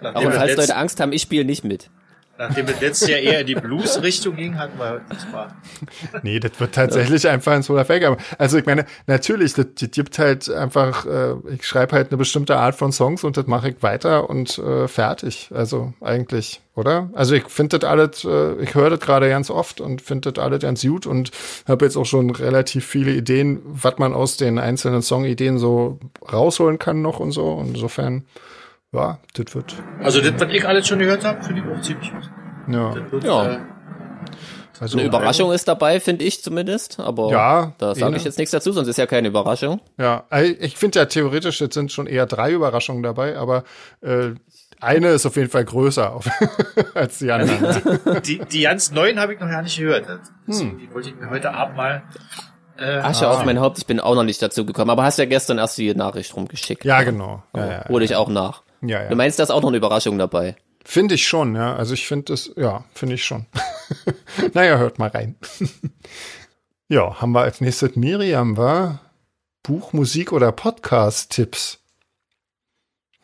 Aber 0.01 0.33
falls 0.33 0.57
Leute 0.57 0.77
Angst 0.77 1.01
haben, 1.01 1.13
ich 1.13 1.23
spiele 1.23 1.45
nicht 1.45 1.65
mit. 1.65 1.91
Nachdem 2.39 2.67
das 2.67 2.81
letztes 2.81 3.09
Jahr 3.09 3.21
eher 3.21 3.41
in 3.41 3.47
die 3.47 3.55
Blues-Richtung 3.55 4.37
ging, 4.37 4.59
hatten 4.59 4.79
wir 4.79 5.01
diesmal. 5.13 5.49
Nee, 6.23 6.41
das 6.41 6.59
wird 6.59 6.75
tatsächlich 6.75 7.29
einfach 7.29 7.53
ein 7.53 7.63
Solar 7.63 7.85
Fake. 7.85 8.05
Aber 8.05 8.17
also 8.39 8.59
ich 8.59 8.67
meine, 8.67 8.87
natürlich, 9.07 9.55
das, 9.55 9.67
das 9.79 9.91
gibt 9.91 10.19
halt 10.19 10.51
einfach, 10.51 11.07
äh, 11.07 11.35
ich 11.55 11.67
schreibe 11.67 11.97
halt 11.97 12.11
eine 12.11 12.17
bestimmte 12.17 12.57
Art 12.57 12.75
von 12.75 12.93
Songs 12.93 13.25
und 13.25 13.37
das 13.37 13.47
mache 13.47 13.71
ich 13.71 13.83
weiter 13.83 14.29
und 14.29 14.59
äh, 14.59 14.89
fertig. 14.89 15.51
Also 15.55 15.93
eigentlich, 16.01 16.61
oder? 16.75 17.11
Also 17.15 17.35
ich 17.35 17.49
finde 17.49 17.79
das 17.79 17.89
alles, 17.89 18.25
äh, 18.25 18.55
ich 18.63 18.75
höre 18.75 18.91
das 18.91 19.01
gerade 19.01 19.29
ganz 19.29 19.51
oft 19.51 19.81
und 19.81 20.03
finde 20.03 20.33
das 20.33 20.43
alles 20.43 20.61
ganz 20.61 20.83
gut 20.83 21.07
und 21.07 21.31
habe 21.67 21.85
jetzt 21.85 21.97
auch 21.97 22.05
schon 22.05 22.31
relativ 22.31 22.87
viele 22.87 23.13
Ideen, 23.13 23.61
was 23.65 23.99
man 23.99 24.13
aus 24.13 24.37
den 24.37 24.59
einzelnen 24.59 25.03
Songideen 25.03 25.59
so 25.59 25.99
rausholen 26.33 26.79
kann 26.79 27.03
noch 27.03 27.21
und 27.21 27.33
so. 27.33 27.53
Und 27.53 27.69
insofern, 27.75 28.25
ja, 28.97 29.19
das 29.35 29.55
wird. 29.55 29.75
Also 30.03 30.21
das, 30.21 30.33
was 30.41 30.53
ich 30.53 30.67
alles 30.67 30.87
schon 30.87 30.99
gehört 30.99 31.25
habe, 31.25 31.43
finde 31.43 31.63
ich 31.63 31.77
auch 31.77 31.81
ziemlich 31.83 32.11
gut. 32.11 32.31
Ja, 32.69 32.95
wird, 33.11 33.25
Ja. 33.25 33.53
Äh, 33.53 33.59
also, 34.79 34.99
Eine 34.99 35.07
Überraschung 35.07 35.53
ist 35.53 35.69
dabei, 35.69 36.01
finde 36.01 36.25
ich 36.25 36.43
zumindest. 36.43 37.01
Aber 37.01 37.31
Ja, 37.31 37.73
da 37.79 37.95
sage 37.95 38.17
ich 38.17 38.25
jetzt 38.25 38.39
nichts 38.39 38.51
dazu, 38.51 38.73
sonst 38.73 38.89
ist 38.89 38.99
ja 38.99 39.07
keine 39.07 39.29
Überraschung. 39.29 39.81
Ja, 39.99 40.25
also 40.29 40.53
ich 40.61 40.77
finde 40.77 40.99
ja 40.99 41.07
theoretisch, 41.07 41.61
jetzt 41.61 41.75
sind 41.75 41.93
schon 41.93 42.07
eher 42.07 42.27
drei 42.27 42.53
Überraschungen 42.53 43.03
dabei, 43.03 43.39
aber 43.39 43.65
äh, 44.03 44.33
eine 44.81 45.09
ist 45.09 45.25
auf 45.25 45.37
jeden 45.37 45.49
Fall 45.49 45.65
größer 45.65 46.13
auf, 46.13 46.29
als 46.95 47.19
die 47.19 47.33
anderen. 47.33 48.23
die, 48.23 48.39
die 48.41 48.63
ganz 48.63 48.91
neuen 48.91 49.19
habe 49.19 49.35
ich 49.35 49.41
noch 49.41 49.49
gar 49.49 49.63
nicht 49.63 49.79
gehört. 49.79 50.07
Hm. 50.07 50.21
Deswegen, 50.47 50.79
Die 50.79 50.93
wollte 50.93 51.09
ich 51.09 51.17
mir 51.17 51.31
heute 51.31 51.55
Abend 51.55 51.77
mal. 51.77 52.03
Äh, 52.79 52.99
Asche 52.99 53.31
auf 53.31 53.45
mein 53.47 53.59
Haupt, 53.59 53.79
ich 53.79 53.87
bin 53.87 54.01
auch 54.01 54.15
noch 54.15 54.25
nicht 54.25 54.43
dazu 54.43 54.67
gekommen. 54.67 54.91
Aber 54.91 55.05
hast 55.05 55.19
ja 55.19 55.25
gestern 55.25 55.57
erst 55.57 55.79
die 55.79 55.95
Nachricht 55.95 56.37
rumgeschickt. 56.37 56.85
Ja, 56.85 57.03
genau. 57.03 57.43
Ja, 57.55 57.67
ja, 57.67 57.89
Hole 57.89 58.05
ich 58.05 58.15
auch 58.15 58.29
nach. 58.29 58.63
Ja, 58.83 59.03
ja. 59.03 59.09
Du 59.09 59.17
meinst, 59.17 59.39
da 59.39 59.43
ist 59.43 59.51
auch 59.51 59.61
noch 59.63 59.69
eine 59.69 59.77
Überraschung 59.77 60.19
dabei? 60.19 60.57
Finde 60.85 61.15
ich 61.17 61.27
schon, 61.27 61.55
ja. 61.57 61.75
Also 61.75 61.95
ich 61.95 62.07
finde 62.07 62.33
es, 62.33 62.53
ja, 62.57 62.85
finde 62.95 63.17
ich 63.17 63.25
schon. 63.25 63.47
naja, 64.55 64.79
hört 64.79 64.99
mal 64.99 65.09
rein. 65.09 65.37
ja, 66.89 67.21
haben 67.21 67.33
wir 67.33 67.41
als 67.43 67.61
nächstes 67.61 67.97
Miriam, 67.97 68.57
war 68.57 69.01
Buch, 69.63 69.93
Musik 69.93 70.33
oder 70.33 70.53
Podcast-Tipps? 70.53 71.79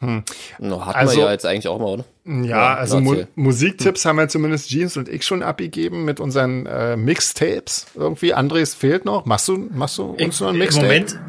No, 0.00 0.84
hatten 0.84 0.98
Also- 0.98 1.16
wir 1.18 1.26
ja 1.26 1.30
jetzt 1.30 1.46
eigentlich 1.46 1.68
auch 1.68 1.78
mal, 1.78 1.86
oder? 1.86 2.04
Ja, 2.24 2.44
Ja, 2.44 2.74
also 2.74 3.00
Mu. 3.00 3.22
Musiktipps 3.36 4.04
haben 4.04 4.18
ja 4.18 4.26
zumindest 4.26 4.68
Jeans 4.68 4.96
und 4.96 5.08
ich 5.08 5.24
schon 5.24 5.44
abgegeben 5.44 6.04
mit 6.04 6.18
unseren 6.18 6.66
äh, 6.66 6.96
Mixtapes. 6.96 7.86
Irgendwie, 7.94 8.34
Andres 8.34 8.74
fehlt 8.74 9.04
noch. 9.04 9.26
Machst 9.26 9.46
du, 9.46 9.56
machst 9.72 9.98
du 9.98 10.06
uns 10.06 10.40
noch 10.40 10.48
ein 10.48 10.54
Im 10.54 10.58
Mixtape? 10.58 10.86
Moment, 10.86 11.20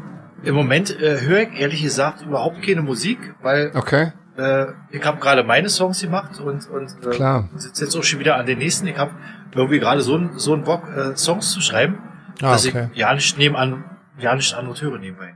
im 0.44 0.54
Moment 0.54 0.90
äh, 1.00 1.20
höre 1.20 1.42
ich 1.42 1.60
ehrlich 1.60 1.82
gesagt 1.82 2.22
überhaupt 2.22 2.62
keine 2.62 2.82
Musik, 2.82 3.18
weil 3.42 3.70
Okay. 3.74 4.12
äh, 4.36 4.66
ich 4.90 5.04
habe 5.04 5.18
gerade 5.20 5.42
meine 5.44 5.68
Songs 5.68 6.00
gemacht 6.00 6.40
und, 6.40 6.68
und 6.70 6.90
äh, 7.06 7.10
Klar. 7.10 7.48
sitze 7.56 7.84
jetzt 7.84 7.96
auch 7.96 8.02
schon 8.04 8.20
wieder 8.20 8.36
an 8.36 8.46
den 8.46 8.58
nächsten. 8.58 8.86
Ich 8.86 8.96
habe 8.98 9.12
irgendwie 9.54 9.78
gerade 9.78 10.00
so 10.02 10.14
einen 10.16 10.38
so 10.38 10.52
einen 10.52 10.64
Bock, 10.64 10.88
äh, 10.88 11.16
Songs 11.16 11.50
zu 11.52 11.60
schreiben, 11.60 11.98
Ah, 12.42 12.52
dass 12.52 12.66
okay. 12.66 12.88
ich 12.92 12.98
ja 12.98 13.14
nicht 13.14 13.38
nebenan, 13.38 13.84
ja 14.18 14.34
nicht 14.34 14.52
andere 14.54 14.80
höre 14.80 14.98
nebenbei. 14.98 15.34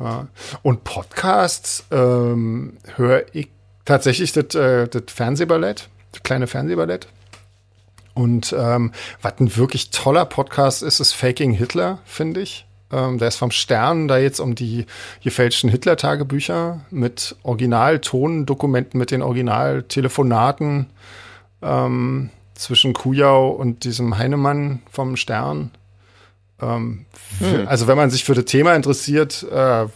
Ja. 0.00 0.26
Und 0.62 0.82
Podcasts 0.84 1.84
ähm, 1.90 2.78
höre 2.96 3.24
ich 3.32 3.50
tatsächlich 3.84 4.32
das, 4.32 4.54
äh, 4.54 4.88
das 4.88 5.02
Fernsehballett, 5.08 5.88
das 6.12 6.22
kleine 6.22 6.46
Fernsehballett. 6.46 7.06
Und 8.14 8.52
ähm, 8.58 8.92
was 9.22 9.34
ein 9.38 9.56
wirklich 9.56 9.90
toller 9.90 10.24
Podcast 10.24 10.82
ist, 10.82 10.98
ist 11.00 11.12
Faking 11.12 11.52
Hitler, 11.52 11.98
finde 12.04 12.40
ich. 12.40 12.66
Ähm, 12.92 13.18
der 13.18 13.28
ist 13.28 13.36
vom 13.36 13.50
Stern, 13.50 14.08
da 14.08 14.18
jetzt 14.18 14.40
um 14.40 14.54
die 14.54 14.86
gefälschten 15.22 15.70
Hitler-Tagebücher 15.70 16.80
mit 16.90 17.36
Originaltondokumenten, 17.42 18.98
mit 18.98 19.10
den 19.10 19.22
Originaltelefonaten 19.22 20.86
ähm, 21.62 22.30
zwischen 22.54 22.92
Kujau 22.92 23.48
und 23.50 23.84
diesem 23.84 24.18
Heinemann 24.18 24.82
vom 24.90 25.16
Stern. 25.16 25.70
Ähm, 26.60 27.06
für, 27.38 27.68
Also 27.68 27.86
wenn 27.86 27.96
man 27.96 28.10
sich 28.10 28.24
für 28.24 28.34
das 28.34 28.44
Thema 28.46 28.74
interessiert, 28.74 29.44
äh, 29.50 29.86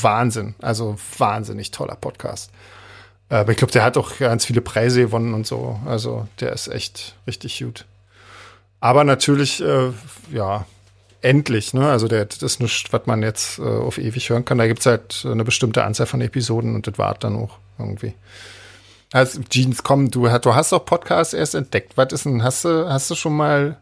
Wahnsinn. 0.00 0.54
Also 0.62 0.96
wahnsinnig 1.18 1.70
toller 1.70 1.96
Podcast. 1.96 2.50
Äh, 3.28 3.36
Aber 3.36 3.52
ich 3.52 3.58
glaube, 3.58 3.72
der 3.72 3.84
hat 3.84 3.96
auch 3.96 4.16
ganz 4.18 4.44
viele 4.44 4.60
Preise 4.60 5.02
gewonnen 5.02 5.34
und 5.34 5.46
so. 5.46 5.80
Also 5.86 6.28
der 6.40 6.52
ist 6.52 6.68
echt 6.68 7.16
richtig 7.26 7.58
gut. 7.58 7.84
Aber 8.80 9.04
natürlich, 9.04 9.62
äh, 9.62 9.90
ja, 10.30 10.66
endlich, 11.24 11.74
ne? 11.74 11.88
Also 11.88 12.06
der, 12.06 12.26
das 12.26 12.42
ist 12.42 12.60
nichts, 12.60 12.92
was 12.92 13.06
man 13.06 13.22
jetzt 13.22 13.58
äh, 13.58 13.62
auf 13.62 13.98
ewig 13.98 14.30
hören 14.30 14.44
kann. 14.44 14.58
Da 14.58 14.66
gibt's 14.66 14.86
halt 14.86 15.24
eine 15.24 15.44
bestimmte 15.44 15.84
Anzahl 15.84 16.06
von 16.06 16.20
Episoden 16.20 16.74
und 16.74 16.86
das 16.86 16.98
war 16.98 17.14
dann 17.14 17.36
auch 17.36 17.58
irgendwie. 17.78 18.14
Also, 19.12 19.40
Jeans, 19.48 19.82
komm, 19.82 20.10
du, 20.10 20.26
du 20.26 20.54
hast 20.54 20.72
doch 20.72 20.84
Podcasts 20.84 21.34
erst 21.34 21.54
entdeckt. 21.54 21.96
Was 21.96 22.12
ist 22.12 22.24
denn, 22.24 22.42
hast 22.42 22.64
du, 22.64 22.88
hast 22.88 23.10
du 23.10 23.14
schon 23.14 23.36
mal 23.36 23.76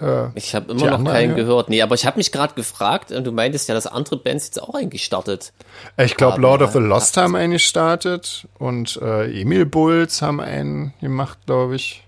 äh, 0.00 0.28
Ich 0.34 0.54
habe 0.54 0.72
immer 0.72 0.86
noch 0.86 0.98
anderen, 0.98 1.16
keinen 1.16 1.36
gehört. 1.36 1.68
Nee, 1.68 1.82
aber 1.82 1.94
ich 1.94 2.06
habe 2.06 2.16
mich 2.16 2.32
gerade 2.32 2.54
gefragt, 2.54 3.12
und 3.12 3.24
du 3.24 3.32
meintest 3.32 3.68
ja, 3.68 3.74
dass 3.74 3.86
andere 3.86 4.16
Bands 4.16 4.46
jetzt 4.46 4.62
auch 4.62 4.74
eingestartet. 4.74 5.52
Ich 5.96 6.16
glaube, 6.16 6.40
Lord 6.40 6.62
of 6.62 6.72
the 6.72 6.78
Lost 6.78 7.16
haben 7.16 7.34
einen 7.34 7.52
gestartet 7.52 8.46
und 8.58 8.98
äh, 9.02 9.40
Emil 9.40 9.66
Bulls 9.66 10.22
haben 10.22 10.40
einen 10.40 10.94
gemacht, 11.00 11.38
glaube 11.46 11.76
ich. 11.76 12.04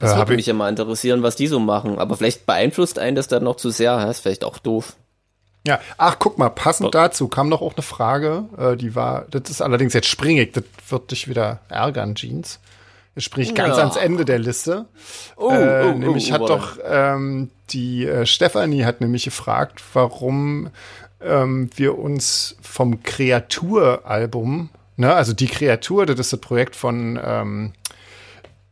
Das 0.00 0.12
Äh, 0.14 0.16
würde 0.16 0.32
ich- 0.32 0.38
mich 0.38 0.46
ja 0.46 0.54
mal 0.54 0.68
interessieren, 0.68 1.22
was 1.22 1.36
die 1.36 1.46
so 1.46 1.60
machen. 1.60 1.98
Aber 2.00 2.16
vielleicht 2.16 2.46
beeinflusst 2.46 2.98
einen 2.98 3.14
das 3.14 3.28
dann 3.28 3.44
noch 3.44 3.56
zu 3.56 3.70
sehr. 3.70 3.96
Das 3.98 4.16
ist 4.16 4.20
vielleicht 4.22 4.42
auch 4.44 4.58
doof. 4.58 4.96
Ja, 5.66 5.78
ach, 5.98 6.16
guck 6.18 6.38
mal, 6.38 6.48
passend 6.48 6.88
Oh. 6.88 6.90
dazu 6.90 7.28
kam 7.28 7.48
noch 7.50 7.60
auch 7.60 7.74
eine 7.76 7.82
Frage, 7.82 8.44
äh, 8.58 8.76
die 8.76 8.94
war, 8.96 9.26
das 9.30 9.50
ist 9.50 9.60
allerdings 9.60 9.92
jetzt 9.92 10.08
springig, 10.08 10.54
das 10.54 10.64
wird 10.88 11.10
dich 11.10 11.28
wieder 11.28 11.60
ärgern, 11.68 12.14
Jeans. 12.14 12.60
Jetzt 13.14 13.24
springe 13.24 13.46
ich 13.46 13.54
ganz 13.54 13.76
Ja. 13.76 13.82
ans 13.82 13.96
Ende 13.96 14.24
der 14.24 14.38
Liste. 14.38 14.86
Oh, 15.36 15.50
äh, 15.50 15.84
oh, 15.84 15.98
nämlich 15.98 16.30
oh, 16.30 16.34
hat 16.34 16.48
doch 16.48 16.78
ähm, 16.82 17.50
die 17.70 18.06
äh, 18.06 18.24
Stefanie 18.24 18.84
hat 18.86 19.02
nämlich 19.02 19.24
gefragt, 19.24 19.82
warum 19.92 20.70
ähm, 21.20 21.68
wir 21.76 21.98
uns 21.98 22.56
vom 22.62 23.02
Kreaturalbum, 23.02 24.70
ne, 24.96 25.14
also 25.14 25.32
die 25.32 25.46
Kreatur, 25.48 26.06
das 26.06 26.18
ist 26.18 26.32
das 26.32 26.40
Projekt 26.40 26.76
von 26.76 27.20
ähm, 27.22 27.72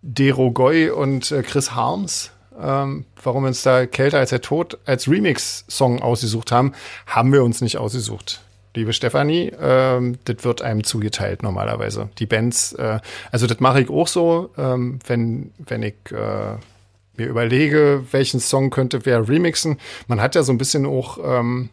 Derogoy 0.02 0.90
und 0.90 1.30
äh, 1.32 1.42
Chris 1.42 1.74
Harms, 1.74 2.30
ähm, 2.60 3.04
warum 3.22 3.44
wir 3.44 3.48
uns 3.48 3.62
da 3.62 3.86
Kälter 3.86 4.18
als 4.18 4.30
der 4.30 4.40
Tod 4.40 4.78
als 4.84 5.08
Remix-Song 5.08 6.00
ausgesucht 6.00 6.52
haben, 6.52 6.72
haben 7.06 7.32
wir 7.32 7.42
uns 7.42 7.60
nicht 7.60 7.78
ausgesucht. 7.78 8.42
Liebe 8.74 8.92
Stefanie, 8.92 9.52
ähm, 9.60 10.18
das 10.24 10.44
wird 10.44 10.62
einem 10.62 10.84
zugeteilt 10.84 11.42
normalerweise. 11.42 12.10
Die 12.18 12.26
Bands, 12.26 12.72
äh, 12.74 13.00
also 13.32 13.46
das 13.46 13.60
mache 13.60 13.80
ich 13.80 13.90
auch 13.90 14.06
so, 14.06 14.50
ähm, 14.56 15.00
wenn, 15.06 15.52
wenn 15.58 15.82
ich 15.82 15.96
äh, 16.12 16.56
mir 17.16 17.26
überlege, 17.26 18.04
welchen 18.12 18.40
Song 18.40 18.70
könnte 18.70 19.04
wer 19.04 19.28
remixen. 19.28 19.78
Man 20.06 20.20
hat 20.20 20.34
ja 20.34 20.42
so 20.42 20.52
ein 20.52 20.58
bisschen 20.58 20.86
auch 20.86 21.18
ähm, 21.24 21.70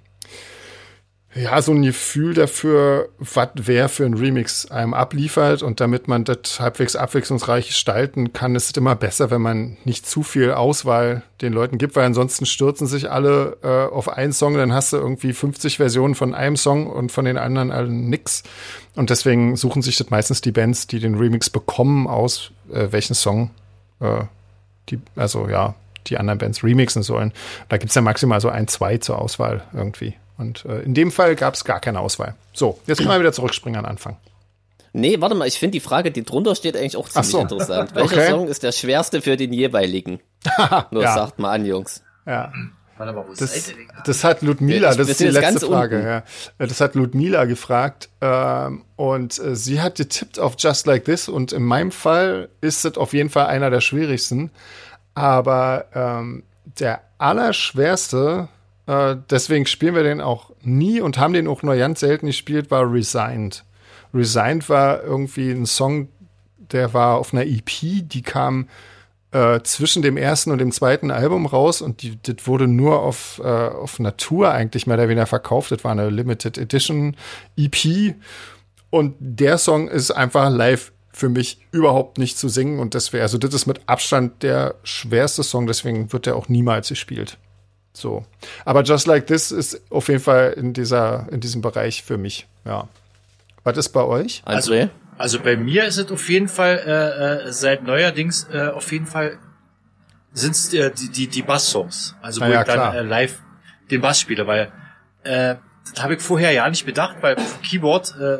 ja, 1.35 1.61
so 1.61 1.73
ein 1.73 1.81
Gefühl 1.81 2.33
dafür, 2.33 3.09
was 3.19 3.49
wer 3.55 3.89
für 3.89 4.05
ein 4.05 4.13
Remix 4.13 4.71
einem 4.71 4.93
abliefert 4.93 5.63
und 5.63 5.81
damit 5.81 6.07
man 6.07 6.23
das 6.23 6.61
halbwegs 6.61 6.95
abwechslungsreich 6.95 7.67
gestalten 7.67 8.31
kann, 8.31 8.55
ist 8.55 8.69
es 8.69 8.77
immer 8.77 8.95
besser, 8.95 9.31
wenn 9.31 9.41
man 9.41 9.75
nicht 9.83 10.07
zu 10.07 10.23
viel 10.23 10.53
Auswahl 10.53 11.23
den 11.41 11.51
Leuten 11.51 11.77
gibt, 11.77 11.97
weil 11.97 12.05
ansonsten 12.05 12.45
stürzen 12.45 12.87
sich 12.87 13.11
alle 13.11 13.57
äh, 13.63 13.93
auf 13.93 14.07
einen 14.07 14.31
Song, 14.31 14.55
dann 14.55 14.71
hast 14.71 14.93
du 14.93 14.97
irgendwie 14.97 15.33
50 15.33 15.75
Versionen 15.75 16.15
von 16.15 16.33
einem 16.33 16.55
Song 16.55 16.87
und 16.87 17.11
von 17.11 17.25
den 17.25 17.37
anderen 17.37 17.69
allen 17.69 18.09
nix. 18.09 18.43
Und 18.95 19.09
deswegen 19.09 19.57
suchen 19.57 19.81
sich 19.81 19.97
das 19.97 20.09
meistens 20.09 20.39
die 20.39 20.53
Bands, 20.53 20.87
die 20.87 20.99
den 20.99 21.15
Remix 21.15 21.49
bekommen, 21.49 22.07
aus, 22.07 22.51
äh, 22.71 22.87
welchen 22.91 23.13
Song 23.13 23.51
äh, 23.99 24.23
die, 24.87 24.99
also 25.17 25.49
ja, 25.49 25.75
die 26.07 26.17
anderen 26.17 26.39
Bands 26.39 26.63
remixen 26.63 27.03
sollen. 27.03 27.33
Da 27.67 27.75
gibt's 27.75 27.95
ja 27.95 28.01
maximal 28.01 28.39
so 28.39 28.47
ein, 28.47 28.69
zwei 28.69 28.99
zur 28.99 29.19
Auswahl 29.19 29.63
irgendwie. 29.73 30.15
Und 30.37 30.65
äh, 30.65 30.81
in 30.81 30.93
dem 30.93 31.11
Fall 31.11 31.35
gab's 31.35 31.63
gar 31.63 31.79
keine 31.79 31.99
Auswahl. 31.99 32.35
So, 32.53 32.79
jetzt 32.87 32.97
können 32.99 33.09
wir 33.11 33.19
wieder 33.19 33.31
zurückspringen 33.33 33.79
an 33.79 33.85
Anfang. 33.85 34.17
Nee, 34.93 35.19
warte 35.19 35.35
mal, 35.35 35.47
ich 35.47 35.59
finde 35.59 35.73
die 35.73 35.79
Frage, 35.81 36.11
die 36.11 36.23
drunter 36.23 36.55
steht, 36.55 36.75
eigentlich 36.77 36.95
auch 36.97 37.09
ziemlich 37.09 37.29
so. 37.31 37.39
interessant. 37.41 37.93
Welcher 37.95 38.15
Okay. 38.17 38.29
Song 38.31 38.47
ist 38.47 38.63
der 38.63 38.71
schwerste 38.71 39.21
für 39.21 39.35
den 39.37 39.51
jeweiligen? 39.53 40.19
Nur 40.91 41.03
Ja. 41.03 41.13
sagt 41.15 41.39
mal 41.39 41.51
an, 41.51 41.65
Jungs. 41.65 42.01
Ja. 42.25 42.51
Warte 42.97 43.11
mal, 43.11 43.25
wo 43.27 43.33
Das, 43.33 43.53
seid 43.53 43.67
ihr 43.75 43.75
denn? 43.83 43.87
das 44.05 44.23
hat 44.23 44.41
Ludmila, 44.41 44.91
Ich- 44.91 44.97
das 44.97 45.09
ist 45.09 45.19
die 45.19 45.27
letzte 45.27 45.67
Frage. 45.67 45.97
unten. 45.97 46.07
Ja. 46.07 46.23
Das 46.59 46.79
hat 46.79 46.95
Ludmila 46.95 47.43
gefragt 47.43 48.07
ähm, 48.21 48.85
und 48.95 49.37
äh, 49.37 49.53
sie 49.57 49.81
hat 49.81 49.95
getippt 49.95 50.39
auf 50.39 50.55
Just 50.57 50.87
Like 50.87 51.03
This 51.03 51.27
und 51.27 51.51
in 51.51 51.63
meinem 51.63 51.91
Fall 51.91 52.47
ist 52.61 52.85
es 52.85 52.97
auf 52.97 53.11
jeden 53.11 53.29
Fall 53.29 53.47
einer 53.47 53.69
der 53.69 53.81
schwierigsten. 53.81 54.49
Aber 55.13 55.87
ähm, 55.93 56.43
der 56.79 57.01
allerschwerste, 57.17 58.47
äh, 58.87 59.15
deswegen 59.29 59.65
spielen 59.65 59.95
wir 59.95 60.03
den 60.03 60.21
auch 60.21 60.51
nie 60.61 61.01
und 61.01 61.17
haben 61.17 61.33
den 61.33 61.47
auch 61.47 61.63
nur 61.63 61.75
ganz 61.75 62.01
selten 62.01 62.27
gespielt, 62.27 62.71
war 62.71 62.91
Resigned. 62.91 63.63
Resigned 64.13 64.69
war 64.69 65.03
irgendwie 65.03 65.51
ein 65.51 65.65
Song, 65.65 66.09
der 66.57 66.93
war 66.93 67.17
auf 67.17 67.33
einer 67.33 67.45
EP, 67.45 67.67
die 68.03 68.21
kam 68.21 68.67
äh, 69.31 69.61
zwischen 69.63 70.01
dem 70.01 70.17
ersten 70.17 70.51
und 70.51 70.59
dem 70.59 70.71
zweiten 70.71 71.11
Album 71.11 71.45
raus 71.45 71.81
und 71.81 72.03
das 72.27 72.47
wurde 72.47 72.67
nur 72.67 73.01
auf, 73.01 73.41
äh, 73.43 73.47
auf 73.47 73.99
Natur 73.99 74.51
eigentlich 74.51 74.87
mehr 74.87 74.97
oder 74.97 75.09
weniger 75.09 75.25
verkauft. 75.25 75.71
Das 75.71 75.83
war 75.83 75.91
eine 75.91 76.09
Limited 76.09 76.57
Edition 76.57 77.17
EP 77.57 78.15
und 78.89 79.15
der 79.19 79.57
Song 79.57 79.89
ist 79.89 80.11
einfach 80.11 80.49
live 80.49 80.93
für 81.11 81.29
mich 81.29 81.59
überhaupt 81.71 82.17
nicht 82.17 82.37
zu 82.37 82.49
singen 82.49 82.79
und 82.79 82.93
deswegen, 82.93 83.23
also 83.23 83.37
das 83.37 83.53
ist 83.53 83.65
mit 83.65 83.81
Abstand 83.87 84.43
der 84.43 84.75
schwerste 84.83 85.43
Song, 85.43 85.65
deswegen 85.65 86.13
wird 86.13 86.25
der 86.25 86.35
auch 86.35 86.49
niemals 86.49 86.89
gespielt. 86.89 87.37
So. 87.95 88.25
Aber 88.65 88.83
Just 88.83 89.07
Like 89.07 89.27
This 89.27 89.51
ist 89.51 89.81
auf 89.89 90.07
jeden 90.07 90.19
Fall 90.19 90.53
in 90.57 90.73
dieser, 90.73 91.27
in 91.31 91.39
diesem 91.39 91.61
Bereich 91.61 92.03
für 92.03 92.17
mich, 92.17 92.47
ja. 92.65 92.87
Was 93.63 93.77
ist 93.77 93.89
bei 93.89 94.03
euch? 94.03 94.43
André? 94.45 94.89
Also 95.17 95.39
bei 95.39 95.55
mir 95.55 95.85
ist 95.85 95.97
es 95.97 96.11
auf 96.11 96.29
jeden 96.29 96.47
Fall 96.47 96.77
äh, 96.85 97.47
äh, 97.47 97.51
seit 97.51 97.83
neuerdings 97.83 98.47
äh, 98.51 98.67
auf 98.67 98.91
jeden 98.91 99.07
Fall 99.07 99.39
sind 100.33 100.51
es 100.51 100.73
äh, 100.73 100.91
die 100.91 101.09
die 101.09 101.27
die 101.27 101.41
Bass-Songs. 101.41 102.15
Also 102.21 102.41
wo 102.41 102.45
ja, 102.45 102.61
ich 102.61 102.67
dann 102.67 102.75
klar. 102.75 102.95
äh, 102.95 103.01
live 103.01 103.41
den 103.89 104.01
Bass 104.01 104.19
spiele, 104.19 104.45
weil 104.45 104.71
äh, 105.23 105.55
das 105.93 106.03
habe 106.03 106.15
ich 106.15 106.21
vorher 106.21 106.51
ja 106.51 106.69
nicht 106.69 106.85
bedacht, 106.85 107.17
weil 107.21 107.37
auf 107.37 107.59
dem 107.59 107.61
Keyboard 107.61 108.15
äh, 108.19 108.37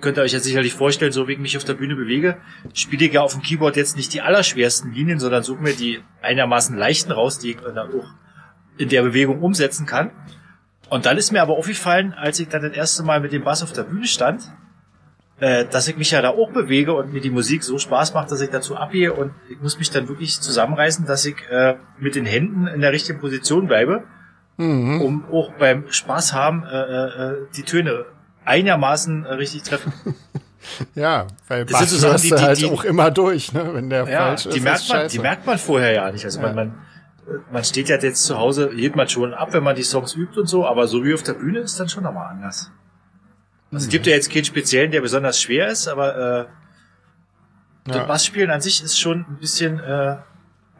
könnt 0.00 0.18
ihr 0.18 0.22
euch 0.22 0.32
ja 0.32 0.40
sicherlich 0.40 0.74
vorstellen, 0.74 1.12
so 1.12 1.28
wie 1.28 1.34
ich 1.34 1.38
mich 1.38 1.56
auf 1.56 1.64
der 1.64 1.74
Bühne 1.74 1.94
bewege, 1.94 2.38
spiele 2.74 3.06
ich 3.06 3.12
ja 3.12 3.20
auf 3.20 3.32
dem 3.32 3.42
Keyboard 3.42 3.76
jetzt 3.76 3.96
nicht 3.96 4.12
die 4.14 4.22
allerschwersten 4.22 4.92
Linien, 4.92 5.20
sondern 5.20 5.42
suche 5.42 5.62
mir 5.62 5.74
die 5.74 6.02
einigermaßen 6.22 6.76
leichten 6.76 7.12
raus, 7.12 7.38
die 7.38 7.52
ich 7.52 7.60
dann 7.60 7.78
auch 7.78 8.10
in 8.78 8.88
der 8.88 9.02
Bewegung 9.02 9.40
umsetzen 9.42 9.86
kann. 9.86 10.10
Und 10.88 11.06
dann 11.06 11.16
ist 11.16 11.32
mir 11.32 11.40
aber 11.42 11.54
aufgefallen, 11.56 12.12
als 12.12 12.38
ich 12.40 12.48
dann 12.48 12.62
das 12.62 12.72
erste 12.72 13.02
Mal 13.02 13.20
mit 13.20 13.32
dem 13.32 13.44
Bass 13.44 13.62
auf 13.62 13.72
der 13.72 13.82
Bühne 13.84 14.06
stand, 14.06 14.42
äh, 15.40 15.64
dass 15.64 15.88
ich 15.88 15.96
mich 15.96 16.10
ja 16.10 16.20
da 16.22 16.30
auch 16.30 16.50
bewege 16.52 16.92
und 16.94 17.12
mir 17.12 17.20
die 17.20 17.30
Musik 17.30 17.64
so 17.64 17.78
Spaß 17.78 18.12
macht, 18.14 18.30
dass 18.30 18.40
ich 18.40 18.50
dazu 18.50 18.76
abgehe 18.76 19.12
und 19.12 19.32
ich 19.50 19.60
muss 19.60 19.78
mich 19.78 19.90
dann 19.90 20.08
wirklich 20.08 20.40
zusammenreißen, 20.40 21.06
dass 21.06 21.24
ich 21.24 21.36
äh, 21.50 21.76
mit 21.98 22.14
den 22.14 22.26
Händen 22.26 22.66
in 22.66 22.80
der 22.80 22.92
richtigen 22.92 23.20
Position 23.20 23.66
bleibe, 23.68 24.04
um 24.58 25.24
auch 25.32 25.52
beim 25.58 25.90
Spaß 25.90 26.34
haben 26.34 26.62
äh, 26.64 26.76
äh, 26.76 27.36
die 27.56 27.62
Töne 27.62 28.04
einigermaßen 28.44 29.24
äh, 29.24 29.32
richtig 29.34 29.62
treffen. 29.62 29.92
Ja, 30.94 31.26
weil 31.48 31.64
Das 31.64 31.90
sind 31.90 31.90
Bass 31.90 31.90
so 31.90 31.96
Sachen, 31.96 32.22
die- 32.22 32.28
die- 32.28 32.36
halt 32.40 32.60
die- 32.60 32.66
auch 32.66 32.84
immer 32.84 33.10
durch, 33.10 33.52
ne? 33.52 33.70
Wenn 33.74 33.90
der 33.90 34.08
Ja, 34.08 34.26
falsch 34.26 34.46
ist. 34.46 34.54
die 34.54 34.58
ist 34.58 34.62
merkt 34.64 34.88
man, 34.88 34.98
scheiße. 34.98 35.16
die 35.16 35.18
merkt 35.22 35.44
man 35.46 35.58
vorher 35.58 35.92
ja 35.92 36.12
nicht. 36.12 36.24
Also 36.24 36.40
man, 36.40 36.54
man, 36.54 36.74
man 37.52 37.64
steht 37.64 37.88
ja 37.88 37.96
jetzt 37.98 38.24
zu 38.24 38.38
Hause, 38.38 38.70
geht 38.74 38.96
man 38.96 39.08
schon 39.08 39.32
ab, 39.34 39.52
wenn 39.52 39.62
man 39.62 39.76
die 39.76 39.82
Songs 39.82 40.14
übt 40.14 40.38
und 40.38 40.46
so, 40.46 40.66
aber 40.66 40.86
so 40.86 41.04
wie 41.04 41.14
auf 41.14 41.22
der 41.22 41.34
Bühne 41.34 41.60
ist 41.60 41.78
dann 41.78 41.88
schon 41.88 42.02
nochmal 42.04 42.30
anders. 42.30 42.70
Also 43.70 43.84
es 43.84 43.88
gibt 43.90 44.06
ja 44.06 44.12
jetzt 44.12 44.30
keinen 44.30 44.44
speziellen, 44.44 44.90
der 44.90 45.00
besonders 45.00 45.40
schwer 45.40 45.68
ist, 45.68 45.88
aber 45.88 46.16
äh, 46.16 47.90
Ja. 47.90 47.98
das 47.98 48.06
Bassspielen 48.06 48.50
an 48.50 48.60
sich 48.60 48.82
ist 48.82 48.98
schon 48.98 49.20
ein 49.28 49.38
bisschen 49.40 49.80
äh, 49.80 50.16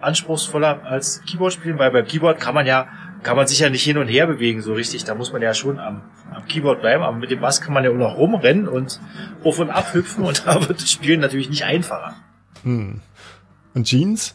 anspruchsvoller 0.01 0.83
als 0.85 1.23
Keyboard 1.25 1.53
spielen, 1.55 1.79
weil 1.79 1.91
beim 1.91 2.07
Keyboard 2.07 2.39
kann 2.41 2.55
man 2.55 2.67
ja 2.67 2.89
kann 3.23 3.37
man 3.37 3.47
sich 3.47 3.61
ja 3.61 3.71
nicht 3.71 3.85
hin 3.85 3.99
und 3.99 4.09
her 4.09 4.27
bewegen 4.27 4.63
so 4.63 4.73
richtig. 4.75 5.05
Da 5.05 5.15
muss 5.15 5.33
man 5.33 5.41
ja 5.43 5.55
schon 5.55 5.79
am, 5.79 6.03
am 6.35 6.45
Keyboard 6.47 6.81
bleiben, 6.81 7.05
aber 7.05 7.17
mit 7.17 7.31
dem 7.31 7.41
Bass 7.41 7.61
kann 7.61 7.73
man 7.73 7.85
ja 7.85 7.91
auch 7.91 7.95
noch 7.95 8.17
rumrennen 8.17 8.67
und 8.67 9.01
auf 9.45 9.61
und 9.61 9.71
ab 9.71 9.95
hüpfen 9.95 10.25
und 10.25 10.43
da 10.47 10.61
wird 10.69 10.83
das 10.83 10.91
Spielen 10.91 11.21
natürlich 11.21 11.49
nicht 11.49 11.65
einfacher. 11.65 12.15
Und 12.65 13.01
Jeans? 13.85 14.35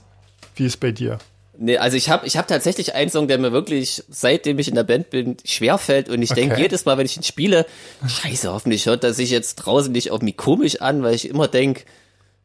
Wie 0.55 0.65
ist 0.65 0.77
bei 0.77 0.91
dir? 0.91 1.19
Nee, 1.59 1.77
also 1.77 1.97
ich 1.97 2.09
habe 2.09 2.27
ich 2.27 2.37
hab 2.37 2.47
tatsächlich 2.47 2.93
einen 2.93 3.09
Song, 3.09 3.27
der 3.27 3.37
mir 3.39 3.51
wirklich, 3.51 4.03
seitdem 4.09 4.59
ich 4.59 4.67
in 4.67 4.75
der 4.75 4.83
Band 4.83 5.09
bin, 5.09 5.37
schwerfällt 5.43 6.07
und 6.09 6.21
ich 6.21 6.31
Okay. 6.31 6.41
denke 6.41 6.61
jedes 6.61 6.85
Mal, 6.85 6.97
wenn 6.97 7.05
ich 7.05 7.17
ihn 7.17 7.23
spiele, 7.23 7.65
scheiße, 8.07 8.51
hoffentlich 8.53 8.85
hört 8.85 9.03
er 9.03 9.13
sich 9.13 9.31
jetzt 9.31 9.55
draußen 9.55 9.91
nicht 9.91 10.11
auf 10.11 10.21
mich 10.21 10.37
komisch 10.37 10.81
an, 10.81 11.01
weil 11.03 11.15
ich 11.15 11.27
immer 11.27 11.47
denk, 11.47 11.85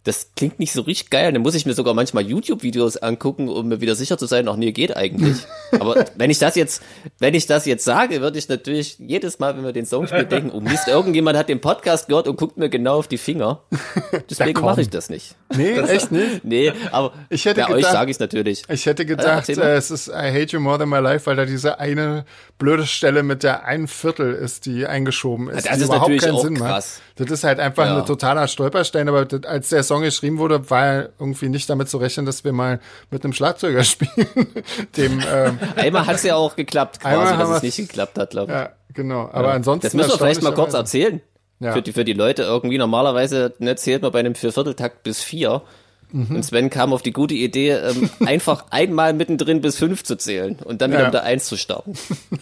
das 0.05 0.31
klingt 0.37 0.59
nicht 0.59 0.73
so 0.73 0.83
richtig 0.83 1.11
geil. 1.11 1.33
Dann 1.33 1.43
muss 1.43 1.55
ich 1.55 1.65
mir 1.67 1.75
sogar 1.75 1.95
manchmal 1.95 2.25
YouTube-Videos 2.27 2.97
angucken, 2.97 3.49
um 3.49 3.69
mir 3.69 3.81
wieder 3.81 3.95
sicher 3.95 4.19
zu 4.19 4.27
sein, 4.27 4.49
ach 4.49 4.57
nee, 4.57 4.73
geht 4.73 4.97
eigentlich. 4.97 5.39
Aber 5.79 6.05
wenn 6.17 6.31
ich 6.31 6.39
das 6.39 6.57
jetzt, 6.57 6.83
wenn 7.21 7.35
ich 7.35 7.47
das 7.47 7.67
jetzt 7.67 7.85
sage, 7.85 8.21
würde 8.21 8.39
ich 8.39 8.49
natürlich 8.49 8.99
jedes 8.99 9.39
Mal, 9.39 9.57
wenn 9.57 9.65
wir 9.65 9.73
den 9.73 9.87
Song 9.87 10.07
spielen, 10.07 10.29
denken, 10.29 10.51
oh 10.53 10.61
Mist, 10.61 10.89
irgendjemand 10.89 11.39
hat 11.39 11.49
den 11.49 11.61
Podcast 11.61 12.09
gehört 12.09 12.27
und 12.27 12.37
guckt 12.37 12.57
mir 12.57 12.69
genau 12.69 12.99
auf 12.99 13.07
die 13.09 13.19
Finger. 13.19 13.63
Deswegen 14.31 14.61
mache 14.61 14.81
ich 14.81 14.91
das 14.91 15.09
nicht. 15.09 15.37
Nee, 15.57 15.79
echt 15.79 16.11
nicht? 16.11 16.45
Nee, 16.45 16.73
aber 16.91 17.13
Ich 17.31 17.45
hätte 17.45 17.61
bei 17.61 17.69
euch 17.69 17.77
gedacht- 17.77 17.93
sage 17.93 18.11
ich 18.11 18.19
natürlich. 18.19 18.63
Ich 18.69 18.87
hätte 18.87 19.03
Ja, 19.03 19.09
gedacht, 19.09 19.49
äh, 19.49 19.75
es 19.77 19.91
ist 19.91 20.09
I 20.09 20.13
Hate 20.13 20.49
You 20.53 20.61
More 20.61 20.79
Than 20.79 20.89
My 20.89 20.99
Life, 20.99 21.27
weil 21.27 21.37
da 21.37 21.45
diese 21.45 21.79
eine 21.79 22.25
blöde 22.59 22.87
Stelle 22.87 23.23
mit 23.23 23.43
der 23.43 23.65
ein 23.67 23.87
Viertel 23.87 24.33
ist, 24.35 24.67
die 24.67 24.87
eingeschoben 24.87 25.49
ist. 25.49 25.67
das 25.67 25.77
die 25.77 25.83
ist 25.83 25.89
überhaupt 25.89 26.19
keinen 26.21 26.35
auch 26.35 26.43
Sinn 26.43 26.55
macht. 26.55 26.85
Das 27.17 27.31
ist 27.31 27.45
halt 27.45 27.61
einfach 27.61 27.85
Ja. 27.87 27.99
ein 27.99 28.07
totaler 28.07 28.49
Stolperstein, 28.49 29.09
aber 29.09 29.27
das, 29.27 29.45
als 29.45 29.69
der 29.69 29.83
Song 29.83 29.92
geschrieben 30.01 30.39
wurde, 30.39 30.71
war 30.71 30.87
ja 30.87 31.09
irgendwie 31.19 31.49
nicht 31.49 31.69
damit 31.69 31.89
zu 31.89 31.99
rechnen, 31.99 32.25
dass 32.27 32.45
wir 32.45 32.53
mal 32.53 32.81
mit 33.11 33.25
einem 33.25 33.33
Schlagzeuger 33.33 33.85
spielen. 33.85 34.27
Dem, 34.97 35.23
ähm, 35.31 35.59
Einmal 35.77 36.07
hat's 36.07 36.23
ja 36.23 36.37
auch 36.37 36.57
geklappt, 36.57 37.01
quasi, 37.01 37.37
dass 37.37 37.51
es 37.51 37.63
nicht 37.63 37.77
geklappt 37.77 38.19
hat, 38.19 38.31
glaube 38.31 38.53
ich. 38.53 38.59
ja, 38.59 38.71
genau. 38.95 39.29
Aber 39.33 39.53
ansonsten. 39.53 39.87
Das 39.87 39.95
müssen 39.95 40.11
wir 40.11 40.19
vielleicht 40.19 40.43
mal 40.43 40.55
kurz 40.55 40.75
erzählen. 40.75 41.21
Ja. 41.61 41.73
Für, 41.73 41.83
die, 41.83 41.93
für 41.93 42.05
die 42.05 42.15
Leute 42.15 42.43
irgendwie 42.43 42.77
normalerweise 42.77 43.55
ne, 43.59 43.77
zählt 43.77 44.03
man 44.03 44.11
bei 44.11 44.19
einem 44.19 44.35
Viervierteltakt 44.35 45.05
bis 45.05 45.23
vier. 45.23 45.63
Mhm. 46.13 46.37
Und 46.37 46.43
Sven 46.45 46.71
kam 46.71 46.93
auf 46.93 47.03
die 47.03 47.13
gute 47.13 47.35
Idee, 47.35 47.71
ähm, 47.71 48.11
einfach 48.27 48.67
einmal 48.71 49.13
mittendrin 49.15 49.61
bis 49.61 49.77
fünf 49.79 50.05
zu 50.05 50.17
zählen 50.17 50.59
und 50.65 50.83
dann 50.83 50.91
wieder 50.91 51.01
Ja. 51.01 51.07
mit 51.07 51.15
der 51.15 51.23
Eins 51.25 51.47
zu 51.47 51.57
starten. 51.57 51.95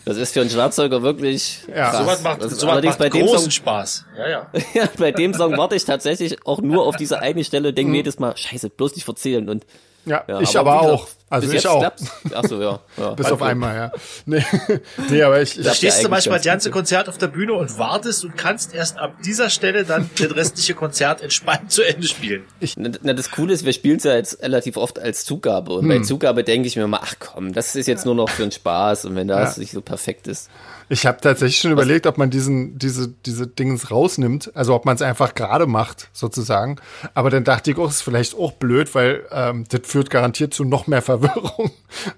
Das 0.04 0.16
ist 0.16 0.32
für 0.34 0.40
einen 0.40 0.50
Schlagzeuger 0.50 1.02
wirklich 1.02 1.60
Ja. 1.68 1.90
krass. 1.90 1.98
Sowas 1.98 2.22
macht, 2.22 2.42
Das 2.42 2.52
ist 2.52 2.60
sowas 2.60 2.72
allerdings 2.72 2.92
macht 2.98 2.98
bei 2.98 3.08
dem 3.10 3.26
großen 3.26 3.38
Song, 3.44 3.50
Spaß. 3.50 4.04
Ja, 4.18 4.28
ja. 4.28 4.46
ja, 4.74 4.88
bei 4.98 5.12
dem 5.12 5.32
Song 5.34 5.56
warte 5.56 5.76
ich 5.76 5.84
tatsächlich 5.84 6.44
auch 6.46 6.60
nur 6.60 6.84
auf 6.86 6.96
diese 6.96 7.20
eine 7.20 7.44
Stelle, 7.44 7.70
Mhm. 7.70 7.74
denke 7.76 7.90
mir 7.92 7.96
jedes 7.98 8.18
Mal, 8.18 8.36
scheiße, 8.36 8.70
bloß 8.70 8.94
nicht 8.96 9.04
verzählen 9.04 9.48
und 9.48 9.64
Ja, 10.04 10.24
ja, 10.26 10.40
ich 10.40 10.58
aber, 10.58 10.72
gesagt, 10.80 10.92
auch. 10.92 11.06
Also 11.30 11.46
bis 11.46 11.54
ich 11.58 11.62
jetzt 11.62 11.66
auch. 11.70 11.78
klappt's. 11.80 12.04
Ach 12.34 12.44
so, 12.44 12.60
ja. 12.60 12.80
ja. 12.96 13.10
Bis 13.14 13.30
auf 13.30 13.40
einmal, 13.40 13.76
ja. 13.76 13.92
Nee, 14.26 14.44
nee 15.08 15.22
aber 15.22 15.40
ich, 15.40 15.54
Da 15.54 15.60
ich 15.60 15.66
ja 15.66 15.74
stehst 15.74 16.04
du 16.04 16.08
manchmal 16.08 16.34
ganz 16.38 16.44
das 16.44 16.50
ganze 16.52 16.70
Konzert 16.72 17.08
auf 17.08 17.18
der 17.18 17.28
Bühne 17.28 17.54
und 17.54 17.78
wartest 17.78 18.24
und 18.24 18.36
kannst 18.36 18.74
erst 18.74 18.98
ab 18.98 19.14
dieser 19.24 19.48
Stelle 19.48 19.84
dann 19.84 20.10
das 20.18 20.34
restliche 20.34 20.74
Konzert 20.74 21.22
entspannt 21.22 21.70
zu 21.70 21.82
Ende 21.82 22.06
spielen. 22.08 22.42
Na, 22.76 22.90
na, 23.02 23.12
das 23.12 23.30
Coole 23.30 23.52
ist, 23.54 23.64
wir 23.64 23.72
spielen 23.72 23.98
es 23.98 24.04
ja 24.04 24.14
jetzt 24.16 24.42
relativ 24.42 24.76
oft 24.76 24.98
als 24.98 25.24
Zugabe. 25.24 25.72
Und 25.74 25.82
Hm. 25.82 25.88
bei 25.88 25.98
Zugabe 26.00 26.42
denke 26.42 26.66
ich 26.66 26.74
mir 26.76 26.88
mal, 26.88 27.00
ach 27.02 27.14
komm, 27.20 27.52
das 27.52 27.76
ist 27.76 27.86
jetzt 27.86 28.04
nur 28.04 28.16
noch 28.16 28.28
für 28.28 28.42
den 28.42 28.50
Spaß. 28.52 29.04
Und 29.04 29.14
wenn 29.14 29.28
das 29.28 29.56
Ja. 29.56 29.60
nicht 29.60 29.70
so 29.72 29.80
perfekt 29.80 30.26
ist. 30.26 30.50
Ich 30.92 31.06
habe 31.06 31.20
tatsächlich 31.20 31.60
schon 31.60 31.70
überlegt, 31.70 32.08
ob 32.08 32.18
man 32.18 32.30
diesen, 32.30 32.76
diese, 32.76 33.06
diese 33.24 33.46
Dings 33.46 33.92
rausnimmt, 33.92 34.50
also 34.56 34.74
ob 34.74 34.84
man 34.84 34.96
es 34.96 35.02
einfach 35.02 35.34
gerade 35.36 35.66
macht, 35.66 36.08
sozusagen. 36.12 36.80
Aber 37.14 37.30
dann 37.30 37.44
dachte 37.44 37.70
ich, 37.70 37.78
oh, 37.78 37.86
ist 37.86 38.02
vielleicht 38.02 38.36
auch 38.36 38.50
blöd, 38.52 38.92
weil 38.96 39.22
ähm, 39.30 39.66
das 39.68 39.82
führt 39.84 40.10
garantiert 40.10 40.52
zu 40.52 40.64
noch 40.64 40.88
mehr 40.88 41.00
Verwirrung. 41.00 41.19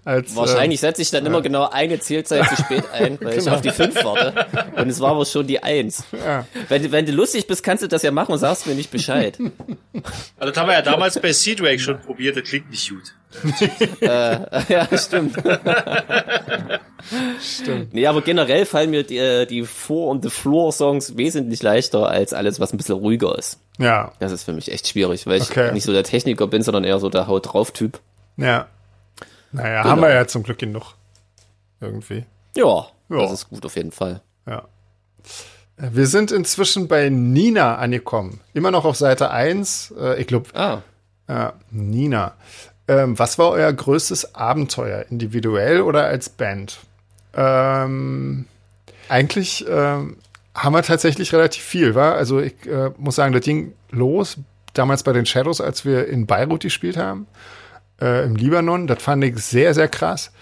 Als, 0.05 0.35
Wahrscheinlich 0.37 0.81
setze 0.81 1.03
ich 1.03 1.11
dann 1.11 1.25
immer 1.27 1.41
genau 1.43 1.69
eine 1.71 1.99
Zählzeit 2.01 2.49
zu 2.49 2.57
spät 2.57 2.85
ein, 2.93 3.19
weil 3.21 3.39
ich 3.39 3.51
auf 3.51 3.61
die 3.61 3.71
fünf 3.71 3.95
warte. 4.05 4.47
Und 4.77 4.89
es 4.89 5.01
war 5.01 5.11
aber 5.13 5.25
schon 5.25 5.47
die 5.47 5.63
eins. 5.63 6.05
Genau. 6.11 6.25
Ja. 6.25 6.47
Wenn, 6.69 6.83
du- 6.83 6.93
wenn 6.93 7.07
du 7.07 7.13
lustig 7.13 7.47
bist, 7.47 7.63
kannst 7.63 7.83
du 7.83 7.89
das 7.89 8.03
ja 8.03 8.11
machen 8.11 8.33
und 8.33 8.39
sagst 8.39 8.67
mir 8.67 8.75
nicht 8.75 8.91
Bescheid. 8.91 9.39
Also 10.39 10.51
das 10.53 10.57
haben 10.61 10.67
wir 10.69 10.75
ja 10.75 10.83
damals 10.83 11.21
bei 11.21 11.33
Seedrake 11.33 11.79
schon 11.79 12.01
probiert, 12.01 12.37
das 12.37 12.43
klingt 12.45 12.69
nicht 12.71 12.91
gut. 12.91 13.15
ja, 14.01 14.89
stimmt. 14.99 15.37
Stimmt. 17.41 17.95
Nee, 17.95 18.07
aber 18.07 18.23
generell 18.23 18.67
fallen 18.67 18.91
mir 18.91 19.03
die, 19.05 19.19
äh, 19.19 19.47
die 19.47 19.63
Four- 19.65 20.11
und 20.11 20.23
The 20.25 20.31
Floor-Songs 20.31 21.17
wesentlich 21.17 21.63
leichter 21.63 22.09
als 22.09 22.33
alles, 22.33 22.59
was 22.61 22.73
ein 22.73 22.77
bisschen 22.79 22.97
ruhiger 22.97 23.37
ist. 23.39 23.59
Ja, 23.79 24.13
Das 24.19 24.33
ist 24.33 24.45
für 24.45 24.53
mich 24.53 24.71
echt 24.73 24.89
schwierig, 24.89 25.27
weil 25.27 25.41
ich 25.41 25.51
Okay. 25.51 25.73
nicht 25.73 25.85
so 25.85 25.93
der 25.93 26.05
Techniker 26.05 26.47
bin, 26.47 26.63
sondern 26.63 26.85
eher 26.85 26.99
so 26.99 27.09
der 27.09 27.27
Haut-drauf-Typ. 27.27 28.01
ja. 28.37 28.67
Naja, 29.53 29.83
Genau. 29.83 29.91
haben 29.93 30.03
wir 30.03 30.13
ja 30.15 30.27
zum 30.27 30.43
Glück 30.43 30.59
genug. 30.59 30.95
Irgendwie. 31.81 32.25
Ja, 32.57 32.87
Ja. 33.09 33.19
das 33.23 33.33
ist 33.33 33.49
gut 33.51 33.65
auf 33.65 33.77
jeden 33.77 33.93
Fall. 33.93 34.21
Ja. 34.47 34.65
Wir 35.77 36.07
sind 36.07 36.31
inzwischen 36.33 36.87
bei 36.89 37.09
Nina 37.09 37.77
angekommen. 37.77 38.41
Immer 38.55 38.71
noch 38.71 38.85
auf 38.85 38.97
Seite 38.97 39.31
1. 39.31 39.93
Äh, 39.99 40.21
ich 40.21 40.27
glaube, 40.27 40.51
Ah, 40.55 40.79
Ja, 41.29 41.55
Nina. 41.71 42.35
Ähm, 42.89 43.19
was 43.19 43.39
war 43.39 43.51
euer 43.51 43.73
größtes 43.73 44.35
Abenteuer, 44.35 45.07
individuell 45.09 45.81
oder 45.81 46.05
als 46.05 46.29
Band? 46.29 46.79
Ähm, 47.35 48.47
eigentlich 49.09 49.65
ähm, 49.69 50.17
haben 50.55 50.73
wir 50.75 50.83
tatsächlich 50.83 51.33
relativ 51.33 51.63
viel, 51.63 51.95
war. 51.95 52.15
Also 52.15 52.41
ich 52.41 52.55
äh, 52.67 52.91
muss 52.99 53.17
sagen, 53.17 53.33
das 53.33 53.43
ging 53.45 53.73
los 53.91 54.37
damals 54.75 55.03
bei 55.03 55.13
den 55.13 55.27
Shadows, 55.27 55.61
als 55.61 55.85
wir 55.85 56.09
in 56.09 56.27
Beirut 56.27 56.63
gespielt 56.63 56.97
haben, 56.97 57.27
äh, 58.01 58.25
im 58.25 58.37
Libanon. 58.37 58.87
Das 58.87 59.03
fand 59.03 59.25
ich 59.25 59.39
sehr, 59.39 59.75
sehr 59.75 59.89
krass. 59.89 60.33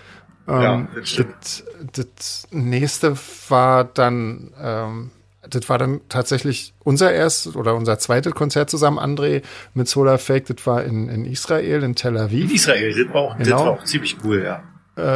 Ähm, 0.48 0.61
Ja, 0.62 0.88
das 0.94 1.16
das, 1.16 1.64
das 1.92 2.48
nächste 2.51 3.16
war 3.48 3.84
dann, 3.84 4.53
ähm, 4.61 5.11
das 5.48 5.68
war 5.68 5.78
dann 5.78 6.01
tatsächlich 6.09 6.74
unser 6.84 7.12
erstes 7.12 7.57
oder 7.57 7.74
unser 7.74 7.98
zweites 7.98 8.34
Konzert 8.34 8.70
zusammen, 8.70 8.98
André, 8.98 9.42
mit 9.74 9.88
Solar 9.88 10.18
Fake. 10.18 10.46
Das 10.46 10.66
war 10.66 10.84
in, 10.84 11.09
in 11.09 11.24
Israel, 11.24 11.82
in 11.82 11.94
Tel 11.94 12.16
Aviv 12.18 12.51
In 12.51 12.57
Israel, 12.57 13.05
das 13.05 13.14
war 13.14 13.20
auch, 13.22 13.36
das 13.38 13.46
Genau. 13.48 13.64
war 13.64 13.70
auch 13.72 13.84
ziemlich 13.84 14.16
cool, 14.24 14.42
ja. 14.44 14.62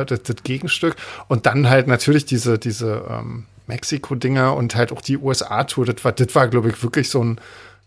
äh, 0.01 0.05
das, 0.07 0.23
das 0.23 0.37
Gegenstück. 0.43 0.97
Und 1.29 1.47
dann 1.47 1.69
halt 1.69 1.87
natürlich 1.87 2.25
diese, 2.25 2.59
diese 2.59 3.05
ähm, 3.09 3.47
Mexiko-Dinger 3.67 4.55
und 4.57 4.75
halt 4.77 4.93
auch 4.93 5.01
die 5.03 5.19
USA-Tour. 5.19 5.87
Das 5.87 6.05
war, 6.05 6.13
das 6.13 6.35
war, 6.35 6.49
glaube 6.49 6.69
ich, 6.71 6.83
wirklich 6.83 7.09
so 7.11 7.23
ein 7.23 7.39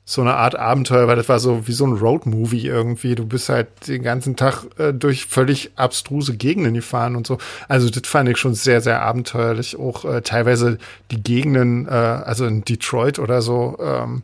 so 0.10 0.22
eine 0.22 0.36
Art 0.36 0.56
Abenteuer, 0.56 1.06
weil 1.10 1.18
das 1.18 1.28
war 1.28 1.38
so 1.38 1.68
wie 1.68 1.74
so 1.74 1.86
ein 1.86 1.92
Road-Movie 1.92 2.66
irgendwie. 2.66 3.14
Du 3.14 3.26
bist 3.26 3.50
halt 3.50 3.68
den 3.90 4.04
ganzen 4.04 4.38
Tag 4.38 4.64
äh, 4.78 4.94
durch 4.94 5.26
völlig 5.26 5.72
abstruse 5.76 6.38
Gegenden 6.38 6.76
gefahren 6.76 7.18
und 7.18 7.28
so. 7.28 7.40
Also 7.68 7.90
das 7.90 8.08
fand 8.08 8.30
ich 8.30 8.38
schon 8.38 8.54
sehr, 8.54 8.80
sehr 8.80 9.02
abenteuerlich. 9.02 9.78
Auch 9.78 10.06
äh, 10.06 10.22
teilweise 10.22 10.78
die 11.12 11.22
Gegenden, 11.22 11.90
äh, 11.90 11.92
also 11.92 12.46
in 12.46 12.64
Detroit 12.64 13.20
oder 13.20 13.42
so, 13.42 13.78
ähm, 13.82 14.24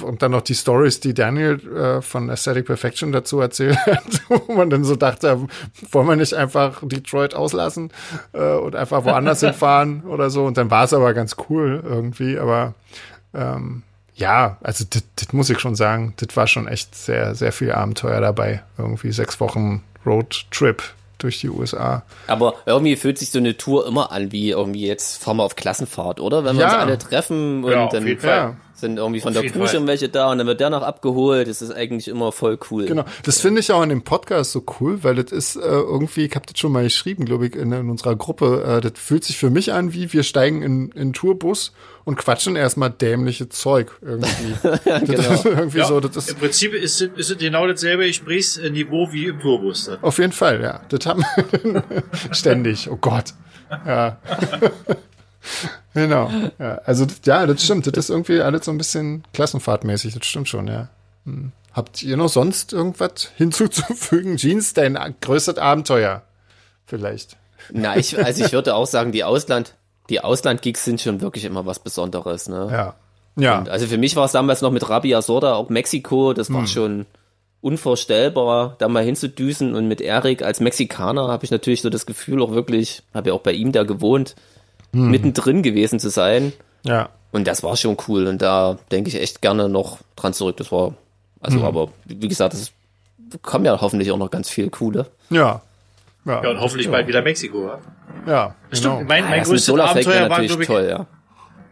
und 0.00 0.22
dann 0.22 0.30
noch 0.30 0.42
die 0.42 0.54
Stories, 0.54 1.00
die 1.00 1.14
Daniel 1.14 1.58
äh, 1.74 2.00
von 2.00 2.30
Aesthetic 2.30 2.66
Perfection 2.66 3.10
dazu 3.10 3.40
erzählt 3.40 3.78
hat, 3.86 4.04
wo 4.28 4.52
man 4.52 4.70
dann 4.70 4.84
so 4.84 4.94
dachte, 4.94 5.48
wollen 5.90 6.06
wir 6.06 6.16
nicht 6.16 6.34
einfach 6.34 6.82
Detroit 6.84 7.34
auslassen 7.34 7.90
äh, 8.32 8.54
und 8.54 8.76
einfach 8.76 9.04
woanders 9.04 9.40
hinfahren 9.40 10.04
oder 10.04 10.30
so. 10.30 10.44
Und 10.44 10.56
dann 10.56 10.70
war 10.70 10.84
es 10.84 10.94
aber 10.94 11.14
ganz 11.14 11.34
cool 11.48 11.82
irgendwie. 11.82 12.38
Aber 12.38 12.74
ähm, 13.34 13.82
ja, 14.22 14.56
also 14.62 14.84
das 14.88 15.02
das 15.16 15.32
muss 15.32 15.50
ich 15.50 15.58
schon 15.58 15.74
sagen, 15.74 16.14
das 16.16 16.36
war 16.36 16.46
schon 16.46 16.66
echt 16.68 16.94
sehr, 16.94 17.34
sehr 17.34 17.52
viel 17.52 17.72
Abenteuer 17.72 18.20
dabei. 18.20 18.62
Irgendwie 18.78 19.12
sechs 19.12 19.40
Wochen 19.40 19.82
Roadtrip 20.06 20.82
durch 21.18 21.40
die 21.40 21.48
USA. 21.50 22.02
Aber 22.26 22.54
irgendwie 22.66 22.96
fühlt 22.96 23.18
sich 23.18 23.30
so 23.30 23.38
eine 23.38 23.56
Tour 23.56 23.86
immer 23.86 24.10
an, 24.12 24.32
wie 24.32 24.50
irgendwie 24.50 24.86
jetzt 24.86 25.22
fahren 25.22 25.36
wir 25.36 25.44
auf 25.44 25.54
Klassenfahrt, 25.56 26.18
oder? 26.20 26.44
Wenn 26.44 26.56
wir 26.56 26.62
Ja. 26.62 26.68
uns 26.72 26.76
alle 26.82 26.98
treffen 26.98 27.62
und 27.64 27.70
Ja, 27.72 27.84
auf 27.84 27.92
dann 27.92 28.06
jeden 28.06 28.20
Fall. 28.20 28.30
Ja. 28.36 28.56
Sind 28.82 28.98
irgendwie 28.98 29.20
von 29.20 29.34
Auf 29.34 29.40
der 29.40 29.50
Crew 29.50 29.60
Fall. 29.60 29.68
schon 29.68 29.86
welche 29.86 30.10
da 30.10 30.30
und 30.30 30.38
dann 30.38 30.46
wird 30.46 30.60
der 30.60 30.68
noch 30.68 30.82
abgeholt. 30.82 31.48
Das 31.48 31.62
ist 31.62 31.70
eigentlich 31.72 32.08
immer 32.08 32.32
voll 32.32 32.58
cool. 32.70 32.84
Genau, 32.84 33.04
das 33.24 33.40
finde 33.40 33.60
ich 33.60 33.72
auch 33.72 33.82
in 33.82 33.88
dem 33.88 34.02
Podcast 34.02 34.52
so 34.52 34.62
cool, 34.78 35.02
weil 35.02 35.14
das 35.14 35.32
ist 35.32 35.56
äh, 35.56 35.60
irgendwie, 35.60 36.26
ich 36.26 36.34
habe 36.34 36.44
das 36.46 36.58
schon 36.58 36.72
mal 36.72 36.82
geschrieben, 36.82 37.24
glaube 37.24 37.46
ich, 37.46 37.56
in, 37.56 37.72
in 37.72 37.88
unserer 37.88 38.14
Gruppe, 38.16 38.62
äh, 38.66 38.80
das 38.82 38.92
fühlt 38.96 39.24
sich 39.24 39.38
für 39.38 39.48
mich 39.48 39.72
an, 39.72 39.94
wie 39.94 40.12
wir 40.12 40.22
steigen 40.22 40.62
in, 40.62 40.90
in 40.90 41.00
einen 41.00 41.12
Tourbus 41.14 41.72
und 42.04 42.16
quatschen 42.16 42.56
erstmal 42.56 42.90
dämliche 42.90 43.48
Zeug 43.48 43.92
irgendwie. 44.02 44.54
Das 44.84 45.02
genau. 45.04 45.34
ist 45.34 45.44
irgendwie 45.44 45.78
ja 45.78 45.86
so, 45.86 46.00
das 46.00 46.16
ist 46.16 46.30
Im 46.30 46.36
Prinzip 46.36 46.74
ist 46.74 47.00
es, 47.00 47.10
ist 47.16 47.30
es 47.30 47.38
genau 47.38 47.66
dasselbe 47.66 48.06
Gesprächsniveau 48.06 49.12
wie 49.12 49.26
im 49.26 49.40
Tourbus. 49.40 49.86
dann. 49.86 50.02
auf 50.02 50.18
jeden 50.18 50.32
Fall, 50.32 50.60
ja. 50.60 50.80
Das 50.88 51.06
haben 51.06 51.24
wir 51.62 51.84
ständig, 52.32 52.90
oh 52.90 52.96
Gott. 52.96 53.32
Ja. 53.86 54.18
genau. 55.94 56.30
Ja, 56.58 56.80
also 56.84 57.06
ja, 57.24 57.46
das 57.46 57.64
stimmt. 57.64 57.86
Das 57.86 57.96
ist 57.96 58.10
irgendwie 58.10 58.40
alles 58.40 58.64
so 58.64 58.70
ein 58.70 58.78
bisschen 58.78 59.24
klassenfahrtmäßig, 59.32 60.14
das 60.14 60.26
stimmt 60.26 60.48
schon, 60.48 60.68
ja. 60.68 60.88
Hm. 61.24 61.52
Habt 61.72 62.02
ihr 62.02 62.16
noch 62.16 62.28
sonst 62.28 62.72
irgendwas 62.72 63.30
hinzuzufügen? 63.36 64.36
Jeans, 64.36 64.74
dein 64.74 64.98
größtes 65.20 65.58
Abenteuer 65.58 66.22
vielleicht. 66.86 67.36
Na, 67.70 67.96
ich, 67.96 68.18
also 68.22 68.44
ich 68.44 68.52
würde 68.52 68.74
auch 68.74 68.86
sagen, 68.86 69.12
die 69.12 69.24
Ausland, 69.24 69.74
die 70.10 70.20
Ausland-Gigs 70.20 70.84
sind 70.84 71.00
schon 71.00 71.20
wirklich 71.20 71.44
immer 71.44 71.64
was 71.64 71.78
Besonderes, 71.78 72.48
ne? 72.48 72.68
Ja. 72.70 72.94
Ja. 73.36 73.58
Und 73.58 73.70
also 73.70 73.86
für 73.86 73.96
mich 73.96 74.14
war 74.16 74.26
es 74.26 74.32
damals 74.32 74.60
noch 74.60 74.70
mit 74.70 74.86
Rabia 74.88 75.22
Sorda, 75.22 75.54
auch 75.54 75.70
Mexiko, 75.70 76.34
das 76.34 76.48
Hm. 76.48 76.54
war 76.56 76.66
schon 76.66 77.06
unvorstellbar, 77.62 78.74
da 78.78 78.88
mal 78.88 79.04
hinzudüsen 79.04 79.74
und 79.74 79.88
mit 79.88 80.00
Erik 80.00 80.42
als 80.42 80.60
Mexikaner 80.60 81.28
habe 81.28 81.44
ich 81.44 81.50
natürlich 81.50 81.80
so 81.80 81.88
das 81.90 82.04
Gefühl 82.06 82.42
auch 82.42 82.50
wirklich, 82.50 83.02
habe 83.14 83.30
ja 83.30 83.34
auch 83.34 83.40
bei 83.40 83.52
ihm 83.52 83.72
da 83.72 83.84
gewohnt, 83.84 84.34
Hm. 84.92 85.10
mittendrin 85.10 85.62
gewesen 85.62 85.98
zu 85.98 86.10
sein 86.10 86.52
ja. 86.84 87.08
und 87.32 87.46
das 87.46 87.62
war 87.62 87.76
schon 87.76 87.96
cool 88.08 88.26
und 88.26 88.42
da 88.42 88.78
denke 88.90 89.08
ich 89.08 89.20
echt 89.20 89.40
gerne 89.40 89.68
noch 89.68 89.98
dran 90.16 90.32
zurück, 90.32 90.56
das 90.58 90.70
war, 90.70 90.94
also 91.40 91.58
Hm. 91.58 91.64
aber 91.64 91.88
wie 92.04 92.28
gesagt, 92.28 92.54
es 92.54 92.72
kommen 93.40 93.64
ja 93.64 93.80
hoffentlich 93.80 94.10
auch 94.10 94.18
noch 94.18 94.30
ganz 94.30 94.50
viel 94.50 94.68
coole. 94.70 95.06
Ja. 95.30 95.62
Ja, 96.24 96.42
Ja, 96.42 96.50
und 96.50 96.60
hoffentlich 96.60 96.90
bald 96.90 97.08
wieder 97.08 97.22
Mexiko. 97.22 97.66
Ja? 97.66 97.78
Ja, 98.26 98.54
Stimmt, 98.70 98.98
genau. 98.98 99.08
mein, 99.08 99.24
mein 99.24 99.40
mit 99.40 99.48
größtes 99.48 99.78
Abenteuer 99.78 100.20
war, 100.22 100.28
natürlich 100.28 100.48
glaube 100.50 100.62
ich, 100.62 100.68
toll, 100.68 100.86
ja. 100.88 101.06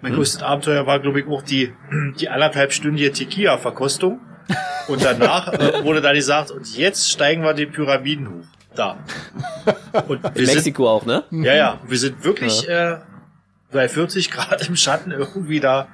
mein 0.01 0.15
größtes 0.15 0.43
Abenteuer 0.43 0.87
war, 0.87 0.99
glaube 0.99 1.21
ich, 1.21 1.29
auch 1.29 1.43
die, 1.43 1.73
die 2.19 2.29
anderthalbstündige 2.29 3.13
Tequila-Verkostung. 3.13 4.19
Und 4.89 5.05
danach 5.05 5.53
äh, 5.53 5.85
wurde 5.85 6.01
dann 6.01 6.15
gesagt, 6.17 6.51
und 6.51 6.77
jetzt 6.77 7.11
steigen 7.11 7.45
wir 7.45 7.55
die 7.55 7.67
Pyramiden 7.67 8.29
hoch. 8.29 8.47
Da. 8.75 8.97
Und 10.09 10.25
In 10.25 10.47
sind, 10.47 10.55
Mexiko 10.55 10.89
auch, 10.89 11.05
ne? 11.05 11.25
ja, 11.31 11.55
ja, 11.55 11.81
wir 11.87 11.99
sind 11.99 12.25
wirklich 12.25 12.69
äh, 12.69 12.97
bei 13.73 13.89
40 13.89 14.31
Grad 14.31 14.67
im 14.69 14.77
Schatten 14.77 15.11
irgendwie 15.13 15.61
da 15.61 15.89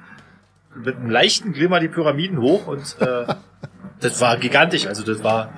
mit 0.75 0.95
einem 0.97 1.09
leichten 1.09 1.53
Glimmer 1.53 1.79
die 1.79 1.87
Pyramiden 1.87 2.39
hoch 2.41 2.67
und 2.67 2.95
äh, 2.99 3.25
das 3.99 4.21
war 4.21 4.37
gigantisch. 4.37 4.85
Also 4.87 5.03
das 5.03 5.23
war, 5.23 5.51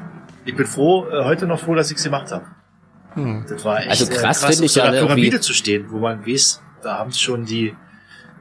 ich 0.45 0.55
bin 0.55 0.65
froh, 0.65 1.07
äh, 1.09 1.24
heute 1.26 1.45
noch 1.47 1.59
froh, 1.59 1.76
dass 1.76 1.91
ich 1.91 1.97
es 1.97 2.03
gemacht 2.03 2.32
habe. 2.32 2.45
Das 3.49 3.65
war 3.65 3.80
echt 3.80 3.89
Also 3.89 4.05
äh, 4.05 4.09
krass 4.15 4.39
krass, 4.41 4.51
finde 4.51 4.65
ich 4.65 4.72
so 4.72 4.80
ja 4.80 4.86
irgendwie- 4.93 5.07
Pyramide 5.07 5.39
zu 5.41 5.53
stehen, 5.53 5.88
wo 5.89 5.97
man 5.97 6.26
weiß, 6.26 6.61
da 6.84 6.99
haben 6.99 7.11
schon 7.11 7.43
die 7.45 7.76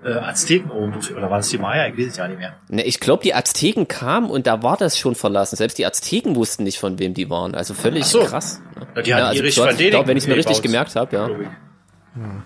äh, 0.05 0.13
Azteken 0.13 0.71
oben, 0.71 0.95
oder 1.17 1.29
waren 1.31 1.41
es 1.41 1.49
die 1.49 1.59
Maya? 1.59 1.89
Ich 1.89 1.99
weiß 1.99 2.07
es 2.13 2.17
ja 2.19 2.29
nicht 2.29 2.39
mehr. 2.39 2.55
Ne, 2.69 2.85
ich 2.85 3.01
glaube, 3.01 3.23
die 3.25 3.35
Azteken 3.35 3.89
kamen 3.89 4.31
und 4.31 4.47
da 4.47 4.63
war 4.63 4.77
das 4.77 4.97
schon 4.97 5.17
verlassen. 5.17 5.57
Selbst 5.57 5.79
die 5.79 5.87
Azteken 5.87 6.37
wussten 6.37 6.63
nicht, 6.63 6.79
von 6.79 6.99
wem 7.01 7.15
die 7.15 7.29
waren. 7.31 7.57
Also 7.57 7.75
völlig 7.75 8.05
so. 8.05 8.21
krass. 8.21 8.61
ne? 8.77 8.87
Ja, 8.97 9.03
die 9.03 9.15
hatten 9.15 9.37
Erich 9.39 9.55
so 9.57 9.63
van 9.63 9.71
hat- 9.71 9.81
ich 9.81 9.91
glaub, 9.91 10.07
wenn 10.07 10.17
ich 10.17 10.29
mir 10.29 10.37
richtig 10.37 10.63
gebaut. 10.63 10.93
gemerkt 10.93 10.95
habe, 10.97 11.17
ja. 11.17 11.29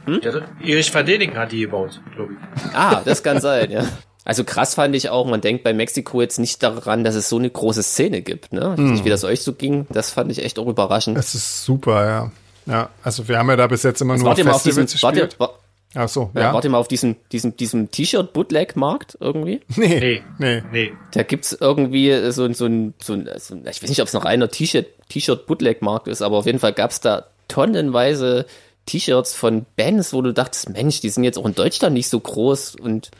Hatte- 0.06 0.44
Erich 0.64 0.94
van 0.94 1.06
Däniken 1.06 1.36
hat 1.36 1.52
die 1.52 1.60
gebaut, 1.60 2.00
glaube 2.14 2.32
ich. 2.34 2.74
Ah, 2.74 3.02
das 3.04 3.22
kann 3.22 3.40
sein, 3.40 3.70
ja. 3.70 3.84
Also 4.24 4.44
krass 4.44 4.74
fand 4.76 4.94
ich 4.94 5.08
auch, 5.10 5.26
man 5.26 5.40
denkt 5.40 5.64
bei 5.64 5.72
Mexiko 5.72 6.20
jetzt 6.20 6.38
nicht 6.38 6.62
daran, 6.62 7.02
dass 7.02 7.16
es 7.16 7.28
so 7.28 7.38
eine 7.38 7.50
große 7.50 7.82
Szene 7.82 8.22
gibt, 8.22 8.52
ne? 8.52 8.74
Ich 8.76 8.82
weiß 8.82 8.90
nicht, 8.90 9.04
wie 9.04 9.10
das 9.10 9.24
euch 9.24 9.40
so 9.42 9.52
ging. 9.52 9.86
Das 9.90 10.10
fand 10.12 10.30
ich 10.30 10.44
echt 10.44 10.58
auch 10.60 10.68
überraschend. 10.68 11.16
Das 11.18 11.34
ist 11.34 11.64
super, 11.64 12.06
ja. 12.06 12.32
Ja, 12.66 12.90
also 13.02 13.26
wir 13.26 13.38
haben 13.38 13.50
ja 13.50 13.56
da 13.56 13.66
bis 13.66 13.82
jetzt 13.82 14.00
immer 14.00 14.16
nur 14.16 14.38
ihr 14.38 14.44
mal 14.44 14.52
auf 14.52 14.62
diesem, 14.62 14.86
Festivals 14.86 15.02
wart 15.02 15.16
ihr, 15.16 15.22
gespielt. 15.26 15.40
wa- 15.40 15.58
Ach 15.94 16.08
so, 16.08 16.30
ja. 16.34 16.40
ja. 16.42 16.54
wart 16.54 16.62
ihr 16.64 16.70
mal 16.70 16.78
auf 16.78 16.86
diesem, 16.86 17.16
diesem, 17.32 17.56
diesem 17.56 17.90
T-Shirt-Bootleg-Markt 17.90 19.18
irgendwie? 19.20 19.60
Nee, 19.76 19.98
Nee. 19.98 20.22
nee. 20.38 20.62
Nee. 20.70 20.92
Da 21.12 21.24
gibt's 21.24 21.52
irgendwie 21.60 22.30
so, 22.30 22.44
ein- 22.44 22.54
so 22.54 22.66
ein, 22.66 22.94
so 23.02 23.14
ein, 23.14 23.28
so 23.38 23.54
ein, 23.54 23.66
ich 23.68 23.82
weiß 23.82 23.88
nicht, 23.90 24.00
ob 24.00 24.06
es 24.06 24.14
noch 24.14 24.24
reiner 24.24 24.48
T-Shirt, 24.48 24.86
T-Shirt-Bootleg-Markt 25.08 26.06
ist, 26.06 26.22
aber 26.22 26.36
auf 26.38 26.46
jeden 26.46 26.60
Fall 26.60 26.72
gab's 26.72 27.00
da 27.00 27.26
tonnenweise 27.48 28.46
T-Shirts 28.86 29.34
von 29.34 29.66
Bands, 29.76 30.12
wo 30.12 30.22
du 30.22 30.32
dachtest, 30.32 30.68
Mensch, 30.70 31.00
die 31.00 31.08
sind 31.08 31.24
jetzt 31.24 31.38
auch 31.38 31.46
in 31.46 31.54
Deutschland 31.54 31.94
nicht 31.94 32.08
so 32.08 32.18
groß 32.18 32.76
und 32.76 33.10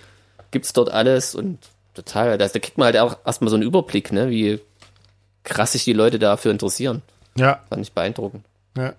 gibt's 0.50 0.72
dort 0.72 0.90
alles 0.90 1.34
und 1.34 1.58
total, 1.94 2.38
da, 2.38 2.48
da 2.48 2.58
kriegt 2.58 2.78
man 2.78 2.86
halt 2.86 2.96
auch 2.98 3.16
erstmal 3.24 3.50
so 3.50 3.56
einen 3.56 3.62
Überblick, 3.62 4.12
ne, 4.12 4.30
wie 4.30 4.60
krass 5.44 5.72
sich 5.72 5.84
die 5.84 5.92
Leute 5.92 6.18
dafür 6.18 6.50
interessieren. 6.50 7.02
Ja, 7.36 7.60
Fand 7.68 7.82
ich 7.82 7.92
beeindruckend. 7.92 8.44
ja. 8.76 8.94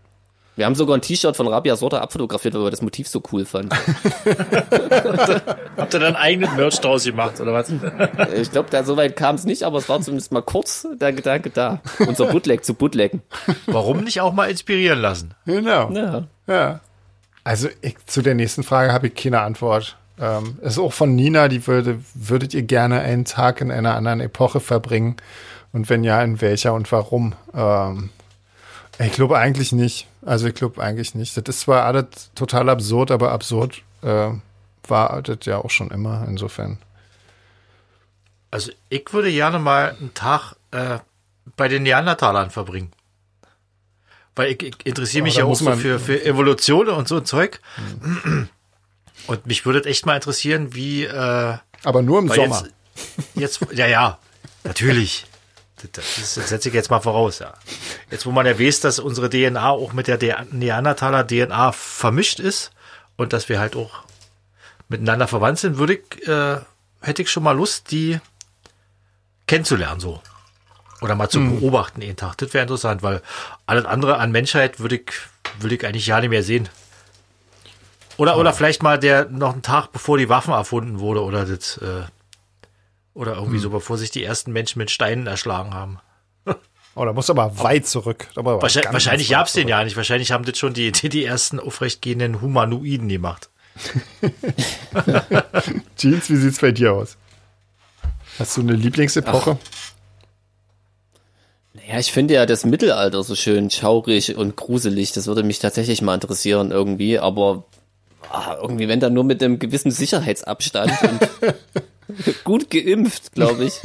Wir 0.55 0.65
haben 0.65 0.75
sogar 0.75 0.95
ein 0.95 1.01
T-Shirt 1.01 1.35
von 1.35 1.47
Rabia 1.47 1.75
Sorta 1.75 1.99
abfotografiert, 1.99 2.53
weil 2.53 2.63
wir 2.63 2.71
das 2.71 2.83
Motiv 2.83 3.07
so 3.07 3.23
cool 3.31 3.43
fanden. 3.45 3.69
Habt 5.77 5.93
ihr 5.93 5.99
dann 5.99 6.15
eigenen 6.15 6.55
Merch 6.55 6.79
draus 6.79 7.05
gemacht, 7.05 7.39
oder 7.39 7.53
was? 7.53 7.71
ich 8.35 8.51
glaube, 8.51 8.69
da 8.69 8.83
so 8.83 8.95
weit 8.95 9.15
kam 9.15 9.35
es 9.35 9.45
nicht, 9.45 9.63
aber 9.63 9.79
es 9.79 9.89
war 9.89 9.99
zumindest 10.01 10.31
mal 10.31 10.43
kurz 10.43 10.87
der 10.99 11.11
Gedanke 11.11 11.49
da. 11.49 11.81
Unser 12.05 12.27
Bootleg 12.27 12.63
zu 12.63 12.75
bootleggen. 12.75 13.23
Warum 13.65 14.03
nicht 14.03 14.21
auch 14.21 14.33
mal 14.33 14.49
inspirieren 14.49 14.99
lassen? 14.99 15.33
Genau. 15.45 15.91
Ja. 15.91 16.27
Ja. 16.45 16.79
Also 17.43 17.69
ich, 17.81 17.97
zu 18.05 18.21
der 18.21 18.35
nächsten 18.35 18.63
Frage 18.63 18.93
habe 18.93 19.07
ich 19.07 19.15
keine 19.15 19.41
Antwort. 19.41 19.97
Ähm, 20.19 20.59
ist 20.61 20.77
auch 20.77 20.93
von 20.93 21.15
Nina, 21.15 21.47
die 21.47 21.65
würde, 21.65 21.99
würdet 22.13 22.53
ihr 22.53 22.61
gerne 22.61 22.99
einen 22.99 23.25
Tag 23.25 23.59
in 23.61 23.71
einer 23.71 23.95
anderen 23.95 24.19
Epoche 24.19 24.59
verbringen? 24.59 25.17
Und 25.71 25.89
wenn 25.89 26.03
ja, 26.03 26.21
in 26.21 26.39
welcher 26.39 26.73
und 26.73 26.91
warum? 26.91 27.33
Ähm, 27.55 28.11
ich 28.99 29.11
glaube 29.13 29.37
eigentlich 29.37 29.71
nicht. 29.71 30.07
Also 30.25 30.47
ich 30.47 30.53
glaube 30.53 30.81
eigentlich 30.81 31.15
nicht. 31.15 31.35
Das 31.35 31.43
ist 31.47 31.61
zwar 31.61 31.85
alles 31.85 32.31
total 32.35 32.69
absurd, 32.69 33.11
aber 33.11 33.31
absurd 33.31 33.81
äh, 34.01 34.29
war 34.87 35.21
das 35.21 35.45
ja 35.45 35.57
auch 35.57 35.69
schon 35.69 35.91
immer, 35.91 36.25
insofern. 36.27 36.77
Also 38.51 38.71
ich 38.89 39.11
würde 39.11 39.31
gerne 39.31 39.59
mal 39.59 39.95
einen 39.99 40.13
Tag 40.13 40.55
äh, 40.71 40.99
bei 41.55 41.67
den 41.67 41.83
Neandertalern 41.83 42.51
verbringen. 42.51 42.91
Weil 44.35 44.51
ich, 44.51 44.63
ich 44.63 44.85
interessiere 44.85 45.23
mich 45.23 45.35
da 45.35 45.41
ja 45.41 45.45
auch 45.45 45.55
so 45.55 45.71
für, 45.73 45.99
für 45.99 46.23
Evolution 46.23 46.89
und 46.89 47.07
so 47.07 47.17
ein 47.17 47.25
Zeug. 47.25 47.61
Und 49.27 49.45
mich 49.45 49.65
würde 49.65 49.85
echt 49.85 50.05
mal 50.05 50.15
interessieren, 50.15 50.73
wie 50.73 51.05
äh, 51.05 51.57
Aber 51.83 52.01
nur 52.01 52.19
im 52.19 52.29
Sommer. 52.29 52.63
Jetzt, 53.35 53.59
jetzt, 53.61 53.73
ja, 53.73 53.87
ja, 53.87 54.17
natürlich. 54.63 55.25
Das, 55.91 56.17
ist- 56.17 56.37
das 56.37 56.49
setze 56.49 56.69
ich 56.69 56.75
jetzt 56.75 56.89
mal 56.89 57.01
voraus, 57.01 57.39
ja. 57.39 57.53
Jetzt, 58.09 58.25
wo 58.25 58.31
man 58.31 58.45
ja 58.45 58.57
weiß, 58.59 58.79
dass 58.79 58.99
unsere 58.99 59.29
DNA 59.29 59.69
auch 59.69 59.93
mit 59.93 60.07
der 60.07 60.17
De- 60.17 60.35
Neandertaler 60.51 61.25
DNA 61.27 61.71
vermischt 61.71 62.39
ist 62.39 62.71
und 63.17 63.33
dass 63.33 63.49
wir 63.49 63.59
halt 63.59 63.75
auch 63.75 64.03
miteinander 64.89 65.27
verwandt 65.27 65.59
sind, 65.59 65.77
würde 65.77 65.95
ich, 65.95 66.27
äh, 66.27 66.57
hätte 67.01 67.21
ich 67.21 67.29
schon 67.31 67.43
mal 67.43 67.51
Lust, 67.55 67.91
die 67.91 68.19
kennenzulernen 69.47 69.99
so. 69.99 70.21
Oder 71.01 71.15
mal 71.15 71.27
zu 71.29 71.39
Hm. 71.39 71.59
beobachten 71.59 72.01
jeden 72.01 72.15
Tag. 72.15 72.37
Das 72.37 72.53
wäre 72.53 72.61
interessant, 72.63 73.03
weil 73.03 73.21
alles 73.65 73.85
andere 73.85 74.17
an 74.17 74.31
Menschheit 74.31 74.79
würde 74.79 74.95
ich, 74.95 75.11
würde 75.59 75.75
ich 75.75 75.85
eigentlich 75.85 76.07
ja 76.07 76.19
nicht 76.21 76.29
mehr 76.29 76.43
sehen. 76.43 76.69
Oder, 78.17 78.37
oder 78.37 78.53
vielleicht 78.53 78.83
mal 78.83 78.99
der 78.99 79.25
noch 79.25 79.53
einen 79.53 79.63
Tag 79.63 79.91
bevor 79.91 80.17
die 80.17 80.29
Waffen 80.29 80.53
erfunden 80.53 80.99
wurde 80.99 81.23
oder 81.23 81.45
das, 81.45 81.77
äh, 81.77 82.03
oder 83.13 83.33
irgendwie 83.35 83.55
Hm. 83.55 83.61
so, 83.63 83.69
bevor 83.69 83.97
sich 83.97 84.11
die 84.11 84.23
ersten 84.23 84.51
Menschen 84.51 84.79
mit 84.79 84.91
Steinen 84.91 85.27
erschlagen 85.27 85.73
haben. 85.73 85.99
Oh, 86.95 87.05
da 87.05 87.11
muss 87.13 87.31
aber 87.31 87.57
weit 87.57 87.87
zurück. 87.87 88.27
Aber 88.35 88.61
Wahrscheinlich, 88.61 88.83
ganz 88.83 88.93
wahrscheinlich 88.93 89.29
weit 89.31 89.37
gab's 89.37 89.53
den 89.53 89.61
zurück. 89.63 89.69
ja 89.71 89.83
nicht. 89.83 89.97
Wahrscheinlich 89.97 90.31
haben 90.31 90.45
das 90.45 90.59
schon 90.59 90.75
die, 90.75 90.91
die, 90.91 91.09
die 91.09 91.25
ersten 91.25 91.59
aufrechtgehenden 91.59 92.39
Humanoiden 92.39 93.09
gemacht. 93.09 93.49
Jeans, 95.97 96.29
wie 96.29 96.35
sieht's 96.35 96.59
bei 96.59 96.71
dir 96.71 96.93
aus? 96.93 97.17
Hast 98.37 98.57
du 98.57 98.61
eine 98.61 98.73
Lieblingsepoche? 98.73 99.57
Naja, 101.73 101.99
ich 101.99 102.11
finde 102.11 102.35
ja 102.35 102.45
das 102.45 102.63
Mittelalter 102.63 103.23
so 103.23 103.33
schön 103.35 103.69
schaurig 103.71 104.35
und 104.35 104.55
gruselig. 104.55 105.11
Das 105.13 105.25
würde 105.25 105.41
mich 105.41 105.57
tatsächlich 105.57 106.03
mal 106.03 106.13
interessieren 106.13 106.69
irgendwie. 106.69 107.17
Aber 107.17 107.65
ah, 108.29 108.57
irgendwie, 108.61 108.87
wenn 108.87 108.99
dann 108.99 109.13
nur 109.13 109.23
mit 109.23 109.41
einem 109.41 109.57
gewissen 109.57 109.89
Sicherheitsabstand 109.89 110.91
und 111.01 111.55
gut 112.43 112.69
geimpft, 112.69 113.33
glaube 113.33 113.65
ich. 113.65 113.79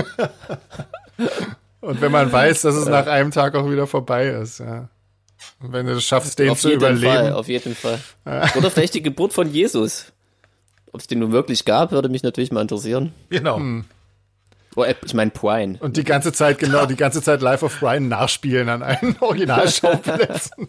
Und 1.81 2.01
wenn 2.01 2.13
man 2.13 2.31
weiß, 2.31 2.63
dass 2.63 2.75
es 2.75 2.87
nach 2.87 3.07
einem 3.07 3.31
Tag 3.31 3.55
auch 3.55 3.71
wieder 3.71 3.87
vorbei 3.87 4.29
ist, 4.29 4.61
ja. 4.61 4.89
Und 5.61 5.73
wenn 5.73 5.87
du 5.87 5.93
es 5.93 6.05
schaffst, 6.05 6.39
den 6.39 6.51
auf 6.51 6.61
zu 6.61 6.69
jeden 6.69 6.81
überleben. 6.81 7.13
Fall, 7.13 7.33
auf 7.33 7.49
jeden 7.49 7.75
Fall. 7.75 8.01
Oder 8.57 8.71
vielleicht 8.71 8.95
die 8.95 9.03
Geburt 9.03 9.33
von 9.33 9.51
Jesus. 9.51 10.13
Ob 10.93 11.01
es 11.01 11.07
den 11.07 11.21
nun 11.21 11.33
wirklich 11.33 11.65
gab, 11.65 11.93
würde 11.93 12.09
mich 12.09 12.23
natürlich 12.23 12.51
mal 12.51 12.63
interessieren. 12.63 13.13
Genau. 13.29 13.57
Hm. 13.57 13.85
Oh, 14.77 14.85
äh, 14.85 14.95
ich 15.05 15.15
meine 15.15 15.31
Prine. 15.31 15.77
Und 15.81 15.97
die 15.97 16.05
ganze 16.05 16.33
Zeit, 16.33 16.59
genau, 16.59 16.87
die 16.87 16.97
ganze 16.97 17.21
Zeit 17.21 17.41
Life 17.41 17.65
of 17.65 17.79
Brian 17.81 18.09
nachspielen 18.09 18.69
an 18.69 18.83
allen 18.83 19.17
Originalschauplätzen. 19.21 20.69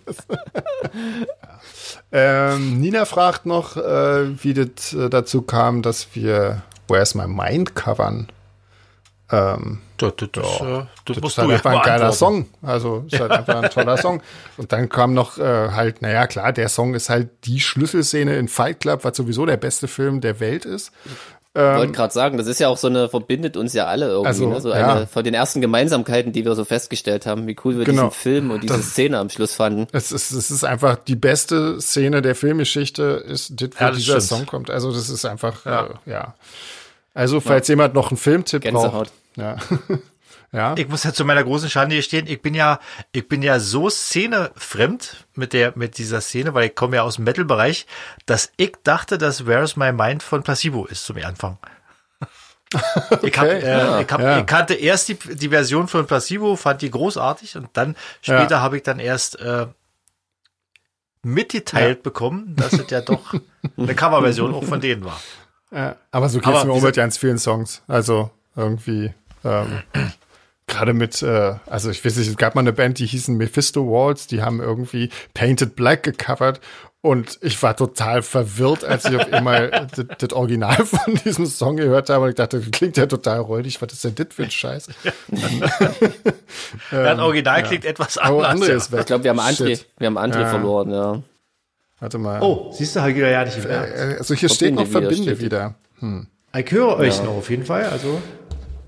ähm, 2.11 2.79
Nina 2.79 3.05
fragt 3.05 3.45
noch, 3.45 3.77
äh, 3.77 4.43
wie 4.43 4.53
das 4.53 4.93
äh, 4.93 5.09
dazu 5.09 5.43
kam, 5.43 5.81
dass 5.81 6.15
wir 6.15 6.63
Where's 6.89 7.15
My 7.15 7.27
Mind 7.27 7.75
covern. 7.75 8.29
Ähm, 9.31 9.81
Das, 9.97 10.13
das, 10.17 10.29
das, 10.31 10.45
äh, 10.45 10.63
das 10.65 10.87
das 11.05 11.17
musst 11.21 11.33
ist 11.33 11.37
halt 11.37 11.49
du 11.49 11.53
einfach 11.53 11.71
ein 11.71 11.85
geiler. 11.85 12.11
Song. 12.13 12.47
Also 12.63 13.05
ist 13.11 13.19
halt 13.19 13.31
einfach 13.31 13.61
ein 13.63 13.69
toller 13.69 13.97
Song. 13.97 14.21
Und 14.57 14.71
dann 14.71 14.89
kam 14.89 15.13
noch 15.13 15.37
äh, 15.37 15.69
halt, 15.69 16.01
naja, 16.01 16.25
klar, 16.25 16.51
der 16.51 16.67
Song 16.67 16.95
ist 16.95 17.09
halt 17.09 17.29
die 17.45 17.59
Schlüsselszene 17.59 18.35
in 18.37 18.47
Fight 18.47 18.79
Club, 18.79 19.03
was 19.03 19.15
sowieso 19.15 19.45
der 19.45 19.57
beste 19.57 19.87
Film 19.87 20.19
der 20.21 20.39
Welt 20.39 20.65
ist. 20.65 20.91
Ich 21.55 21.61
wollte 21.61 21.91
gerade 21.93 22.13
sagen, 22.13 22.37
das 22.37 22.45
ist 22.47 22.59
ja 22.59 22.69
auch 22.69 22.77
so 22.77 22.87
eine, 22.87 23.09
verbindet 23.09 23.57
uns 23.57 23.73
ja 23.73 23.85
alle 23.87 24.05
irgendwie, 24.07 24.27
Also, 24.27 24.47
ne? 24.49 24.61
so 24.61 24.69
ja. 24.69 24.93
eine 24.95 25.07
von 25.07 25.23
den 25.23 25.33
ersten 25.33 25.61
Gemeinsamkeiten, 25.61 26.31
die 26.31 26.45
wir 26.45 26.55
so 26.55 26.63
festgestellt 26.63 27.25
haben, 27.25 27.47
wie 27.47 27.55
cool 27.65 27.77
wir 27.77 27.85
Genau. 27.85 28.03
diesen 28.09 28.11
Film 28.19 28.51
und 28.51 28.63
diese 28.63 28.77
Das- 28.77 28.91
Szene 28.91 29.17
am 29.17 29.29
Schluss 29.29 29.55
fanden. 29.55 29.87
Es 29.91 30.11
ist, 30.11 30.31
es 30.31 30.51
ist 30.51 30.63
einfach 30.63 30.95
die 30.95 31.15
beste 31.15 31.81
Szene 31.81 32.21
der 32.21 32.35
Filmgeschichte, 32.35 33.03
ist 33.27 33.51
das, 33.61 33.69
wo 33.77 33.83
Ja, 33.83 33.91
dieser 33.91 34.21
stimmt. 34.21 34.23
Song 34.23 34.45
kommt. 34.45 34.69
Also 34.69 34.91
das 34.93 35.09
ist 35.09 35.25
einfach, 35.25 35.65
ja. 35.65 35.71
Ja. 35.71 35.87
Äh, 36.05 36.11
ja. 36.11 36.35
Also 37.19 37.41
falls 37.41 37.67
jemand 37.67 37.93
noch 37.93 38.11
einen 38.11 38.17
Filmtipp 38.17 38.61
Gänsehaut. 38.61 38.91
braucht. 38.91 39.11
Ja. 39.35 39.57
ja. 40.53 40.75
Ich 40.77 40.87
muss 40.87 41.03
ja 41.03 41.11
zu 41.13 41.25
meiner 41.25 41.43
großen 41.43 41.69
Schande 41.69 41.97
gestehen, 41.97 42.27
ich 42.27 42.41
bin 42.41 42.53
ja, 42.53 42.79
ich 43.11 43.27
bin 43.27 43.41
ja 43.41 43.59
so 43.59 43.89
szenefremd 43.89 45.25
mit 45.35 45.51
der, 45.51 45.73
mit 45.75 45.97
dieser 45.97 46.21
Szene, 46.21 46.53
weil 46.53 46.67
ich 46.69 46.75
komme 46.75 46.95
ja 46.95 47.03
aus 47.03 47.15
dem 47.17 47.25
Metal-Bereich, 47.25 47.87
dass 48.25 48.51
ich 48.55 48.71
dachte, 48.83 49.17
dass 49.17 49.45
Where's 49.45 49.75
My 49.75 49.91
Mind 49.91 50.23
von 50.23 50.43
Placebo 50.43 50.85
ist 50.85 51.03
zum 51.05 51.17
Anfang. 51.17 51.57
Ich, 53.23 53.35
hab, 53.35 53.45
Okay. 53.47 53.59
äh, 53.63 54.01
ich, 54.03 54.11
hab, 54.11 54.21
Ja. 54.21 54.39
ich 54.39 54.45
kannte 54.45 54.75
erst 54.75 55.09
die, 55.09 55.15
die 55.15 55.49
Version 55.49 55.87
von 55.87 56.05
Placebo, 56.05 56.55
fand 56.55 56.83
die 56.83 56.91
großartig 56.91 57.57
und 57.57 57.67
dann 57.73 57.95
später 58.21 58.57
Ja. 58.57 58.61
habe 58.61 58.77
ich 58.77 58.83
dann 58.83 58.99
erst 58.99 59.39
äh, 59.39 59.65
mitgeteilt 61.23 62.03
bekommen, 62.03 62.55
dass 62.55 62.73
es 62.73 62.89
ja 62.91 63.01
doch 63.01 63.33
eine 63.77 63.95
Coverversion 63.95 64.53
auch 64.53 64.63
von 64.63 64.79
denen 64.79 65.03
war. 65.03 65.19
Ja, 65.71 65.95
aber 66.11 66.29
so 66.29 66.39
geht's 66.39 66.47
Aber 66.47 66.65
mir 66.65 66.73
auch 66.73 66.81
mit 66.81 66.95
ganz 66.95 67.17
vielen 67.17 67.37
Songs. 67.37 67.81
Also 67.87 68.31
irgendwie, 68.55 69.13
ähm, 69.45 69.83
gerade 70.67 70.93
mit, 70.93 71.21
äh, 71.21 71.55
also 71.67 71.89
ich 71.89 72.03
weiß 72.03 72.15
nicht, 72.17 72.27
es 72.29 72.37
gab 72.37 72.55
mal 72.55 72.61
eine 72.61 72.73
Band, 72.73 72.99
die 72.99 73.05
hießen 73.05 73.35
Mephisto 73.37 73.85
Walls, 73.89 74.27
die 74.27 74.41
haben 74.41 74.59
irgendwie 74.61 75.09
Painted 75.33 75.75
Black 75.75 76.03
gecovert 76.03 76.59
und 77.01 77.37
ich 77.41 77.61
war 77.63 77.77
total 77.77 78.21
verwirrt, 78.23 78.83
als 78.83 79.05
ich 79.05 79.15
auf 79.15 79.31
einmal 79.31 79.87
das, 80.17 80.33
Original 80.33 80.85
von 80.85 81.15
diesem 81.23 81.45
Song 81.45 81.77
gehört 81.77 82.09
habe 82.09 82.25
und 82.25 82.29
ich 82.31 82.35
dachte, 82.35 82.59
das 82.59 82.71
klingt 82.71 82.97
ja 82.97 83.05
total 83.05 83.39
räudig, 83.39 83.81
was 83.81 83.93
ist 83.93 84.03
denn 84.03 84.15
das 84.15 84.27
für 84.31 84.43
ein 84.43 84.51
Scheiß? 84.51 84.87
Ja, 86.91 87.03
das 87.15 87.19
Original 87.19 87.63
klingt 87.63 87.85
etwas 87.85 88.17
Aber 88.17 88.37
anders. 88.37 88.51
andere 88.51 88.71
ja. 88.71 88.77
ist 88.77 88.91
weg. 88.91 88.99
Ich 89.01 89.05
glaube, 89.05 89.23
wir 89.23 89.31
haben 89.31 89.39
André, 89.39 89.67
Shit. 89.77 89.85
wir 89.97 90.07
haben 90.07 90.17
André 90.17 90.41
Ja. 90.41 90.49
verloren, 90.49 90.91
ja. 90.91 91.21
Warte 91.99 92.17
mal. 92.17 92.41
Oh, 92.41 92.71
siehst 92.73 92.95
du, 92.95 93.01
habe 93.01 93.11
ich 93.11 93.17
wieder 93.17 93.29
ja 93.29 93.43
nicht 93.43 93.61
gemerkt. 93.61 93.93
Äh, 93.97 94.15
Also 94.19 94.33
hier 94.35 94.49
steht 94.49 94.73
noch 94.75 94.87
Verbinde 94.87 95.37
wieder, 95.39 95.75
Verbinde 95.75 95.75
steht 95.95 96.21
wieder. 96.53 96.59
Ich 96.65 96.71
höre 96.71 96.97
euch 96.97 97.21
noch 97.23 97.35
auf 97.37 97.49
jeden 97.49 97.65
Fall, 97.65 97.85
also 97.85 98.21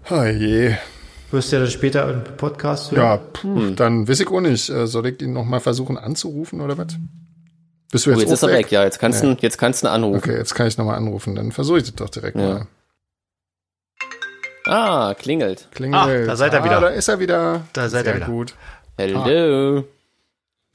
Oh 0.09 0.23
je. 0.23 0.75
wirst 1.31 1.51
du 1.51 1.55
ja 1.57 1.61
dann 1.61 1.71
später 1.71 2.09
im 2.11 2.23
Podcast 2.37 2.91
hören. 2.91 3.01
Ja, 3.03 3.17
puh, 3.17 3.71
dann 3.75 4.07
weiß 4.07 4.19
ich 4.21 4.27
auch 4.29 4.39
nicht. 4.41 4.69
Äh, 4.69 4.87
Soll 4.87 5.07
ich 5.07 5.21
ihn 5.21 5.33
noch 5.33 5.45
mal 5.45 5.59
versuchen 5.59 5.97
anzurufen 5.97 6.61
oder 6.61 6.77
was? 6.77 6.87
Bist 7.91 8.05
du 8.05 8.11
Oh, 8.11 8.13
jetzt, 8.13 8.21
jetzt 8.21 8.29
auch 8.29 8.33
ist 8.47 8.53
er 8.53 8.57
weg, 8.57 8.71
ja. 8.71 8.83
Jetzt 8.85 8.99
kannst 8.99 9.21
du, 9.23 9.35
jetzt 9.41 9.57
kannst 9.57 9.83
du 9.83 9.87
ihn 9.87 9.91
anrufen. 9.91 10.17
Okay, 10.29 10.37
jetzt 10.37 10.55
kann 10.55 10.67
ich 10.67 10.77
noch 10.77 10.85
mal 10.85 10.95
anrufen. 10.95 11.35
Dann 11.35 11.51
versuche 11.51 11.79
ich 11.79 11.83
das 11.83 11.95
doch 11.95 12.09
direkt 12.09 12.37
Ja. 12.37 12.41
mal. 12.53 12.67
Ah, 14.65 15.13
klingelt. 15.15 15.67
Klingelt. 15.73 16.01
Ah, 16.23 16.25
da 16.25 16.35
seid 16.35 16.53
ihr 16.53 16.61
Ah, 16.61 16.63
wieder. 16.65 16.79
da 16.81 16.87
ist 16.89 17.07
er 17.07 17.19
wieder. 17.19 17.61
Da 17.73 17.89
seid 17.89 18.05
Sehr 18.05 18.13
ihr 18.13 18.17
wieder. 18.17 18.27
gut. 18.27 18.53
Hello. 18.97 19.83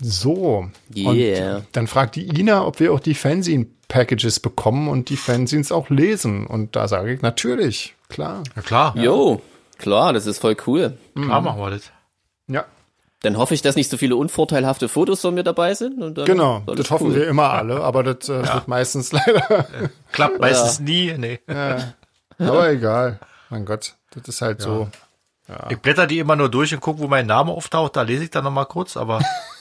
So. 0.00 0.68
Yeah. 0.94 1.58
Und 1.58 1.66
dann 1.72 1.86
fragt 1.86 2.16
die 2.16 2.26
Ina, 2.28 2.66
ob 2.66 2.80
wir 2.80 2.92
auch 2.92 3.00
die 3.00 3.14
Fanzine-Packages 3.14 4.40
bekommen 4.40 4.88
und 4.88 5.08
die 5.08 5.16
Fanzines 5.16 5.72
auch 5.72 5.88
lesen. 5.88 6.46
Und 6.46 6.76
da 6.76 6.86
sage 6.86 7.14
ich 7.14 7.22
natürlich, 7.22 7.94
klar. 8.08 8.42
Ja, 8.54 8.62
klar. 8.62 8.96
Jo, 8.96 9.40
klar, 9.78 10.12
das 10.12 10.26
ist 10.26 10.38
voll 10.38 10.56
cool. 10.66 10.98
Klar 11.14 11.40
machen 11.40 11.60
wir 11.60 11.70
das. 11.70 11.90
Ja, 12.48 12.64
Dann 13.22 13.38
hoffe 13.38 13.54
ich, 13.54 13.62
dass 13.62 13.74
nicht 13.74 13.90
so 13.90 13.96
viele 13.96 14.16
unvorteilhafte 14.16 14.88
Fotos 14.88 15.22
von 15.22 15.34
mir 15.34 15.42
dabei 15.42 15.74
sind. 15.74 16.02
Und 16.02 16.18
dann 16.18 16.26
genau. 16.26 16.62
Das 16.66 16.78
es 16.78 16.90
hoffen 16.90 17.08
cool. 17.08 17.14
wir 17.16 17.28
immer 17.28 17.50
alle, 17.50 17.80
aber 17.80 18.02
das 18.02 18.28
äh, 18.28 18.42
wird 18.42 18.68
meistens 18.68 19.12
leider. 19.12 19.66
Klappt 20.12 20.38
meistens 20.38 20.78
nie. 20.80 21.14
Nee. 21.16 21.40
aber 22.38 22.70
egal. 22.70 23.18
Mein 23.48 23.64
Gott, 23.64 23.94
das 24.10 24.28
ist 24.28 24.42
halt 24.42 24.60
so. 24.60 24.88
Ich 25.70 25.78
blätter 25.78 26.06
die 26.06 26.18
immer 26.18 26.36
nur 26.36 26.50
durch 26.50 26.74
und 26.74 26.80
gucke, 26.80 26.98
wo 26.98 27.06
mein 27.06 27.26
Name 27.26 27.52
auftaucht. 27.52 27.96
Da 27.96 28.02
lese 28.02 28.24
ich 28.24 28.30
dann 28.30 28.44
noch 28.44 28.50
mal 28.50 28.66
kurz, 28.66 28.96
aber. 28.96 29.20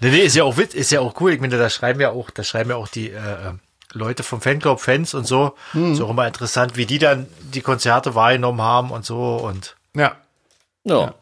nee, 0.00 0.10
nee, 0.10 0.18
ist 0.20 0.36
ja 0.36 0.44
auch 0.44 0.56
witz, 0.56 0.74
ist 0.74 0.90
ja 0.90 1.00
auch 1.00 1.20
cool. 1.20 1.32
Ich 1.32 1.40
meine, 1.40 1.58
da 1.58 1.70
schreiben 1.70 2.00
ja 2.00 2.10
auch, 2.10 2.30
da 2.30 2.42
schreiben 2.42 2.70
ja 2.70 2.76
auch 2.76 2.88
die 2.88 3.10
äh, 3.10 3.52
Leute 3.92 4.22
vom 4.22 4.40
Fanclub, 4.40 4.80
Fans 4.80 5.14
und 5.14 5.26
so. 5.26 5.54
Ist 5.74 6.00
auch 6.00 6.10
immer 6.10 6.26
interessant, 6.26 6.76
wie 6.76 6.86
die 6.86 6.98
dann 6.98 7.26
die 7.54 7.60
Konzerte 7.62 8.14
wahrgenommen 8.14 8.60
haben 8.62 8.90
und 8.90 9.04
so 9.04 9.36
und 9.36 9.76
Ja, 9.94 10.16
Ja. 10.84 11.14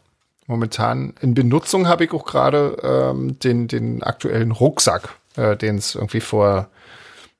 momentan 0.47 1.13
in 1.21 1.33
Benutzung 1.33 1.87
habe 1.87 2.05
ich 2.05 2.11
auch 2.11 2.25
gerade 2.25 2.77
ähm, 2.83 3.39
den, 3.39 3.67
den 3.67 4.03
aktuellen 4.03 4.51
Rucksack, 4.51 5.09
äh, 5.35 5.55
den 5.55 5.77
es 5.77 5.95
irgendwie 5.95 6.21
vor, 6.21 6.67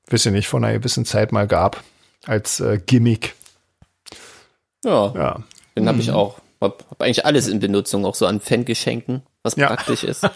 weiß 0.10 0.28
ich 0.28 0.32
nicht, 0.32 0.48
vor 0.48 0.60
einer 0.60 0.74
gewissen 0.74 1.06
Zeit 1.06 1.32
mal 1.32 1.48
gab, 1.48 1.84
als 2.26 2.60
äh, 2.60 2.80
Gimmick. 2.86 3.36
Ja, 4.86 5.14
Ja. 5.16 5.44
den 5.76 5.88
habe 5.88 6.00
ich 6.00 6.12
auch. 6.12 6.40
Hab, 6.62 6.86
hab 6.90 7.02
eigentlich 7.04 7.24
alles 7.26 7.48
in 7.48 7.60
Benutzung, 7.60 8.04
auch 8.06 8.16
so 8.16 8.26
an 8.26 8.40
Fangeschenken, 8.40 9.22
was 9.48 9.56
Ja. 9.56 9.68
praktisch 9.68 10.04
ist. 10.04 10.22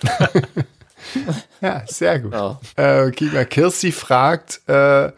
Ja, 1.62 1.84
sehr 1.88 2.20
gut. 2.20 2.32
Ja. 2.34 2.60
Äh, 2.78 3.12
mal, 3.34 3.46
Kirsti 3.46 3.92
fragt, 3.92 4.62
äh, 4.70 5.12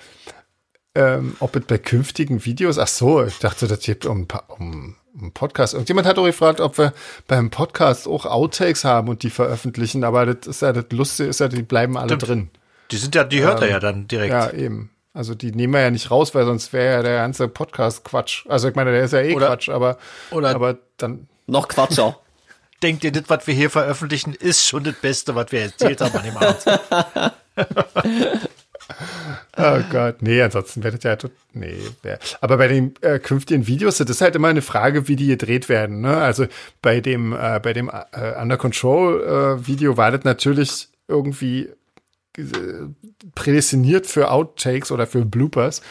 ähm, 0.96 1.36
ob 1.40 1.56
es 1.56 1.66
bei 1.66 1.78
künftigen 1.78 2.46
Videos, 2.46 2.78
ach 2.78 2.88
so, 2.88 3.24
ich 3.24 3.38
dachte, 3.40 3.68
das 3.68 3.80
geht 3.82 4.06
um, 4.06 4.28
um, 4.60 4.96
um 5.20 5.32
Podcast. 5.34 5.74
Irgendjemand 5.74 6.08
hat 6.08 6.18
auch 6.18 6.26
gefragt, 6.26 6.62
ob 6.62 6.78
wir 6.78 6.94
beim 7.28 7.50
Podcast 7.50 8.08
auch 8.08 8.26
Outtakes 8.26 8.86
haben 8.86 9.10
und 9.10 9.24
die 9.24 9.30
veröffentlichen, 9.30 10.04
aber 10.04 10.26
das 10.26 10.48
ist 10.48 10.62
ja 10.62 10.72
das 10.72 10.86
Lustige, 10.92 11.30
ist 11.30 11.40
ja, 11.42 11.48
die 11.50 11.64
bleiben 11.64 11.98
alle 11.98 12.08
Stimmt. 12.16 12.28
drin. 12.28 12.50
die 12.92 12.98
sind 12.98 13.14
ja, 13.16 13.24
die 13.24 13.42
hört 13.44 13.62
er 13.62 13.70
ja 13.70 13.80
dann 13.80 14.08
direkt. 14.08 14.32
Ja, 14.32 14.52
eben. 14.52 14.90
Also 15.14 15.36
die 15.36 15.52
nehmen 15.52 15.74
wir 15.74 15.82
ja 15.82 15.92
nicht 15.92 16.10
raus, 16.12 16.34
weil 16.34 16.46
sonst 16.46 16.74
wäre 16.74 16.94
ja 16.96 17.02
der 17.04 17.18
ganze 17.18 17.48
Podcast 17.48 18.04
Quatsch. 18.06 18.46
Also 18.48 18.70
ich 18.70 18.76
meine, 18.76 18.92
der 18.92 19.04
ist 19.04 19.12
ja 19.14 19.20
eh 19.20 19.36
Oder- 19.36 19.48
Quatsch, 19.48 19.70
aber, 19.70 19.98
oder- 20.32 20.56
aber 20.56 20.78
dann, 20.98 21.28
Noch 21.46 21.68
Quatscher. 21.68 22.18
Denkt 22.84 23.06
ihr, 23.06 23.14
das, 23.14 23.24
was 23.28 23.48
wir 23.48 23.54
hier 23.54 23.70
veröffentlichen, 23.70 24.34
ist 24.34 24.68
schon 24.68 24.84
das 24.84 24.96
Beste, 24.96 25.36
was 25.36 25.54
wir 25.54 25.62
erzählt 25.62 26.02
haben 26.02 26.18
an 26.18 26.26
dem 26.26 26.36
Abend. 26.36 26.66
oh 29.58 29.80
Gott, 29.90 30.22
nee, 30.22 30.42
ansonsten 30.42 30.84
wäre 30.84 30.98
das 30.98 31.04
ja, 31.04 31.30
nee, 31.54 31.78
aber 32.42 32.58
bei 32.58 32.68
den 32.68 32.94
äh, 33.00 33.20
künftigen 33.20 33.68
Videos, 33.68 34.00
das 34.00 34.10
ist 34.10 34.20
halt 34.20 34.36
immer 34.36 34.50
eine 34.50 34.62
Frage, 34.62 35.08
wie 35.08 35.16
die 35.16 35.28
gedreht 35.28 35.70
werden, 35.70 36.02
ne? 36.02 36.18
Also 36.18 36.46
bei 36.82 37.00
dem, 37.00 37.32
äh, 37.32 37.62
bei 37.64 37.72
dem 37.72 37.90
äh, 37.90 38.42
Under 38.42 38.58
Control 38.58 39.24
äh, 39.62 39.66
Video 39.66 39.96
war 39.96 40.12
das 40.12 40.26
natürlich 40.26 40.90
irgendwie 41.08 41.70
äh, 42.38 42.44
prädestiniert 43.36 44.08
für 44.08 44.30
Outtakes 44.30 44.92
oder 44.92 45.08
für 45.08 45.24
Bloopers. 45.24 45.82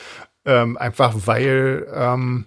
Ähm, 0.45 0.77
einfach 0.77 1.15
weil, 1.25 1.87
ähm, 1.95 2.47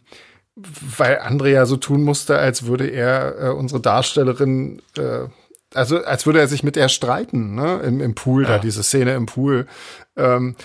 weil 0.56 1.20
André 1.20 1.49
ja 1.49 1.66
so 1.66 1.78
tun 1.78 2.03
musste, 2.03 2.38
als 2.38 2.66
würde 2.66 2.88
er 2.88 3.36
äh, 3.39 3.49
unsere 3.49 3.82
Darstellerin, 3.82 4.82
äh, 4.97 5.28
also 5.74 6.03
als 6.03 6.26
würde 6.26 6.39
er 6.39 6.47
sich 6.47 6.64
mit 6.64 6.78
ihr 6.78 6.88
streiten, 6.88 7.56
ne? 7.56 7.82
Im, 7.86 7.99
im 7.99 8.16
Pool, 8.16 8.43
ja. 8.43 8.49
da 8.49 8.58
diese 8.60 8.84
Szene 8.84 9.16
im 9.16 9.26
Pool. 9.26 9.68
Ähm, 10.16 10.56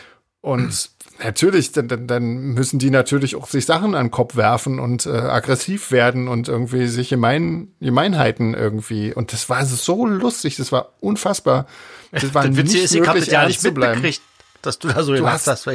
und 0.43 0.91
natürlich, 1.23 1.73
dann, 1.73 1.89
dann, 1.89 2.07
dann 2.07 2.25
müssen 2.55 2.79
die 2.79 2.91
natürlich 2.91 3.37
auch 3.37 3.47
sich 3.47 3.67
Sachen 3.67 3.95
an 3.95 4.07
den 4.07 4.11
Kopf 4.11 4.37
werfen 4.37 4.79
und 4.79 5.07
äh, 5.07 5.11
aggressiv 5.11 5.91
werden 5.91 6.29
und 6.29 6.49
irgendwie 6.49 6.87
sich 6.87 7.11
gemein, 7.11 7.69
Gemeinheiten 7.81 8.55
irgendwie. 8.55 9.13
Und 9.13 9.33
das 9.33 9.49
war 9.49 9.65
so 9.67 10.07
lustig, 10.07 10.57
das 10.57 10.73
war 10.73 10.93
unfassbar. 11.01 11.67
Das 12.13 12.33
war 12.33 12.47
das 12.47 12.57
nicht 12.57 12.75
ist, 12.75 12.95
ich 12.95 13.07
habe 13.07 13.19
das 13.19 13.29
ja 13.29 13.47
nicht 13.47 13.63
mitbekriegt, 13.63 14.23
dass 14.63 14.79
du 14.79 14.89
da 14.89 15.03
so 15.03 15.15
du 15.15 15.27
hast. 15.27 15.47
hast 15.47 15.67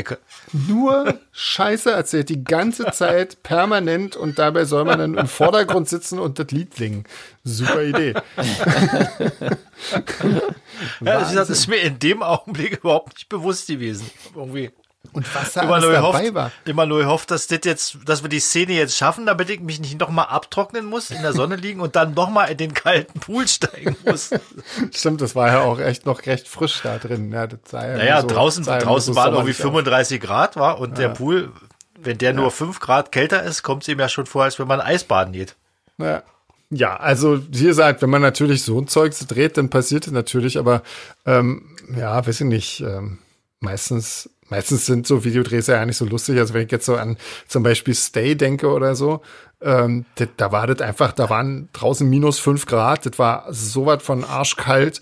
nur 0.51 1.19
Scheiße 1.31 1.91
erzählt, 1.91 2.29
die 2.29 2.43
ganze 2.43 2.91
Zeit 2.91 3.41
permanent 3.43 4.15
und 4.15 4.39
dabei 4.39 4.65
soll 4.65 4.85
man 4.85 4.99
dann 4.99 5.15
im 5.15 5.27
Vordergrund 5.27 5.89
sitzen 5.89 6.19
und 6.19 6.39
das 6.39 6.51
Lied 6.51 6.73
singen. 6.75 7.05
Super 7.43 7.83
Idee. 7.83 8.13
ja, 11.01 11.33
das 11.33 11.49
ist 11.49 11.67
mir 11.67 11.77
in 11.77 11.99
dem 11.99 12.23
Augenblick 12.23 12.79
überhaupt 12.79 13.15
nicht 13.15 13.29
bewusst 13.29 13.67
gewesen. 13.67 14.09
Irgendwie. 14.35 14.71
Und 15.13 15.33
was 15.35 15.53
da 15.53 15.63
immer 15.63 15.79
dabei 15.79 16.33
war. 16.33 16.51
Immer 16.65 16.85
nur 16.85 17.05
hofft, 17.05 17.31
dass 17.31 17.47
das 17.47 17.59
jetzt, 17.63 17.97
dass 18.05 18.23
wir 18.23 18.29
die 18.29 18.39
Szene 18.39 18.73
jetzt 18.73 18.95
schaffen, 18.95 19.25
damit 19.25 19.49
ich 19.49 19.59
mich 19.59 19.79
nicht 19.79 19.99
nochmal 19.99 20.27
abtrocknen 20.27 20.85
muss, 20.85 21.11
in 21.11 21.21
der 21.21 21.33
Sonne 21.33 21.55
liegen 21.55 21.81
und 21.81 21.95
dann 21.95 22.13
nochmal 22.13 22.51
in 22.51 22.57
den 22.57 22.73
kalten 22.73 23.19
Pool 23.19 23.47
steigen 23.47 23.95
muss. 24.05 24.31
Stimmt, 24.91 25.21
das 25.21 25.35
war 25.35 25.47
ja 25.47 25.61
auch 25.61 25.79
echt 25.79 26.05
noch 26.05 26.25
recht 26.25 26.47
frisch 26.47 26.81
da 26.83 26.97
drin. 26.97 27.31
Ja, 27.31 27.47
naja, 27.71 28.21
so, 28.21 28.27
draußen, 28.27 28.63
draußen 28.63 29.13
so 29.13 29.19
waren 29.19 29.33
irgendwie 29.33 29.53
35 29.53 30.21
aus. 30.21 30.27
Grad 30.27 30.55
war 30.55 30.79
und 30.79 30.91
ja. 30.91 31.07
der 31.07 31.09
Pool, 31.09 31.51
wenn 31.99 32.17
der 32.17 32.33
nur 32.33 32.45
ja. 32.45 32.49
5 32.49 32.79
Grad 32.79 33.11
kälter 33.11 33.43
ist, 33.43 33.63
kommt 33.63 33.83
es 33.83 33.89
ihm 33.89 33.99
ja 33.99 34.09
schon 34.09 34.25
vor, 34.25 34.43
als 34.43 34.59
wenn 34.59 34.67
man 34.67 34.81
Eisbaden 34.81 35.33
geht. 35.33 35.55
Ja. 35.97 36.23
Ja, 36.71 36.97
also 36.97 37.41
wie 37.51 37.65
gesagt, 37.65 38.01
wenn 38.01 38.09
man 38.09 38.21
natürlich 38.21 38.63
so 38.63 38.79
ein 38.79 38.87
Zeug 38.87 39.13
dreht, 39.27 39.57
dann 39.57 39.69
passiert 39.69 40.07
es 40.07 40.13
natürlich, 40.13 40.57
aber 40.57 40.81
ähm, 41.25 41.77
ja, 41.95 42.25
weiß 42.25 42.41
ich 42.41 42.47
nicht, 42.47 42.81
ähm, 42.81 43.19
meistens 43.59 44.29
meistens 44.49 44.85
sind 44.85 45.07
so 45.07 45.23
Videodrehs 45.23 45.67
ja 45.67 45.85
nicht 45.85 45.97
so 45.97 46.05
lustig. 46.05 46.37
Also 46.37 46.53
wenn 46.53 46.65
ich 46.65 46.71
jetzt 46.71 46.85
so 46.85 46.95
an 46.95 47.17
zum 47.47 47.63
Beispiel 47.63 47.95
Stay 47.95 48.35
denke 48.35 48.67
oder 48.67 48.95
so, 48.95 49.21
ähm, 49.61 50.05
da, 50.15 50.25
da 50.37 50.51
war 50.51 50.67
das 50.67 50.81
einfach, 50.81 51.11
da 51.11 51.29
waren 51.29 51.69
draußen 51.73 52.07
minus 52.07 52.39
fünf 52.39 52.65
Grad, 52.65 53.05
das 53.05 53.17
war 53.17 53.45
so 53.51 53.85
was 53.85 54.03
von 54.03 54.23
arschkalt. 54.23 55.01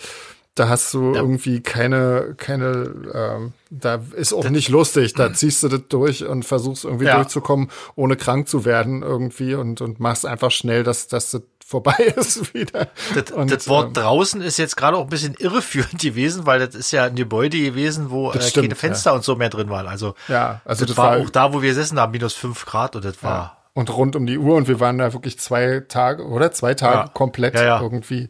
Da 0.56 0.70
hast 0.70 0.94
du 0.94 1.16
ja. 1.16 1.22
irgendwie 1.22 1.62
keine, 1.62 2.36
keine, 2.38 2.94
ähm, 3.12 3.54
da 3.72 4.00
ist 4.16 4.34
auch 4.34 4.48
nicht 4.52 4.70
lustig. 4.70 5.16
Da 5.16 5.34
ziehst 5.34 5.64
du 5.64 5.68
das 5.68 5.82
durch 5.90 6.28
und 6.28 6.46
versuchst 6.46 6.86
irgendwie 6.86 7.06
ja. 7.06 7.16
durchzukommen, 7.16 7.72
ohne 7.96 8.18
krank 8.18 8.48
zu 8.48 8.64
werden 8.64 9.02
irgendwie 9.02 9.56
und, 9.56 9.82
und 9.82 10.00
machst 10.00 10.28
einfach 10.28 10.52
schnell, 10.52 10.84
dass, 10.84 11.08
dass 11.08 11.32
das 11.32 11.42
vorbei 11.74 12.14
ist 12.16 12.54
wieder. 12.54 12.90
Das, 13.16 13.32
und, 13.32 13.52
das 13.52 13.68
Wort 13.68 13.88
ähm, 13.88 13.94
draußen 13.96 14.42
ist 14.42 14.58
jetzt 14.58 14.78
gerade 14.78 14.96
auch 14.96 15.02
ein 15.02 15.10
bisschen 15.10 15.34
irreführend 15.40 16.00
gewesen, 16.00 16.46
weil 16.46 16.60
das 16.60 16.76
ist 16.76 16.92
ja 16.92 17.06
ein 17.06 17.16
Gebäude 17.16 17.60
gewesen, 17.60 18.12
wo 18.12 18.32
äh, 18.32 18.42
stimmt, 18.42 18.68
keine 18.68 18.76
Fenster 18.76 19.10
ja. 19.10 19.16
und 19.16 19.24
so 19.24 19.36
mehr 19.36 19.50
drin 19.50 19.70
waren. 19.70 19.88
Also 19.88 20.14
ja, 20.28 20.62
also 20.66 20.86
das, 20.86 20.96
das 20.96 20.98
war, 20.98 21.18
auch 21.18 21.30
da, 21.32 21.52
wo 21.52 21.64
wir 21.64 21.70
gesessen 21.70 22.00
haben, 22.00 22.12
minus 22.12 22.34
fünf 22.34 22.66
Grad 22.66 22.96
und 22.96 23.04
das 23.04 23.24
war 23.24 23.36
ja. 23.36 23.58
und 23.74 23.90
rund 23.96 24.16
um 24.16 24.28
die 24.28 24.38
Uhr 24.38 24.56
und 24.56 24.68
wir 24.68 24.80
waren 24.80 25.00
da 25.00 25.14
wirklich 25.14 25.40
zwei 25.40 25.82
Tage 25.88 26.28
oder 26.28 26.52
zwei 26.52 26.76
Tage 26.76 26.98
ja. 26.98 27.08
komplett 27.08 27.56
irgendwie. 27.56 28.30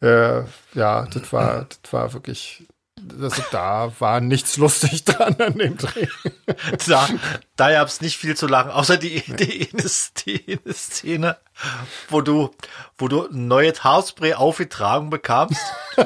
Äh, 0.00 0.42
ja, 0.74 1.06
das 1.06 1.32
war, 1.32 1.66
das 1.82 1.92
war 1.92 2.12
wirklich 2.12 2.68
also 3.20 3.42
da 3.50 3.92
war 3.98 4.20
nichts 4.20 4.56
lustig 4.56 5.04
dran 5.04 5.36
an 5.40 5.58
dem 5.58 5.76
Dreh. 5.76 6.06
Da, 6.86 7.08
da 7.56 7.70
gab 7.72 7.88
es 7.88 8.00
nicht 8.00 8.16
viel 8.16 8.36
zu 8.36 8.46
lachen, 8.46 8.70
außer 8.70 8.96
die, 8.96 9.20
die, 9.20 9.68
die, 10.26 10.58
die 10.58 10.72
Szene, 10.72 11.36
wo 12.08 12.20
du, 12.20 12.50
wo 12.98 13.08
du 13.08 13.26
ein 13.26 13.48
neues 13.48 13.82
Haarspray 13.82 14.34
aufgetragen 14.34 15.10
bekamst. 15.10 15.60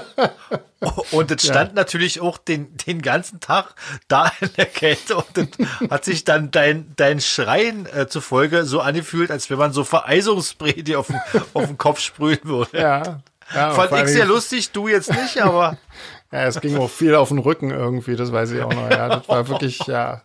Und 1.11 1.31
es 1.31 1.43
stand 1.43 1.71
ja. 1.71 1.75
natürlich 1.75 2.21
auch 2.21 2.39
den, 2.39 2.77
den 2.87 3.03
ganzen 3.03 3.41
Tag 3.41 3.75
da 4.07 4.31
in 4.41 4.51
der 4.57 4.67
Kälte 4.67 5.17
und 5.17 5.27
das 5.37 5.49
hat 5.91 6.05
sich 6.05 6.23
dann 6.23 6.53
dein, 6.53 6.93
dein 6.95 7.21
Schreien 7.21 7.87
äh, 7.87 8.07
zufolge 8.07 8.65
so 8.65 8.81
angefühlt, 8.81 9.33
als 9.33 9.51
wenn 9.51 9.59
man 9.59 9.73
so 9.73 9.83
Vereisungsspray 9.83 10.85
dir 10.85 11.01
auf 11.01 11.09
den, 11.09 11.21
auf 11.53 11.67
den 11.67 11.79
Kopf 11.79 11.99
sprühen 11.99 12.39
würde. 12.45 12.79
Ja. 12.79 13.21
ja 13.53 13.71
Fand 13.73 13.93
ich 13.93 14.15
sehr 14.15 14.27
lustig, 14.27 14.71
du 14.71 14.87
jetzt 14.87 15.11
nicht, 15.11 15.43
aber. 15.43 15.77
Ja, 16.31 16.47
es 16.47 16.61
ging 16.61 16.77
auch 16.77 16.91
viel 16.91 17.15
auf 17.15 17.29
den 17.29 17.39
Rücken 17.39 17.71
irgendwie, 17.71 18.17
das 18.17 18.33
weiß 18.33 18.51
ich 18.51 18.63
auch 18.63 18.73
noch. 18.73 18.91
Ja, 18.91 19.09
das 19.09 19.29
war 19.29 19.49
wirklich, 19.49 19.79
ja. 19.87 20.23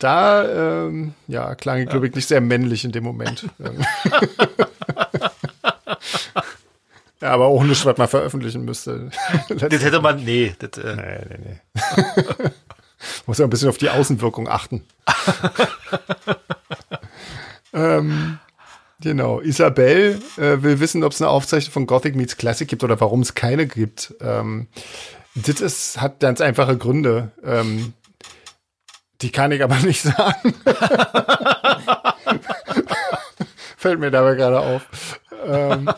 Da, 0.00 0.86
ähm, 0.86 1.14
ja, 1.28 1.54
klang 1.54 1.78
ich, 1.82 1.88
glaube 1.88 2.08
ich, 2.08 2.14
nicht 2.14 2.26
sehr 2.26 2.40
männlich 2.40 2.84
in 2.84 2.92
dem 2.92 3.04
Moment. 3.04 3.46
ja, 7.20 7.30
aber 7.30 7.46
auch 7.46 7.62
nicht, 7.62 7.84
was 7.84 7.98
man 7.98 8.08
veröffentlichen 8.08 8.64
müsste. 8.64 9.10
das 9.48 9.84
hätte 9.84 10.00
man, 10.00 10.24
nee. 10.24 10.54
Das, 10.58 10.82
äh. 10.82 10.96
Nee, 10.96 11.26
nee, 11.28 11.38
nee. 11.44 11.60
Muss 13.26 13.38
ja 13.38 13.44
ein 13.44 13.50
bisschen 13.50 13.68
auf 13.68 13.78
die 13.78 13.90
Außenwirkung 13.90 14.48
achten. 14.48 14.84
ähm, 17.74 18.38
genau. 19.00 19.40
Isabel 19.40 20.18
äh, 20.38 20.62
will 20.62 20.80
wissen, 20.80 21.04
ob 21.04 21.12
es 21.12 21.20
eine 21.20 21.30
Aufzeichnung 21.30 21.72
von 21.72 21.86
Gothic 21.86 22.16
Meets 22.16 22.38
Classic 22.38 22.66
gibt 22.66 22.82
oder 22.84 23.00
warum 23.00 23.20
es 23.20 23.34
keine 23.34 23.66
gibt. 23.66 24.14
Ähm, 24.20 24.66
das 25.46 25.60
ist, 25.60 26.00
hat 26.00 26.20
ganz 26.20 26.40
einfache 26.40 26.76
Gründe. 26.76 27.30
Ähm, 27.44 27.92
die 29.22 29.30
kann 29.30 29.52
ich 29.52 29.62
aber 29.62 29.76
nicht 29.80 30.02
sagen. 30.02 30.54
Fällt 33.76 34.00
mir 34.00 34.10
dabei 34.10 34.34
gerade 34.34 34.60
auf. 34.60 35.20
Ähm, 35.46 35.90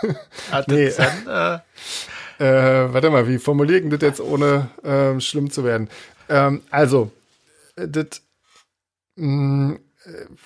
nee. 0.66 0.92
Dann, 0.96 1.62
äh, 2.38 2.44
äh, 2.44 2.92
warte 2.92 3.10
mal, 3.10 3.26
wie 3.28 3.38
formuliere 3.38 3.80
ich 3.80 3.88
das 3.90 4.00
jetzt, 4.02 4.20
ohne 4.20 4.68
äh, 4.82 5.18
schlimm 5.20 5.50
zu 5.50 5.64
werden? 5.64 5.88
Ähm, 6.28 6.62
also, 6.70 7.10
das, 7.76 8.22
mh, 9.16 9.26
mm, 9.26 9.78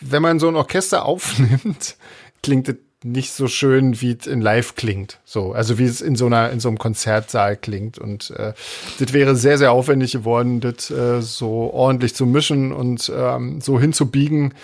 wenn 0.01 0.23
man 0.23 0.39
so 0.39 0.49
ein 0.49 0.57
Orchester 0.57 1.05
aufnimmt, 1.07 1.97
klingt 2.43 2.69
das 2.69 2.77
nicht 3.07 3.33
so 3.33 3.49
schön, 3.49 4.01
wie 4.01 4.17
es 4.19 4.27
in 4.27 4.41
Live 4.41 4.75
klingt. 4.75 5.19
So, 5.25 5.53
also 5.53 5.79
wie 5.79 5.85
es 5.85 6.01
in 6.01 6.17
so 6.17 6.27
einer 6.27 6.51
in 6.51 6.61
so 6.61 6.69
einem 6.69 6.79
Konzertsaal 6.79 7.57
klingt. 7.57 7.99
Und 7.99 8.31
äh, 8.31 8.53
das 8.99 9.13
wäre 9.13 9.37
sehr 9.37 9.59
sehr 9.59 9.73
aufwendig 9.73 10.13
geworden, 10.13 10.61
das 10.61 10.91
äh, 10.91 11.23
so 11.23 11.73
ordentlich 11.73 12.15
zu 12.15 12.27
mischen 12.27 12.73
und 12.73 13.11
ähm, 13.15 13.61
so 13.61 13.79
hinzubiegen, 13.79 14.55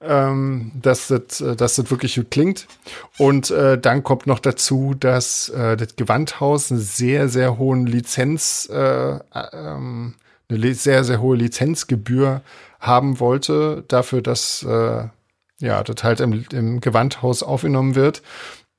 ähm, 0.00 0.72
dass 0.80 1.08
das 1.08 1.40
äh, 1.40 1.56
dass 1.56 1.76
das 1.76 1.90
wirklich 1.90 2.16
gut 2.16 2.30
klingt. 2.30 2.66
Und 3.18 3.50
äh, 3.50 3.78
dann 3.78 4.02
kommt 4.02 4.26
noch 4.26 4.38
dazu, 4.38 4.94
dass 4.98 5.50
äh, 5.50 5.76
das 5.76 5.96
Gewandhaus 5.96 6.70
eine 6.70 6.80
sehr 6.80 7.28
sehr 7.28 7.58
hohen 7.58 7.86
Lizenz 7.86 8.68
äh, 8.72 9.18
ähm, 9.52 10.14
eine 10.48 10.74
sehr 10.74 11.04
sehr 11.04 11.20
hohe 11.20 11.36
Lizenzgebühr 11.36 12.42
haben 12.80 13.20
wollte 13.20 13.84
dafür, 13.88 14.22
dass 14.22 14.62
äh, 14.62 15.04
ja, 15.60 15.82
das 15.82 16.02
halt 16.02 16.20
im, 16.20 16.44
im 16.52 16.80
Gewandhaus 16.80 17.42
aufgenommen 17.42 17.94
wird. 17.94 18.22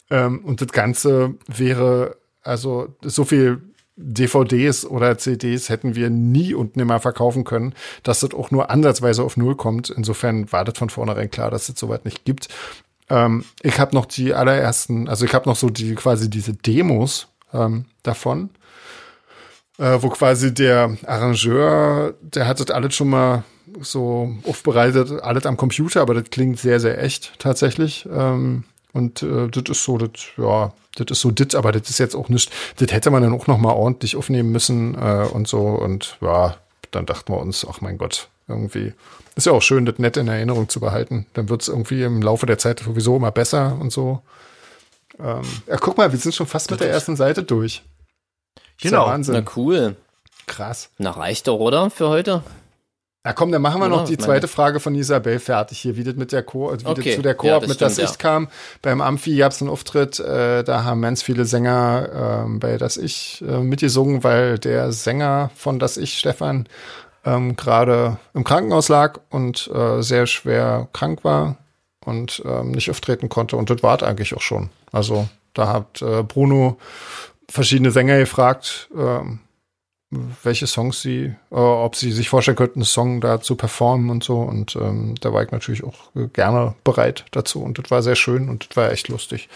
Ähm, 0.09 0.39
und 0.43 0.61
das 0.61 0.69
Ganze 0.69 1.35
wäre, 1.47 2.17
also 2.43 2.95
so 3.01 3.23
viel 3.23 3.61
DVDs 3.95 4.85
oder 4.85 5.17
CDs 5.17 5.69
hätten 5.69 5.95
wir 5.95 6.09
nie 6.09 6.53
und 6.53 6.75
nimmer 6.75 6.99
verkaufen 6.99 7.43
können, 7.43 7.73
dass 8.03 8.21
das 8.21 8.33
auch 8.33 8.51
nur 8.51 8.69
ansatzweise 8.69 9.23
auf 9.23 9.37
Null 9.37 9.55
kommt. 9.55 9.89
Insofern 9.89 10.51
war 10.51 10.65
das 10.65 10.77
von 10.77 10.89
vornherein 10.89 11.29
klar, 11.29 11.51
dass 11.51 11.63
es 11.63 11.75
das 11.75 11.79
soweit 11.79 12.05
nicht 12.05 12.25
gibt. 12.25 12.49
Ähm, 13.09 13.45
ich 13.61 13.79
habe 13.79 13.95
noch 13.95 14.05
die 14.05 14.33
allerersten, 14.33 15.07
also 15.07 15.25
ich 15.25 15.33
habe 15.33 15.47
noch 15.47 15.55
so 15.55 15.69
die 15.69 15.95
quasi 15.95 16.29
diese 16.29 16.53
Demos 16.53 17.27
ähm, 17.53 17.85
davon, 18.03 18.49
äh, 19.77 19.97
wo 20.01 20.09
quasi 20.09 20.53
der 20.53 20.97
Arrangeur, 21.05 22.15
der 22.21 22.47
hat 22.47 22.59
das 22.59 22.71
alles 22.71 22.95
schon 22.95 23.09
mal 23.09 23.43
so 23.81 24.35
aufbereitet, 24.45 25.21
alles 25.21 25.45
am 25.45 25.57
Computer, 25.57 26.01
aber 26.01 26.13
das 26.13 26.29
klingt 26.29 26.59
sehr, 26.59 26.79
sehr 26.79 27.01
echt 27.01 27.33
tatsächlich. 27.39 28.07
Ähm, 28.11 28.63
und 28.93 29.23
äh, 29.23 29.47
das 29.47 29.63
ist 29.69 29.83
so, 29.83 29.97
das, 29.97 30.09
ja, 30.37 30.73
das 30.95 31.07
ist 31.09 31.21
so 31.21 31.31
das, 31.31 31.55
aber 31.55 31.71
das 31.71 31.89
ist 31.89 31.99
jetzt 31.99 32.15
auch 32.15 32.29
nicht, 32.29 32.51
das 32.77 32.91
hätte 32.91 33.09
man 33.09 33.23
dann 33.23 33.33
auch 33.33 33.47
noch 33.47 33.57
mal 33.57 33.73
ordentlich 33.73 34.15
aufnehmen 34.15 34.51
müssen 34.51 34.95
äh, 34.95 35.27
und 35.31 35.47
so. 35.47 35.61
Und 35.61 36.17
ja, 36.21 36.57
dann 36.91 37.05
dachten 37.05 37.33
wir 37.33 37.39
uns, 37.39 37.65
ach 37.69 37.81
mein 37.81 37.97
Gott, 37.97 38.27
irgendwie 38.47 38.93
ist 39.35 39.45
ja 39.45 39.53
auch 39.53 39.61
schön, 39.61 39.85
das 39.85 39.97
nett 39.97 40.17
in 40.17 40.27
Erinnerung 40.27 40.67
zu 40.67 40.79
behalten. 40.79 41.25
Dann 41.33 41.47
wird 41.47 41.61
es 41.61 41.69
irgendwie 41.69 42.03
im 42.03 42.21
Laufe 42.21 42.45
der 42.45 42.57
Zeit 42.57 42.81
sowieso 42.81 43.15
immer 43.15 43.31
besser 43.31 43.77
und 43.79 43.91
so. 43.91 44.21
Ähm, 45.19 45.41
ja, 45.67 45.77
guck 45.77 45.97
mal, 45.97 46.11
wir 46.11 46.19
sind 46.19 46.35
schon 46.35 46.47
fast 46.47 46.69
mit 46.71 46.81
der 46.81 46.89
ersten 46.89 47.15
Seite 47.15 47.43
durch. 47.43 47.83
Genau. 48.81 49.07
Ja 49.07 49.17
Na 49.17 49.43
cool. 49.55 49.95
Krass. 50.47 50.89
Na 50.97 51.11
reicht 51.11 51.47
doch, 51.47 51.59
oder? 51.59 51.89
Für 51.89 52.09
heute? 52.09 52.43
Ja, 53.23 53.33
komm, 53.33 53.51
dann 53.51 53.61
machen 53.61 53.79
wir 53.79 53.87
noch 53.87 54.05
die 54.05 54.13
Ich 54.13 54.19
zweite 54.19 54.47
Frage 54.47 54.79
von 54.79 54.95
Isabel 54.95 55.37
fertig 55.37 55.77
hier, 55.79 55.95
wie 55.95 56.03
das 56.03 56.15
mit 56.15 56.31
der 56.31 56.41
Co 56.41 56.71
wie 56.71 56.85
Okay. 56.87 57.03
das 57.09 57.15
zu 57.15 57.21
der 57.21 57.31
Ja, 57.33 57.35
Koop 57.37 57.59
das 57.61 57.69
mit 57.69 57.81
das 57.81 57.93
stimmt, 57.93 58.09
Ich 58.09 58.15
ja. 58.15 58.17
kam. 58.17 58.47
Beim 58.81 58.99
Amphi 58.99 59.37
gab 59.37 59.51
es 59.51 59.61
einen 59.61 59.69
Auftritt, 59.69 60.19
äh, 60.19 60.63
da 60.63 60.83
haben 60.85 61.03
ganz 61.03 61.21
viele 61.21 61.45
Sänger 61.45 62.43
ähm, 62.45 62.59
bei 62.59 62.77
das 62.77 62.97
Ich 62.97 63.43
äh, 63.47 63.59
mitgesungen, 63.59 64.23
weil 64.23 64.57
der 64.57 64.91
Sänger 64.91 65.51
von 65.55 65.77
das 65.77 65.97
Ich, 65.97 66.17
Stefan, 66.17 66.67
ähm, 67.23 67.55
gerade 67.55 68.17
im 68.33 68.43
Krankenhaus 68.43 68.89
lag 68.89 69.19
und 69.29 69.69
äh, 69.71 70.01
sehr 70.01 70.25
schwer 70.25 70.87
krank 70.91 71.23
war 71.23 71.57
und 72.03 72.41
ähm, 72.43 72.71
nicht 72.71 72.89
auftreten 72.89 73.29
konnte. 73.29 73.55
Und 73.55 73.69
das 73.69 73.83
war 73.83 74.01
eigentlich 74.01 74.35
auch 74.35 74.41
schon. 74.41 74.71
Also 74.91 75.29
da 75.53 75.67
hat 75.67 76.01
äh, 76.01 76.23
Bruno 76.23 76.77
verschiedene 77.47 77.91
Sänger 77.91 78.17
gefragt, 78.17 78.89
ähm, 78.97 79.41
welche 80.43 80.67
Songs 80.67 81.01
sie, 81.01 81.33
äh, 81.51 81.55
ob 81.55 81.95
sie 81.95 82.11
sich 82.11 82.27
vorstellen 82.29 82.57
könnten, 82.57 82.79
einen 82.79 82.85
Song 82.85 83.21
da 83.21 83.39
zu 83.41 83.55
performen 83.55 84.09
und 84.09 84.23
so. 84.23 84.39
Und 84.41 84.75
ähm, 84.75 85.15
da 85.21 85.31
war 85.33 85.43
ich 85.43 85.51
natürlich 85.51 85.83
auch 85.83 85.95
gerne 86.33 86.75
bereit 86.83 87.25
dazu. 87.31 87.61
Und 87.63 87.77
das 87.79 87.89
war 87.91 88.01
sehr 88.03 88.15
schön 88.15 88.49
und 88.49 88.69
das 88.69 88.77
war 88.77 88.91
echt 88.91 89.07
lustig. 89.07 89.47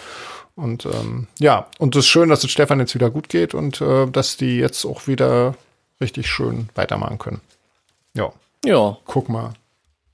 Und 0.55 0.85
ähm, 0.85 1.27
ja, 1.39 1.67
und 1.79 1.95
es 1.97 2.05
ist 2.05 2.09
schön, 2.09 2.29
dass 2.29 2.43
es 2.43 2.51
Stefan 2.51 2.79
jetzt 2.79 2.95
wieder 2.95 3.09
gut 3.09 3.27
geht 3.27 3.53
und 3.53 3.81
äh, 3.81 4.07
dass 4.07 4.37
die 4.37 4.57
jetzt 4.57 4.85
auch 4.85 5.05
wieder 5.07 5.55
richtig 5.99 6.27
schön 6.29 6.69
weitermachen 6.75 7.17
können. 7.17 7.41
Ja, 8.13 8.31
Ja. 8.63 8.97
guck 9.05 9.27
mal. 9.27 9.53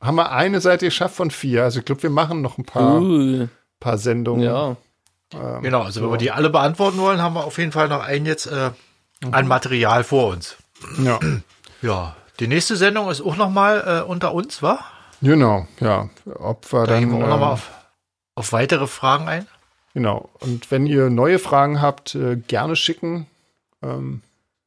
Haben 0.02 0.16
wir 0.16 0.32
eine 0.32 0.60
Seite 0.62 0.86
geschafft 0.86 1.16
von 1.16 1.30
vier. 1.30 1.64
Also 1.64 1.80
ich 1.80 1.86
glaube, 1.86 2.02
wir 2.02 2.10
machen 2.10 2.42
noch 2.42 2.58
ein 2.58 2.66
paar, 2.66 3.00
Uh, 3.00 3.48
paar 3.80 4.00
Sendungen. 4.00 4.42
ja. 4.44 4.76
Ähm, 5.34 5.62
Genau, 5.62 5.82
also 5.84 6.02
wenn 6.02 6.08
so. 6.10 6.14
wir 6.14 6.18
die 6.18 6.32
alle 6.32 6.50
beantworten 6.50 6.98
wollen, 6.98 7.22
haben 7.22 7.36
wir 7.36 7.44
auf 7.46 7.60
jeden 7.60 7.72
Fall 7.72 7.88
noch 7.88 8.02
einen 8.04 8.26
jetzt 8.26 8.48
äh, 8.48 8.72
an 9.30 9.48
Material 9.48 10.04
vor 10.04 10.28
uns. 10.34 10.56
Ja, 11.04 11.20
Ja, 11.82 12.16
die 12.40 12.48
nächste 12.48 12.76
Sendung 12.76 13.10
ist 13.10 13.22
auch 13.22 13.36
noch 13.38 13.50
mal 13.50 14.02
äh, 14.04 14.08
unter 14.08 14.34
uns, 14.34 14.62
wa? 14.62 14.80
genau, 15.22 15.68
ja. 15.80 16.10
Ob 16.36 16.72
wir 16.72 16.82
Da 16.82 16.94
dann. 16.94 17.00
gehen 17.00 17.10
wir 17.18 17.26
auch 17.26 17.30
noch 17.30 17.40
mal 17.40 17.48
ähm, 17.48 17.54
auf, 17.54 17.70
auf 18.36 18.54
weitere 18.54 18.86
Fragen 18.88 19.28
ein. 19.28 19.48
Genau. 19.94 20.30
Und 20.40 20.70
wenn 20.72 20.86
ihr 20.86 21.10
neue 21.10 21.40
Fragen 21.40 21.82
habt, 21.82 22.16
äh, 22.16 22.36
gerne 22.38 22.76
schicken. 22.76 23.28
Ähm, 23.84 24.22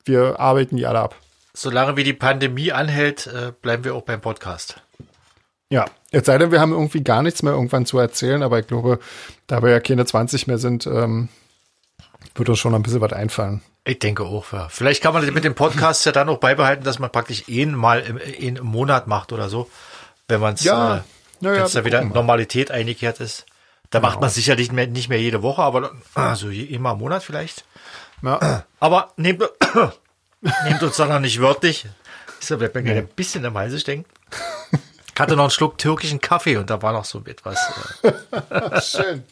wir 0.05 0.39
arbeiten 0.41 0.77
die 0.77 0.87
alle 0.87 0.99
ab. 1.01 1.15
Solange 1.55 1.97
wie 1.97 2.05
die 2.05 2.13
Pandemie 2.13 2.73
anhält, 2.73 3.27
äh, 3.29 3.53
bleiben 3.63 3.85
wir 3.85 3.95
auch 3.95 4.03
beim 4.03 4.21
Podcast. 4.21 4.83
Ja. 5.71 5.87
Jetzt 6.11 6.27
sei 6.27 6.37
denn, 6.37 6.51
wir 6.53 6.61
haben 6.61 6.73
irgendwie 6.73 7.03
gar 7.03 7.23
nichts 7.23 7.43
mehr 7.43 7.53
irgendwann 7.55 7.87
zu 7.87 7.99
erzählen, 7.99 8.43
aber 8.43 8.59
ich 8.59 8.67
glaube, 8.67 8.99
da 9.47 9.63
wir 9.63 9.71
ja 9.71 9.81
keine 9.81 10.05
20 10.05 10.47
mehr 10.47 10.59
sind, 10.59 10.87
ähm, 10.87 11.29
wird 12.35 12.49
uns 12.49 12.59
schon 12.59 12.75
ein 12.75 12.83
bisschen 12.83 13.01
was 13.01 13.13
einfallen. 13.13 13.63
Ich 13.85 13.99
denke 13.99 14.25
auch. 14.25 14.53
Ja. 14.53 14.69
Vielleicht 14.71 15.03
kann 15.03 15.13
man 15.13 15.25
mit 15.33 15.45
dem 15.45 15.55
Podcast 15.55 16.05
ja 16.07 16.13
dann 16.13 16.29
auch 16.29 16.39
beibehalten, 16.39 16.85
dass 16.85 16.99
man 16.99 17.11
praktisch 17.11 17.45
einen 17.49 17.75
mal 17.75 18.01
im, 18.01 18.19
einen 18.19 18.57
im 18.57 18.65
Monat 18.67 19.07
macht 19.07 19.33
oder 19.33 19.49
so, 19.49 19.71
wenn 20.29 20.41
man 20.41 20.55
es 20.55 20.65
Ja. 20.65 20.99
äh, 20.99 21.01
Naja, 21.41 21.69
da 21.69 21.85
wieder. 21.85 22.03
Normalität 22.03 22.71
eingekehrt 22.71 23.21
ist. 23.21 23.45
Da 23.91 24.01
macht 24.01 24.21
man 24.21 24.31
sicherlich 24.31 24.73
mehr, 24.73 24.87
nicht 24.87 25.09
mehr 25.09 25.21
jede 25.21 25.43
Woche, 25.43 25.63
aber 25.63 25.93
also 26.15 26.49
immer 26.49 26.93
im 26.93 26.99
Monat 26.99 27.23
vielleicht. 27.23 27.65
Ja. 28.23 28.65
Aber 28.81 29.13
nehmt, 29.17 29.43
nehmt 30.65 30.83
uns 30.83 30.97
doch 30.97 31.09
noch 31.09 31.21
nicht 31.21 31.41
wörtlich. 31.41 31.87
So 32.41 32.57
bleibt 32.57 32.75
mir 32.75 32.83
gerade 32.83 32.99
ein 33.01 33.07
bisschen 33.09 33.45
im 33.45 33.57
Halse 33.57 33.79
stecken. 33.79 34.05
Ich 35.15 35.21
hatte 35.21 35.37
noch 35.37 35.45
einen 35.45 35.51
Schluck 35.51 35.79
türkischen 35.79 36.21
Kaffee 36.21 36.57
und 36.57 36.71
da 36.71 36.81
war 36.83 36.93
noch 36.93 37.05
so 37.05 37.23
etwas, 37.25 37.59
äh, 38.03 38.81
Schön. 38.81 39.25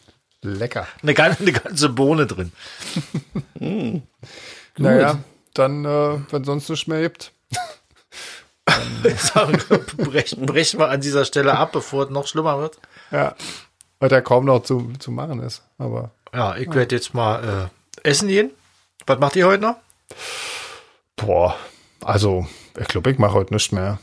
Lecker. 0.43 0.87
eine, 1.01 1.13
ganze, 1.13 1.41
eine 1.41 1.51
ganze 1.51 1.89
Bohne 1.89 2.27
drin. 2.27 2.51
Naja, 4.77 5.19
dann, 5.53 5.85
äh, 5.85 6.19
wenn 6.31 6.43
sonst 6.43 6.67
nichts 6.69 6.87
mehr 6.87 7.01
gibt. 7.01 7.31
Brechen, 9.97 10.45
brechen 10.45 10.79
wir 10.79 10.89
an 10.89 11.01
dieser 11.01 11.25
Stelle 11.25 11.57
ab, 11.57 11.73
bevor 11.73 12.05
es 12.05 12.09
noch 12.09 12.25
schlimmer 12.27 12.57
wird. 12.59 12.79
Ja. 13.11 13.35
Weil 13.99 14.09
der 14.09 14.21
kaum 14.21 14.45
noch 14.45 14.63
zu, 14.63 14.91
zu 14.99 15.11
machen 15.11 15.41
ist. 15.41 15.63
Aber 15.77 16.11
Ja, 16.33 16.55
ich 16.55 16.73
werde 16.73 16.95
jetzt 16.95 17.13
mal 17.13 17.69
äh, 18.03 18.09
essen 18.09 18.27
gehen. 18.27 18.51
Was 19.05 19.19
macht 19.19 19.35
ihr 19.35 19.45
heute 19.47 19.61
noch? 19.61 19.75
Boah, 21.15 21.55
also 22.01 22.47
ich 22.79 22.87
glaube, 22.87 23.11
ich 23.11 23.19
mache 23.19 23.33
heute 23.33 23.53
nichts 23.53 23.71
mehr. 23.71 23.99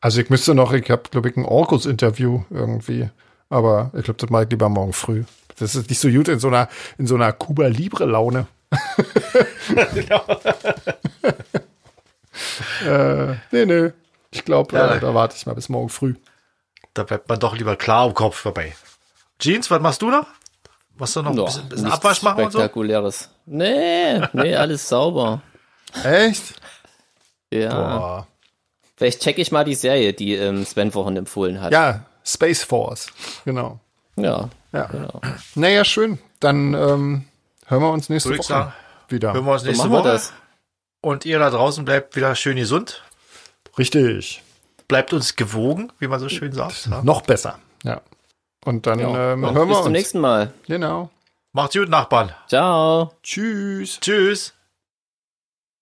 Also 0.00 0.20
ich 0.20 0.30
müsste 0.30 0.54
noch, 0.54 0.72
ich 0.72 0.90
habe, 0.90 1.02
glaube 1.10 1.30
ich, 1.30 1.36
ein 1.36 1.44
Orkus-Interview 1.44 2.44
irgendwie. 2.50 3.10
Aber 3.48 3.90
ich 3.94 4.04
glaube, 4.04 4.18
das 4.18 4.30
mache 4.30 4.44
ich 4.44 4.50
lieber 4.50 4.68
morgen 4.68 4.92
früh. 4.92 5.24
Das 5.58 5.74
ist 5.74 5.88
nicht 5.88 5.98
so 6.00 6.08
gut 6.08 6.28
in 6.28 6.38
so 6.38 6.48
einer, 6.48 6.68
in 6.98 7.06
so 7.06 7.14
einer 7.14 7.32
Cuba 7.32 7.66
Libre-Laune. 7.66 8.46
äh, 12.86 13.34
nee, 13.52 13.66
nee. 13.66 13.92
Ich 14.30 14.44
glaube, 14.44 14.76
Ja. 14.76 14.94
äh, 14.96 15.00
da 15.00 15.14
warte 15.14 15.36
ich 15.36 15.46
mal 15.46 15.54
bis 15.54 15.68
morgen 15.68 15.88
früh. 15.88 16.14
Da 16.92 17.04
bleibt 17.04 17.28
man 17.28 17.38
doch 17.38 17.56
lieber 17.56 17.76
klar 17.76 18.06
im 18.06 18.14
Kopf 18.14 18.36
vorbei. 18.36 18.74
Jeans, 19.38 19.70
was 19.70 19.80
machst 19.80 20.02
du 20.02 20.10
noch? 20.10 20.26
Machst 20.96 21.16
du 21.16 21.22
noch 21.22 21.30
ein 21.32 21.36
Ja, 21.38 21.44
bisschen, 21.44 21.68
bisschen 21.68 21.90
Abwasch 21.90 22.22
machen 22.22 22.44
und 22.44 22.52
so? 22.52 22.58
Spektakuläres. 22.58 23.30
Nee, 23.46 24.20
nee, 24.32 24.54
alles 24.56 24.88
sauber. 24.88 25.42
Echt? 26.04 26.54
Ja. 27.52 27.74
Boah. 27.74 28.26
Vielleicht 28.96 29.22
checke 29.22 29.40
ich 29.42 29.50
mal 29.50 29.64
die 29.64 29.74
Serie, 29.74 30.12
die 30.12 30.34
ähm, 30.34 30.64
Sven 30.64 30.92
vorhin 30.92 31.16
empfohlen 31.16 31.60
hat. 31.60 31.72
Ja, 31.72 32.04
Space 32.24 32.62
Force. 32.62 33.08
Genau. 33.44 33.80
Ja. 34.16 34.48
Ja. 34.74 34.86
Genau. 34.86 35.20
Naja, 35.54 35.84
schön. 35.84 36.18
Dann 36.40 36.74
ähm, 36.74 37.24
hören 37.66 37.82
wir 37.82 37.90
uns 37.90 38.08
nächste 38.08 38.30
Woche 38.36 38.42
sagen, 38.42 38.72
wieder. 39.08 39.32
hören 39.32 39.44
wir 39.46 39.52
uns 39.52 39.62
So 39.62 39.68
nächste 39.68 39.88
wir 39.88 39.98
Woche. 40.00 40.08
das. 40.08 40.32
Und 41.00 41.24
ihr 41.24 41.38
da 41.38 41.50
draußen 41.50 41.84
bleibt 41.84 42.16
wieder 42.16 42.34
schön 42.34 42.56
gesund. 42.56 43.02
Richtig. 43.78 44.42
Bleibt 44.88 45.12
uns 45.12 45.36
gewogen, 45.36 45.92
wie 45.98 46.08
man 46.08 46.20
so 46.20 46.28
schön 46.28 46.52
sagt. 46.52 46.86
Ja. 46.90 47.02
Noch 47.02 47.22
besser. 47.22 47.58
Ja. 47.84 48.00
Und 48.64 48.86
dann 48.86 48.98
Ja. 48.98 49.32
ähm, 49.32 49.44
Und 49.44 49.54
hören 49.54 49.66
wir 49.66 49.66
bis 49.66 49.76
uns. 49.76 49.84
zum 49.84 49.92
nächsten 49.92 50.20
Mal. 50.20 50.52
Genau. 50.66 51.10
Macht's 51.52 51.74
gut, 51.76 51.88
Nachbarn. 51.88 52.32
Ciao. 52.48 53.12
Tschüss. 53.22 54.00
Tschüss. 54.00 54.54